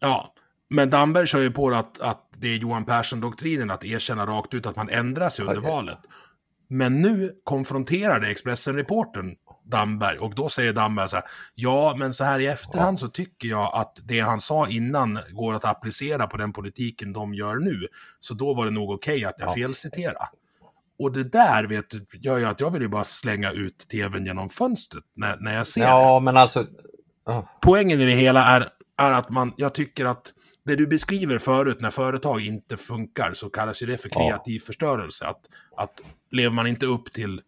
Ja, 0.00 0.34
men 0.70 0.90
Damberg 0.90 1.26
kör 1.26 1.40
ju 1.40 1.50
på 1.50 1.70
att, 1.70 2.00
att 2.00 2.28
det 2.36 2.48
är 2.48 2.56
Johan 2.56 2.84
Persson-doktrinen 2.84 3.70
att 3.70 3.84
erkänna 3.84 4.26
rakt 4.26 4.54
ut 4.54 4.66
att 4.66 4.76
man 4.76 4.88
ändrar 4.88 5.28
sig 5.28 5.44
under 5.44 5.58
okay. 5.58 5.70
valet. 5.70 5.98
Men 6.68 7.02
nu 7.02 7.32
konfronterar 7.44 8.20
det 8.20 8.30
Expressen-reporten 8.30 9.36
Damberg 9.64 10.18
och 10.18 10.34
då 10.34 10.48
säger 10.48 10.72
Damberg 10.72 11.08
så 11.08 11.16
här, 11.16 11.24
ja 11.54 11.94
men 11.98 12.14
så 12.14 12.24
här 12.24 12.40
i 12.40 12.46
efterhand 12.46 12.94
ja. 12.94 12.98
så 12.98 13.08
tycker 13.08 13.48
jag 13.48 13.74
att 13.74 13.98
det 14.04 14.20
han 14.20 14.40
sa 14.40 14.68
innan 14.68 15.18
går 15.30 15.54
att 15.54 15.64
applicera 15.64 16.26
på 16.26 16.36
den 16.36 16.52
politiken 16.52 17.12
de 17.12 17.34
gör 17.34 17.56
nu. 17.56 17.86
Så 18.20 18.34
då 18.34 18.54
var 18.54 18.64
det 18.64 18.70
nog 18.70 18.90
okej 18.90 19.16
okay 19.16 19.24
att 19.24 19.40
jag 19.40 19.48
ja. 19.48 19.54
felciterade. 19.54 20.28
Och 20.98 21.12
det 21.12 21.24
där 21.24 21.64
vet, 21.64 21.86
gör 22.12 22.38
ju 22.38 22.44
att 22.44 22.60
jag 22.60 22.70
vill 22.70 22.82
ju 22.82 22.88
bara 22.88 23.04
slänga 23.04 23.52
ut 23.52 23.78
tvn 23.78 24.26
genom 24.26 24.48
fönstret 24.48 25.04
när, 25.14 25.36
när 25.36 25.56
jag 25.56 25.66
ser 25.66 25.80
ja, 25.80 26.14
det. 26.14 26.24
men 26.24 26.36
alltså... 26.36 26.66
Oh. 27.26 27.44
Poängen 27.60 28.00
i 28.00 28.06
det 28.06 28.12
hela 28.12 28.44
är, 28.44 28.68
är 28.96 29.10
att 29.12 29.30
man, 29.30 29.52
jag 29.56 29.74
tycker 29.74 30.04
att 30.04 30.32
det 30.64 30.76
du 30.76 30.86
beskriver 30.86 31.38
förut 31.38 31.80
när 31.80 31.90
företag 31.90 32.40
inte 32.40 32.76
funkar 32.76 33.32
så 33.34 33.50
kallas 33.50 33.82
ju 33.82 33.86
det 33.86 33.96
för 33.96 34.08
kreativ 34.08 34.56
ja. 34.60 34.66
förstörelse. 34.66 35.26
Att, 35.26 35.48
att 35.76 36.02
lever 36.30 36.54
man 36.54 36.66
inte 36.66 36.86
upp 36.86 37.12
till 37.12 37.40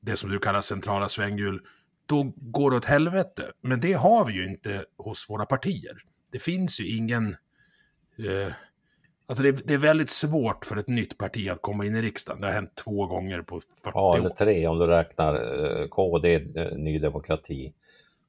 det 0.00 0.16
som 0.16 0.30
du 0.30 0.38
kallar 0.38 0.60
centrala 0.60 1.08
svänghjul, 1.08 1.60
då 2.06 2.32
går 2.36 2.70
det 2.70 2.76
åt 2.76 2.84
helvete. 2.84 3.52
Men 3.60 3.80
det 3.80 3.92
har 3.92 4.26
vi 4.26 4.32
ju 4.32 4.46
inte 4.48 4.84
hos 4.96 5.30
våra 5.30 5.46
partier. 5.46 6.02
Det 6.32 6.38
finns 6.38 6.80
ju 6.80 6.96
ingen... 6.96 7.36
Eh, 8.18 8.52
Alltså 9.28 9.42
det 9.42 9.48
är, 9.48 9.52
det 9.64 9.74
är 9.74 9.78
väldigt 9.78 10.10
svårt 10.10 10.64
för 10.64 10.76
ett 10.76 10.88
nytt 10.88 11.18
parti 11.18 11.48
att 11.48 11.62
komma 11.62 11.86
in 11.86 11.96
i 11.96 12.02
riksdagen. 12.02 12.40
Det 12.40 12.46
har 12.46 12.54
hänt 12.54 12.74
två 12.84 13.06
gånger 13.06 13.42
på 13.42 13.60
40 13.60 13.90
Ja, 13.94 14.16
eller 14.16 14.30
år. 14.30 14.34
tre 14.34 14.66
om 14.66 14.78
du 14.78 14.86
räknar 14.86 15.34
eh, 15.34 15.88
KD, 15.88 16.34
eh, 16.34 16.76
Ny 16.76 16.98
Demokrati 16.98 17.72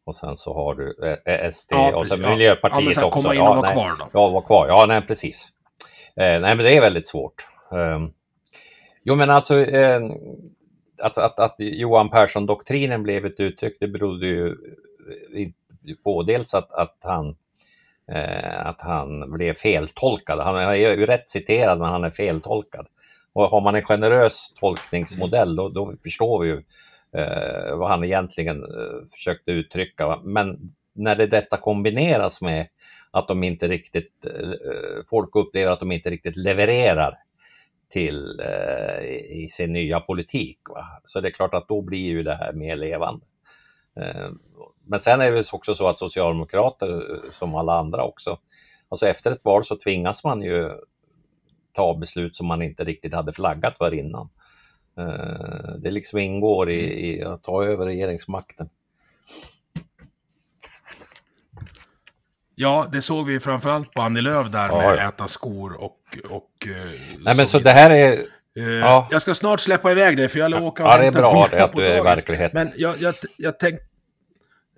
och 0.07 0.15
sen 0.15 0.37
så 0.37 0.53
har 0.53 0.75
du 0.75 1.17
eh, 1.25 1.49
SD 1.51 1.71
Ja, 1.71 1.95
och 1.95 2.07
sen. 2.07 2.21
Ja. 2.21 2.29
Miljöpartiet 2.29 2.79
Ja, 2.79 2.85
men 2.85 2.95
här, 2.95 3.05
också. 3.05 3.21
komma 3.21 3.35
in 3.35 3.41
och 3.41 3.47
vara 3.47 3.61
nej. 3.61 3.73
kvar 3.73 3.91
då. 3.99 4.05
Ja, 4.13 4.27
vara 4.29 4.41
kvar. 4.45 4.67
Ja, 4.67 4.85
nej, 4.87 5.01
precis. 5.01 5.47
Eh, 6.15 6.23
nej, 6.23 6.39
men 6.41 6.57
det 6.57 6.77
är 6.77 6.81
väldigt 6.81 7.07
svårt. 7.07 7.33
Eh, 7.71 8.07
jo, 9.03 9.15
men 9.15 9.29
alltså 9.29 9.55
eh, 9.65 10.01
att, 11.01 11.17
att, 11.17 11.39
att 11.39 11.55
Johan 11.57 12.09
Persson-doktrinen 12.09 13.03
blev 13.03 13.25
ett 13.25 13.39
uttryck, 13.39 13.77
det 13.79 13.87
berodde 13.87 14.25
ju 14.27 14.55
i- 15.35 15.53
på 16.03 16.23
dels 16.23 16.53
att, 16.53 16.71
att 16.71 16.97
han 17.03 17.35
eh, 18.11 18.65
att 18.67 18.81
han 18.81 19.31
blev 19.33 19.53
feltolkad. 19.53 20.39
Han 20.39 20.55
är 20.55 20.73
ju 20.73 21.05
rätt 21.05 21.29
citerad, 21.29 21.79
men 21.79 21.89
han 21.89 22.03
är 22.03 22.09
feltolkad. 22.09 22.87
Och 23.33 23.43
har 23.49 23.61
man 23.61 23.75
en 23.75 23.85
generös 23.85 24.53
tolkningsmodell, 24.59 25.55
då, 25.55 25.69
då 25.69 25.93
förstår 26.03 26.39
vi 26.39 26.47
ju 26.47 26.63
eh, 27.17 27.77
vad 27.77 27.89
han 27.89 28.03
egentligen 28.03 28.63
eh, 28.63 29.09
försökte 29.11 29.51
uttrycka. 29.51 30.07
va. 30.07 30.21
Men 30.23 30.75
när 30.95 31.15
det 31.15 31.27
detta 31.27 31.57
kombineras 31.57 32.41
med 32.41 32.67
att 33.11 33.27
de 33.27 33.43
inte 33.43 33.67
riktigt, 33.67 34.25
eh, 34.25 35.03
folk 35.09 35.35
upplever 35.35 35.71
att 35.71 35.79
de 35.79 35.91
inte 35.91 36.09
riktigt 36.09 36.35
levererar 36.35 37.17
till 37.89 38.39
eh, 38.39 39.05
i 39.29 39.47
sin 39.49 39.73
nya 39.73 39.99
politik. 39.99 40.59
Va? 40.69 40.85
Så 41.03 41.21
det 41.21 41.27
är 41.27 41.31
klart 41.31 41.53
att 41.53 41.67
då 41.67 41.81
blir 41.81 42.07
ju 42.07 42.23
det 42.23 42.35
här 42.35 42.53
mer 42.53 42.75
levande. 42.75 43.25
Eh, 43.99 44.29
Men 44.85 44.99
sen 44.99 45.21
är 45.21 45.31
det 45.31 45.53
också 45.53 45.75
så 45.75 45.87
att 45.87 45.97
socialdemokrater, 45.97 46.89
eh, 46.89 47.31
som 47.31 47.55
alla 47.55 47.73
andra 47.79 48.03
också, 48.03 48.39
alltså 48.89 49.07
efter 49.07 49.31
ett 49.31 49.45
val 49.45 49.63
så 49.63 49.75
tvingas 49.77 50.23
man 50.23 50.41
ju 50.41 50.71
ta 51.73 51.97
beslut 51.97 52.35
som 52.35 52.47
man 52.47 52.61
inte 52.61 52.83
riktigt 52.83 53.13
hade 53.13 53.33
flaggat 53.33 53.77
för 53.77 53.93
innan. 53.93 54.29
Eh, 54.97 55.75
Det 55.77 55.91
liksom 55.91 56.19
ingår 56.19 56.69
i, 56.69 57.09
i 57.15 57.23
att 57.23 57.43
ta 57.43 57.63
över 57.65 57.85
regeringsmakten. 57.85 58.69
Ja, 62.55 62.87
det 62.91 63.01
såg 63.01 63.25
vi 63.27 63.39
framförallt 63.39 63.93
på 63.93 64.01
Annie 64.01 64.21
Lööf 64.21 64.51
där 64.51 64.67
Ja, 64.69 64.77
med 64.77 65.07
äta 65.07 65.27
skor 65.27 65.73
och... 65.73 65.99
och 66.29 66.67
eh, 66.67 66.75
Nej 67.19 67.37
men 67.37 67.47
så 67.47 67.59
det 67.59 67.71
här 67.71 67.91
är, 67.91 68.25
Eh, 68.57 68.63
ja. 68.63 69.07
Jag 69.11 69.21
ska 69.21 69.33
snart 69.33 69.59
släppa 69.59 69.91
iväg 69.91 70.17
dig 70.17 70.29
för 70.29 70.39
jag 70.39 70.63
åker 70.63 70.83
och 70.83 70.89
ja 70.89 70.97
det 70.97 71.05
är 71.07 71.11
bra 71.11 71.47
det 71.51 71.63
att 71.63 71.71
du 71.71 71.81
är 71.85 71.93
i 71.93 71.97
dagis. 71.97 72.05
verklighet. 72.05 72.53
Men 72.53 72.71
jag, 72.75 72.97
jag, 72.97 73.15
jag, 73.37 73.59
tänk, 73.59 73.79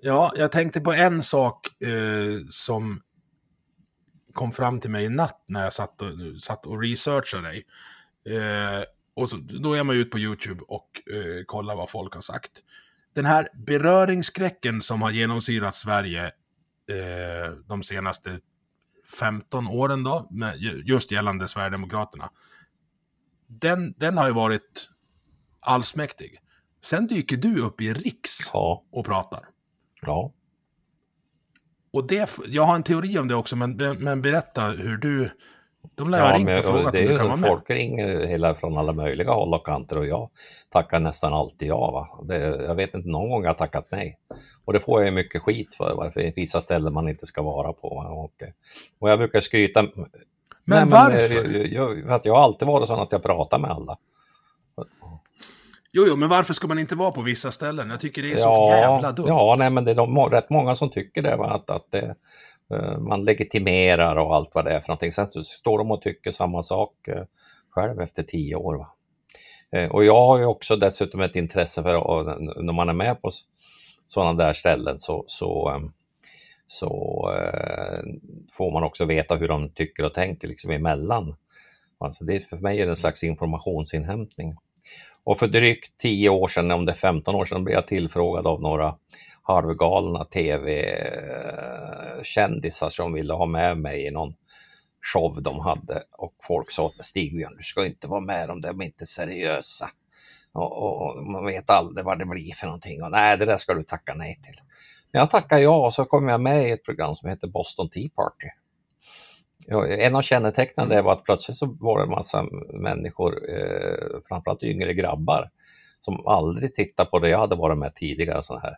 ja, 0.00 0.32
jag 0.36 0.52
tänkte 0.52 0.80
på 0.80 0.92
en 0.92 1.22
sak 1.22 1.82
eh, 1.82 2.38
som 2.48 3.02
kom 4.32 4.52
fram 4.52 4.80
till 4.80 4.90
mig 4.90 5.04
i 5.04 5.08
natt 5.08 5.44
när 5.48 5.64
jag 5.64 5.72
satt 5.72 6.02
och, 6.02 6.08
satt 6.42 6.66
och 6.66 6.80
researchade 6.82 7.48
dig. 7.48 7.64
Eh, 8.36 8.84
och 9.14 9.28
så, 9.28 9.36
då 9.36 9.74
är 9.74 9.84
man 9.84 9.96
ju 9.96 10.02
ute 10.02 10.10
på 10.10 10.18
YouTube 10.18 10.64
och 10.68 11.02
eh, 11.12 11.44
kollar 11.46 11.76
vad 11.76 11.90
folk 11.90 12.14
har 12.14 12.20
sagt. 12.20 12.50
Den 13.14 13.24
här 13.24 13.48
beröringsskräcken 13.66 14.82
som 14.82 15.02
har 15.02 15.10
genomsyrat 15.10 15.74
Sverige 15.74 16.24
eh, 16.26 17.52
de 17.66 17.82
senaste 17.82 18.40
15 19.18 19.66
åren 19.68 20.04
då, 20.04 20.28
med, 20.30 20.56
just 20.84 21.10
gällande 21.12 21.48
Sverigedemokraterna. 21.48 22.30
Den, 23.46 23.94
den 23.96 24.18
har 24.18 24.26
ju 24.26 24.32
varit 24.32 24.90
allsmäktig. 25.60 26.38
Sen 26.82 27.06
dyker 27.06 27.36
du 27.36 27.60
upp 27.60 27.80
i 27.80 27.92
riks 27.92 28.50
Ja, 28.52 28.84
och 28.90 29.06
pratar. 29.06 29.44
ja. 30.02 30.32
Och 31.92 32.06
det, 32.06 32.38
jag 32.46 32.64
har 32.64 32.74
en 32.74 32.82
teori 32.82 33.18
om 33.18 33.28
det 33.28 33.34
också, 33.34 33.56
men, 33.56 33.76
men 33.76 34.22
berätta 34.22 34.66
hur 34.70 34.96
du... 34.96 35.30
De 35.94 36.10
lär 36.10 36.18
Ja, 36.18 36.36
ringt 36.36 36.44
men, 36.44 36.58
och 36.58 36.64
frågat 36.64 36.92
det 36.92 36.98
är 36.98 37.02
ju 37.02 37.16
kan 37.16 37.26
vara 37.26 37.36
så 37.36 37.40
med. 37.40 37.50
folk 37.50 37.70
ringer 37.70 38.26
hela 38.26 38.54
från 38.54 38.78
alla 38.78 38.92
möjliga 38.92 39.30
håll 39.30 39.54
och 39.54 39.66
kanter 39.66 39.98
och 39.98 40.06
jag 40.06 40.30
tackar 40.68 41.00
nästan 41.00 41.32
alltid 41.32 41.68
ja. 41.68 41.90
Va? 41.90 42.24
Det, 42.24 42.38
jag 42.64 42.74
vet 42.74 42.94
inte 42.94 43.08
någon 43.08 43.30
gång 43.30 43.44
jag 43.44 43.58
tackat 43.58 43.88
nej. 43.90 44.18
Och 44.64 44.72
det 44.72 44.80
får 44.80 45.00
jag 45.00 45.06
ju 45.06 45.12
mycket 45.12 45.42
skit 45.42 45.74
för, 45.74 45.94
varför 45.94 46.32
vissa 46.36 46.60
ställen 46.60 46.92
man 46.92 47.08
inte 47.08 47.26
ska 47.26 47.42
vara 47.42 47.72
på. 47.72 47.88
Och, 47.88 48.42
och 48.98 49.10
jag 49.10 49.18
brukar 49.18 49.40
skryta. 49.40 49.86
Men 50.64 50.88
eh, 50.88 50.92
varför? 50.92 51.54
jag, 51.54 51.66
jag, 51.66 52.04
för 52.06 52.14
att 52.14 52.24
jag 52.24 52.34
har 52.34 52.42
alltid 52.42 52.68
varit 52.68 52.88
sån 52.88 53.00
att 53.00 53.12
jag 53.12 53.22
pratar 53.22 53.58
med 53.58 53.70
alla. 53.70 53.96
Jo, 55.92 56.04
jo, 56.06 56.16
men 56.16 56.28
varför 56.28 56.54
ska 56.54 56.68
man 56.68 56.78
inte 56.78 56.94
vara 56.94 57.10
på 57.10 57.22
vissa 57.22 57.52
ställen? 57.52 57.90
Jag 57.90 58.00
tycker 58.00 58.22
det 58.22 58.32
är 58.32 58.36
så 58.36 58.68
jävla 58.70 59.12
dumt. 59.12 59.28
Ja, 59.28 59.56
nej, 59.58 59.70
men 59.70 59.84
det 59.84 59.90
är 59.90 59.94
de, 59.94 60.18
rätt 60.18 60.50
många 60.50 60.74
som 60.74 60.90
tycker 60.90 61.22
det. 61.22 61.36
Va? 61.36 61.50
Att, 61.50 61.70
att 61.70 61.90
det, 61.90 62.14
Eh, 62.74 62.98
man 62.98 63.24
legitimerar 63.24 64.16
och 64.16 64.34
allt 64.36 64.54
vad 64.54 64.64
det 64.64 64.70
är 64.70 64.80
för 64.80 64.88
någonting. 64.88 65.12
Sen 65.12 65.30
så 65.30 65.42
står 65.42 65.78
de 65.78 65.90
och 65.90 66.02
tycker 66.02 66.30
samma 66.30 66.62
sak 66.62 67.08
eh, 67.08 67.24
själv 67.70 68.00
efter 68.00 68.22
tio 68.22 68.56
år. 68.56 68.74
Va? 68.74 68.88
Eh, 69.72 69.90
och 69.90 70.04
jag 70.04 70.26
har 70.26 70.38
ju 70.38 70.44
också 70.44 70.76
dessutom 70.76 71.20
ett 71.20 71.36
intresse 71.36 71.82
för 71.82 71.92
när 72.62 72.72
man 72.72 72.88
är 72.88 72.92
med 72.92 73.22
på 73.22 73.30
sådana 74.08 74.44
där 74.44 74.52
ställen 74.52 74.98
så, 74.98 75.24
så, 75.26 75.80
så 76.66 77.30
får 78.52 78.72
man 78.72 78.82
också 78.82 79.04
veta 79.04 79.36
hur 79.36 79.48
de 79.48 79.70
tycker 79.70 80.04
och 80.04 80.14
tänker 80.14 80.48
liksom 80.48 80.70
emellan. 80.70 81.36
Alltså 81.98 82.24
det, 82.24 82.40
för 82.40 82.56
mig 82.56 82.80
är 82.80 82.86
det 82.86 82.92
en 82.92 82.96
slags 82.96 83.24
informationsinhämtning. 83.24 84.56
Och 85.24 85.38
för 85.38 85.46
drygt 85.46 85.96
10 85.98 86.28
år 86.28 86.48
sedan, 86.48 86.70
om 86.70 86.86
det 86.86 86.92
är 86.92 86.96
15 86.96 87.34
år 87.34 87.44
sedan, 87.44 87.64
blev 87.64 87.74
jag 87.74 87.86
tillfrågad 87.86 88.46
av 88.46 88.62
några 88.62 88.96
halvgalna 89.42 90.24
tv-kändisar 90.24 92.88
som 92.88 93.12
ville 93.12 93.32
ha 93.32 93.46
med 93.46 93.78
mig 93.78 94.06
i 94.06 94.10
någon 94.10 94.34
show 95.12 95.42
de 95.42 95.60
hade. 95.60 96.02
Och 96.18 96.34
folk 96.42 96.70
sa 96.70 96.90
till 96.90 97.04
Stigbjörn, 97.04 97.56
du 97.56 97.62
ska 97.62 97.86
inte 97.86 98.08
vara 98.08 98.20
med 98.20 98.50
om 98.50 98.60
de 98.60 98.80
är 98.80 98.84
inte 98.84 99.06
seriösa. 99.06 99.86
Och, 100.52 100.72
och, 100.72 101.02
och 101.02 101.26
man 101.26 101.46
vet 101.46 101.70
aldrig 101.70 102.06
vad 102.06 102.18
det 102.18 102.26
blir 102.26 102.52
för 102.52 102.66
någonting. 102.66 103.02
Och 103.02 103.10
nej, 103.10 103.36
det 103.36 103.44
där 103.44 103.56
ska 103.56 103.74
du 103.74 103.82
tacka 103.82 104.14
nej 104.14 104.40
till. 104.42 104.60
Men 105.12 105.20
jag 105.20 105.30
tackar 105.30 105.58
ja 105.58 105.86
och 105.86 105.94
så 105.94 106.04
kom 106.04 106.28
jag 106.28 106.40
med 106.40 106.68
i 106.68 106.70
ett 106.70 106.84
program 106.84 107.14
som 107.14 107.28
heter 107.28 107.48
Boston 107.48 107.90
Tea 107.90 108.08
Party. 108.16 108.46
En 109.98 110.16
av 110.16 110.22
kännetecknen 110.22 110.88
det 110.88 111.02
var 111.02 111.12
att 111.12 111.24
plötsligt 111.24 111.56
så 111.56 111.76
var 111.80 111.98
det 111.98 112.04
en 112.04 112.10
massa 112.10 112.46
människor, 112.72 113.50
eh, 113.50 114.20
framförallt 114.28 114.62
yngre 114.62 114.94
grabbar, 114.94 115.50
som 116.00 116.26
aldrig 116.26 116.74
tittat 116.74 117.10
på 117.10 117.18
det 117.18 117.28
jag 117.28 117.38
hade 117.38 117.56
varit 117.56 117.78
med 117.78 117.94
tidigare, 117.94 118.42
sån 118.42 118.60
här 118.60 118.76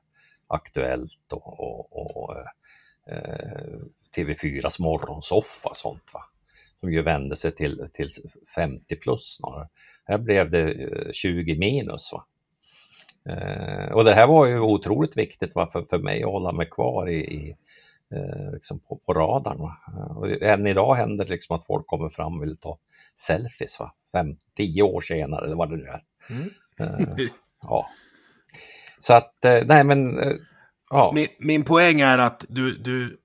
Aktuellt 0.55 1.33
och, 1.33 1.61
och, 1.61 2.17
och 2.17 2.37
eh, 3.07 3.79
TV4s 4.17 4.83
morgonsoffa 4.83 5.69
och 5.69 5.77
sånt. 5.77 6.11
Va? 6.15 6.21
Som 6.81 6.93
ju 6.93 7.03
vände 7.03 7.37
sig 7.37 7.53
till, 7.55 7.89
till 7.93 8.09
50 8.55 8.97
plus 8.97 9.37
snarare. 9.37 9.69
Här 10.05 10.19
blev 10.19 10.51
det 10.51 10.73
eh, 10.73 11.13
20 11.13 11.59
minus. 11.59 12.13
Va? 12.13 12.25
Eh, 13.33 13.93
och 13.93 14.05
det 14.05 14.15
här 14.15 14.27
var 14.27 14.47
ju 14.47 14.61
otroligt 14.61 15.17
viktigt 15.17 15.55
va? 15.55 15.69
För, 15.73 15.83
för 15.91 15.99
mig 15.99 16.23
att 16.23 16.31
hålla 16.31 16.53
mig 16.53 16.69
kvar 16.71 17.09
i, 17.09 17.17
i 17.17 17.57
eh, 18.15 18.53
liksom 18.53 18.79
på, 18.81 18.97
på 18.97 19.13
radarn. 19.13 19.59
Va? 19.59 19.77
Eh, 19.89 20.17
Och 20.17 20.43
än 20.43 20.67
idag 20.67 20.95
händer 20.95 21.25
det 21.25 21.31
liksom 21.31 21.57
att 21.57 21.67
folk 21.67 21.87
kommer 21.87 22.09
fram 22.09 22.37
och 22.39 22.43
vill 22.43 22.57
ta 22.57 22.79
selfies. 23.15 23.81
Va? 23.81 23.95
Fem, 24.13 24.37
tio 24.57 24.83
år 24.83 25.01
senare 25.01 25.45
eller 25.47 25.57
vad 25.57 25.71
det 25.71 25.77
nu 25.77 25.87
är. 25.87 26.03
Mm. 26.31 26.51
Eh, 26.79 27.17
ja. 27.63 27.87
Så 29.03 29.15
att, 29.15 29.45
eh, 29.45 29.63
nej 29.67 29.85
men, 29.85 30.19
eh, 30.19 30.33
ja. 30.91 31.13
Min, 31.15 31.29
min 31.39 31.65
poäng 31.65 32.01
är 32.01 32.19
att 32.19 32.45
du, 32.49 32.79
du 32.79 33.19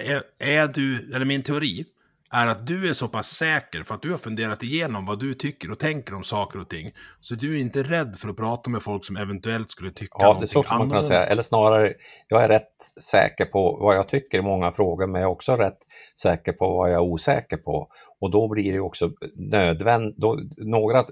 är, 0.00 0.22
är 0.38 0.66
du, 0.66 1.14
eller 1.14 1.24
min 1.24 1.42
teori, 1.42 1.84
är 2.32 2.46
att 2.46 2.66
du 2.66 2.88
är 2.88 2.92
så 2.92 3.08
pass 3.08 3.28
säker 3.28 3.82
för 3.82 3.94
att 3.94 4.02
du 4.02 4.10
har 4.10 4.18
funderat 4.18 4.62
igenom 4.62 5.06
vad 5.06 5.20
du 5.20 5.34
tycker 5.34 5.70
och 5.70 5.78
tänker 5.78 6.14
om 6.14 6.24
saker 6.24 6.60
och 6.60 6.68
ting. 6.68 6.92
Så 7.20 7.34
du 7.34 7.56
är 7.56 7.60
inte 7.60 7.82
rädd 7.82 8.16
för 8.16 8.28
att 8.28 8.36
prata 8.36 8.70
med 8.70 8.82
folk 8.82 9.04
som 9.04 9.16
eventuellt 9.16 9.70
skulle 9.70 9.90
tycka 9.90 10.16
Ja, 10.18 10.18
det 10.18 10.24
är 10.24 10.28
någonting 10.28 10.48
så 10.48 10.58
man 10.58 10.80
annorlunda. 10.80 11.02
säga. 11.02 11.26
Eller 11.26 11.42
snarare, 11.42 11.94
jag 12.28 12.44
är 12.44 12.48
rätt 12.48 12.80
säker 13.00 13.44
på 13.44 13.78
vad 13.80 13.96
jag 13.96 14.08
tycker 14.08 14.38
i 14.38 14.42
många 14.42 14.72
frågor, 14.72 15.06
men 15.06 15.20
jag 15.20 15.28
är 15.28 15.32
också 15.32 15.56
rätt 15.56 15.78
säker 16.20 16.52
på 16.52 16.76
vad 16.76 16.90
jag 16.90 16.94
är 16.94 17.00
osäker 17.12 17.56
på. 17.56 17.88
Och 18.20 18.30
då 18.30 18.48
blir 18.48 18.72
det 18.72 18.80
också 18.80 19.10
nödvändigt, 19.36 20.24
några 20.56 21.04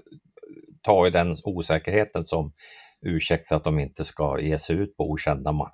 tar 0.83 1.05
ju 1.05 1.11
den 1.11 1.35
osäkerheten 1.43 2.25
som 2.25 2.51
ursäkt 3.05 3.47
för 3.47 3.55
att 3.55 3.63
de 3.63 3.79
inte 3.79 4.03
ska 4.03 4.39
ge 4.39 4.57
sig 4.57 4.75
ut 4.75 4.97
på 4.97 5.11
okända, 5.11 5.71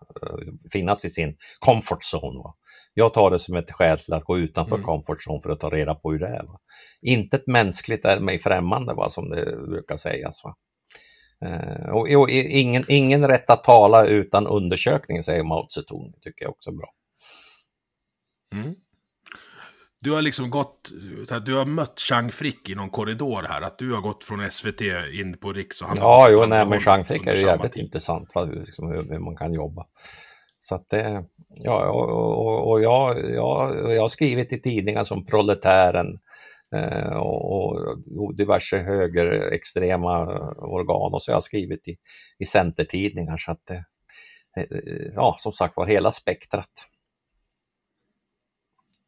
finnas 0.72 1.06
i 1.06 1.10
sin 1.10 1.36
comfort 1.60 2.04
zone. 2.14 2.40
Va? 2.40 2.56
Jag 2.94 3.14
tar 3.14 3.32
det 3.32 3.40
som 3.40 3.56
ett 3.56 3.72
skäl 3.72 4.00
till 4.00 4.14
att 4.14 4.24
gå 4.24 4.38
utanför 4.38 4.76
Mm. 4.76 4.86
comfort 4.86 5.18
zone 5.28 5.42
för 5.42 5.50
att 5.50 5.60
ta 5.60 5.70
reda 5.70 5.96
på 5.96 6.12
hur 6.12 6.20
det 6.20 6.28
är. 6.28 6.44
Va? 6.44 6.60
Inte 7.02 7.38
ett 7.38 7.48
mänskligt 7.48 8.06
är 8.06 8.20
mig 8.20 8.40
främmande, 8.40 8.94
va? 8.94 9.10
som 9.10 9.30
det 9.30 9.68
brukar 9.68 9.96
sägas. 9.96 10.44
Va? 10.44 10.56
Eh, 11.46 11.90
och, 11.90 12.10
och 12.22 12.30
ingen, 12.30 12.86
ingen 12.88 13.28
rätt 13.28 13.50
att 13.50 13.64
tala 13.64 14.06
utan 14.06 14.48
undersökning, 14.48 15.24
säger 15.24 15.44
Mao 15.44 15.68
Zedong. 15.70 16.14
Tycker 16.22 16.46
jag 16.46 16.52
också 16.52 16.70
är 16.70 16.74
bra. 16.74 16.94
Mm. 18.56 18.76
Du 20.02 20.12
har 20.12 20.22
liksom 20.22 20.50
gått, 20.50 20.92
du 21.46 21.56
har 21.56 21.66
mött 21.66 22.00
Chang 22.00 22.32
Frick 22.32 22.70
i 22.70 22.76
någon 22.76 22.90
korridor 22.90 23.44
här, 23.44 23.62
att 23.62 23.78
du 23.78 23.94
har 23.94 24.02
gått 24.02 24.24
från 24.24 24.52
SVT 24.52 24.82
in 25.14 25.38
på 25.38 25.54
Riks 25.54 25.82
och 25.82 25.88
han 25.88 25.98
Ja, 25.98 26.30
jo, 26.32 26.46
nej, 26.46 26.66
men 26.66 26.80
Jean 26.86 27.06
Frick 27.06 27.28
är 27.28 27.36
ju 27.36 27.42
jävligt 27.42 27.74
tid. 27.74 27.84
intressant, 27.84 28.36
va, 28.36 28.44
liksom, 28.44 28.88
hur, 28.88 29.04
hur 29.04 29.20
man 29.20 29.36
kan 29.36 29.54
jobba. 29.54 29.86
Så 30.60 30.76
att 30.76 30.90
det, 30.90 31.26
ja, 31.48 31.90
och, 31.90 32.10
och, 32.10 32.72
och 32.72 32.82
jag, 32.82 33.32
jag, 33.32 33.94
jag 33.96 34.02
har 34.02 34.10
skrivit 34.10 34.54
i 34.54 34.62
tidningar 34.62 35.04
som 35.04 35.26
Proletären, 35.26 36.20
eh, 36.76 37.18
och, 37.18 37.76
och 38.18 38.36
diverse 38.36 38.78
högerextrema 38.78 40.26
organ 40.58 41.14
och 41.14 41.24
så 41.24 41.32
har 41.32 41.36
jag 41.36 41.44
skrivit 41.44 41.88
i, 41.88 41.98
i 42.40 42.46
centertidningar 42.46 43.38
så 43.38 43.52
att 43.52 43.66
det, 43.66 43.86
ja 45.16 45.36
som 45.38 45.52
sagt 45.52 45.78
var 45.78 45.86
hela 45.86 46.12
spektrat. 46.12 46.70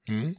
Mm. 0.10 0.36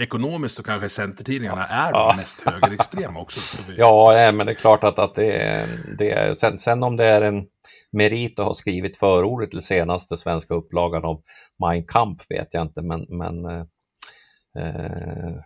Ekonomiskt 0.00 0.56
så 0.56 0.62
kanske 0.62 0.88
centertidningarna 0.88 1.66
är 1.66 1.92
de 1.92 2.16
mest 2.16 2.40
högerextrema 2.40 3.20
också. 3.20 3.62
ja, 3.76 4.32
men 4.32 4.46
det 4.46 4.52
är 4.52 4.54
klart 4.54 4.84
att, 4.84 4.98
att 4.98 5.14
det 5.14 5.32
är, 5.32 5.66
det 5.98 6.10
är 6.10 6.34
sen, 6.34 6.58
sen 6.58 6.82
om 6.82 6.96
det 6.96 7.04
är 7.04 7.22
en 7.22 7.44
merit 7.92 8.38
att 8.38 8.46
ha 8.46 8.54
skrivit 8.54 8.96
förordet 8.96 9.50
till 9.50 9.60
senaste 9.60 10.16
svenska 10.16 10.54
upplagan 10.54 11.04
av 11.04 11.22
Mein 11.66 11.86
Kampf 11.86 12.26
vet 12.28 12.54
jag 12.54 12.62
inte, 12.62 12.82
men, 12.82 13.06
men 13.08 13.44
eh, 13.44 13.64
eh 14.58 15.36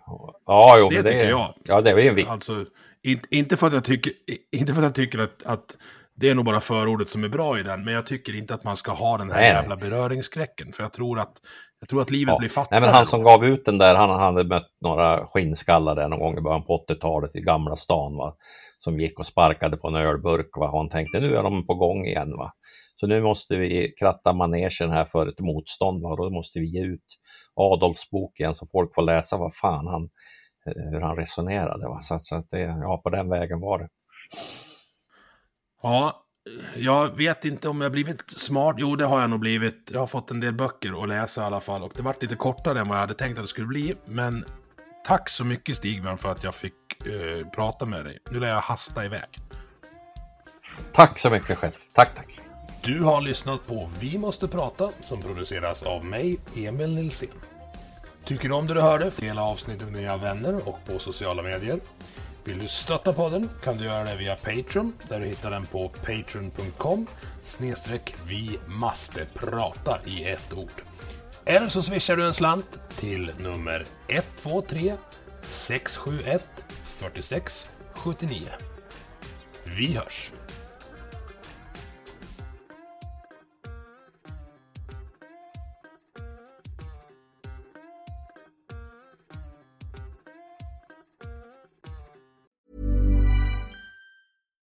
ja, 0.47 0.77
jo, 0.79 0.89
det, 0.89 1.03
det 1.03 1.09
tycker 1.09 1.29
jag. 1.29 1.55
Ja, 1.65 1.81
det 1.81 1.91
är 1.91 1.99
en 1.99 2.15
viktig. 2.15 2.33
Alltså, 2.33 2.65
inte, 3.03 3.29
inte 3.31 3.57
för 3.57 3.67
att 3.67 3.73
jag 3.73 3.85
tycker, 3.85 4.13
inte 4.53 4.75
för 4.75 4.81
att 4.81 4.85
jag 4.85 4.95
tycker 4.95 5.19
att, 5.19 5.43
att 5.43 5.77
det 6.17 6.29
är 6.29 6.35
nog 6.35 6.45
bara 6.45 6.61
förordet 6.61 7.09
som 7.09 7.25
är 7.25 7.29
bra 7.29 7.59
i 7.59 7.62
den, 7.62 7.85
men 7.85 7.95
jag 7.95 8.07
tycker 8.07 8.37
inte 8.37 8.55
att 8.55 8.64
man 8.64 8.77
ska 8.77 8.93
ha 8.93 9.19
den 9.19 9.31
här 9.31 9.41
nej, 9.41 9.49
jävla 9.49 9.77
beröringsskräcken. 9.77 10.73
För 10.73 10.83
jag 10.83 10.93
tror 10.93 11.19
att, 11.19 11.33
jag 11.81 11.89
tror 11.89 12.03
att 12.03 12.11
livet 12.11 12.33
ja. 12.33 12.39
blir 12.39 12.49
fattigare. 12.49 12.81
Nej, 12.81 12.89
men 12.89 12.97
han 12.97 13.07
som 13.07 13.23
gav 13.23 13.45
ut 13.45 13.64
den 13.64 13.79
där, 13.79 13.95
han, 13.95 14.11
hade 14.11 14.45
mött 14.45 14.71
några 14.81 15.27
skinnskallar 15.27 15.95
där 15.95 16.09
någon 16.09 16.19
gång 16.19 16.39
i 16.39 16.41
början 16.41 16.64
på 16.64 16.85
80-talet 16.89 17.37
i 17.37 17.41
Gamla 17.41 17.77
stan, 17.77 18.17
va? 18.17 18.35
som 18.79 18.99
gick 18.99 19.19
och 19.19 19.27
sparkade 19.27 19.77
på 19.77 19.89
en 19.89 19.95
ölburk. 19.95 20.57
Va? 20.57 20.71
Han 20.73 20.89
tänkte 20.89 21.21
nu 21.21 21.37
är 21.37 21.43
de 21.43 21.67
på 21.67 21.75
gång 21.75 22.07
igen. 22.07 22.37
Va? 22.37 22.53
Så 22.95 23.07
nu 23.07 23.23
måste 23.23 23.57
vi 23.57 23.93
kratta 24.01 24.33
manegen 24.33 24.91
här 24.91 25.05
för 25.05 25.27
ett 25.27 25.41
motstånd. 25.41 26.03
Va? 26.03 26.09
Och 26.09 26.17
då 26.17 26.31
måste 26.31 26.59
vi 26.59 26.67
ge 26.67 26.85
ut 26.85 27.05
Adolfs 27.55 28.11
bok 28.11 28.41
igen 28.41 28.55
så 28.55 28.67
folk 28.73 28.95
får 28.95 29.03
läsa 29.03 29.37
vad 29.37 29.55
fan 29.55 29.87
han, 29.87 30.03
eh, 30.67 30.91
hur 30.93 31.01
han 31.01 31.17
resonerade. 31.17 31.89
Va? 31.89 32.01
Så, 32.01 32.19
så 32.19 32.35
att 32.35 32.51
det, 32.51 32.61
ja, 32.61 33.01
på 33.05 33.11
den 33.11 33.29
vägen 33.29 33.61
var 33.61 33.79
det. 33.79 33.89
Ja, 35.87 36.22
jag 36.76 37.16
vet 37.16 37.45
inte 37.45 37.68
om 37.68 37.80
jag 37.80 37.93
blivit 37.93 38.30
smart. 38.30 38.76
Jo, 38.78 38.97
det 38.97 39.05
har 39.05 39.20
jag 39.20 39.30
nog 39.30 39.41
blivit. 39.41 39.91
Jag 39.93 40.01
har 40.01 40.07
fått 40.07 40.30
en 40.30 40.41
del 40.41 40.53
böcker 40.53 41.03
att 41.03 41.09
läsa 41.09 41.43
i 41.43 41.45
alla 41.45 41.61
fall. 41.61 41.82
Och 41.82 41.93
det 41.97 42.03
vart 42.03 42.22
lite 42.22 42.37
kortare 42.37 42.80
än 42.80 42.89
vad 42.89 42.97
jag 42.97 43.01
hade 43.01 43.14
tänkt 43.14 43.39
att 43.39 43.45
det 43.45 43.49
skulle 43.49 43.66
bli. 43.66 43.95
Men 44.05 44.45
tack 45.05 45.28
så 45.28 45.45
mycket 45.45 45.76
Stigbjörn 45.76 46.18
för 46.18 46.28
att 46.28 46.45
jag 46.45 46.55
fick 46.55 46.72
uh, 47.07 47.49
prata 47.49 47.87
med 47.87 48.05
dig. 48.05 48.18
Nu 48.30 48.41
lär 48.41 48.49
jag 48.49 48.61
hasta 48.61 49.05
iväg. 49.05 49.39
Tack 50.93 51.18
så 51.18 51.30
mycket 51.30 51.59
själv. 51.59 51.72
Tack, 51.93 52.14
tack. 52.14 52.41
Du 52.82 53.03
har 53.03 53.20
lyssnat 53.20 53.66
på 53.66 53.91
Vi 54.01 54.18
måste 54.18 54.49
prata 54.49 54.91
som 55.01 55.22
produceras 55.22 55.82
av 55.82 56.05
mig, 56.05 56.39
Emil 56.57 56.95
Nilsson. 56.95 57.28
Tycker 58.24 58.49
du 58.49 58.55
om 58.55 58.66
det 58.66 58.74
du 58.74 58.80
hörde? 58.80 59.11
Dela 59.16 59.43
avsnittet 59.43 59.89
med 59.89 60.01
dina 60.01 60.16
vänner 60.16 60.68
och 60.68 60.78
på 60.87 60.99
sociala 60.99 61.43
medier. 61.43 61.80
Vill 62.47 62.59
du 62.59 62.69
stötta 62.69 63.13
podden 63.13 63.51
kan 63.63 63.77
du 63.77 63.85
göra 63.85 64.05
det 64.05 64.17
via 64.17 64.37
Patreon 64.37 64.93
där 65.09 65.21
du 65.21 65.27
hittar 65.27 65.51
den 65.51 65.67
på 65.67 65.89
patreon.com 65.89 67.07
snedstreck 67.45 68.15
vi 68.27 68.59
måste 68.67 69.27
prata 69.35 69.99
i 70.07 70.25
ett 70.25 70.53
ord. 70.53 70.83
Eller 71.45 71.67
så 71.67 71.83
swishar 71.83 72.17
du 72.17 72.27
en 72.27 72.35
slant 72.35 72.79
till 72.99 73.31
nummer 73.39 73.85
123 74.09 74.95
671 75.43 76.49
46 76.99 77.71
79. 77.95 78.49
Vi 79.65 79.93
hörs! 79.93 80.31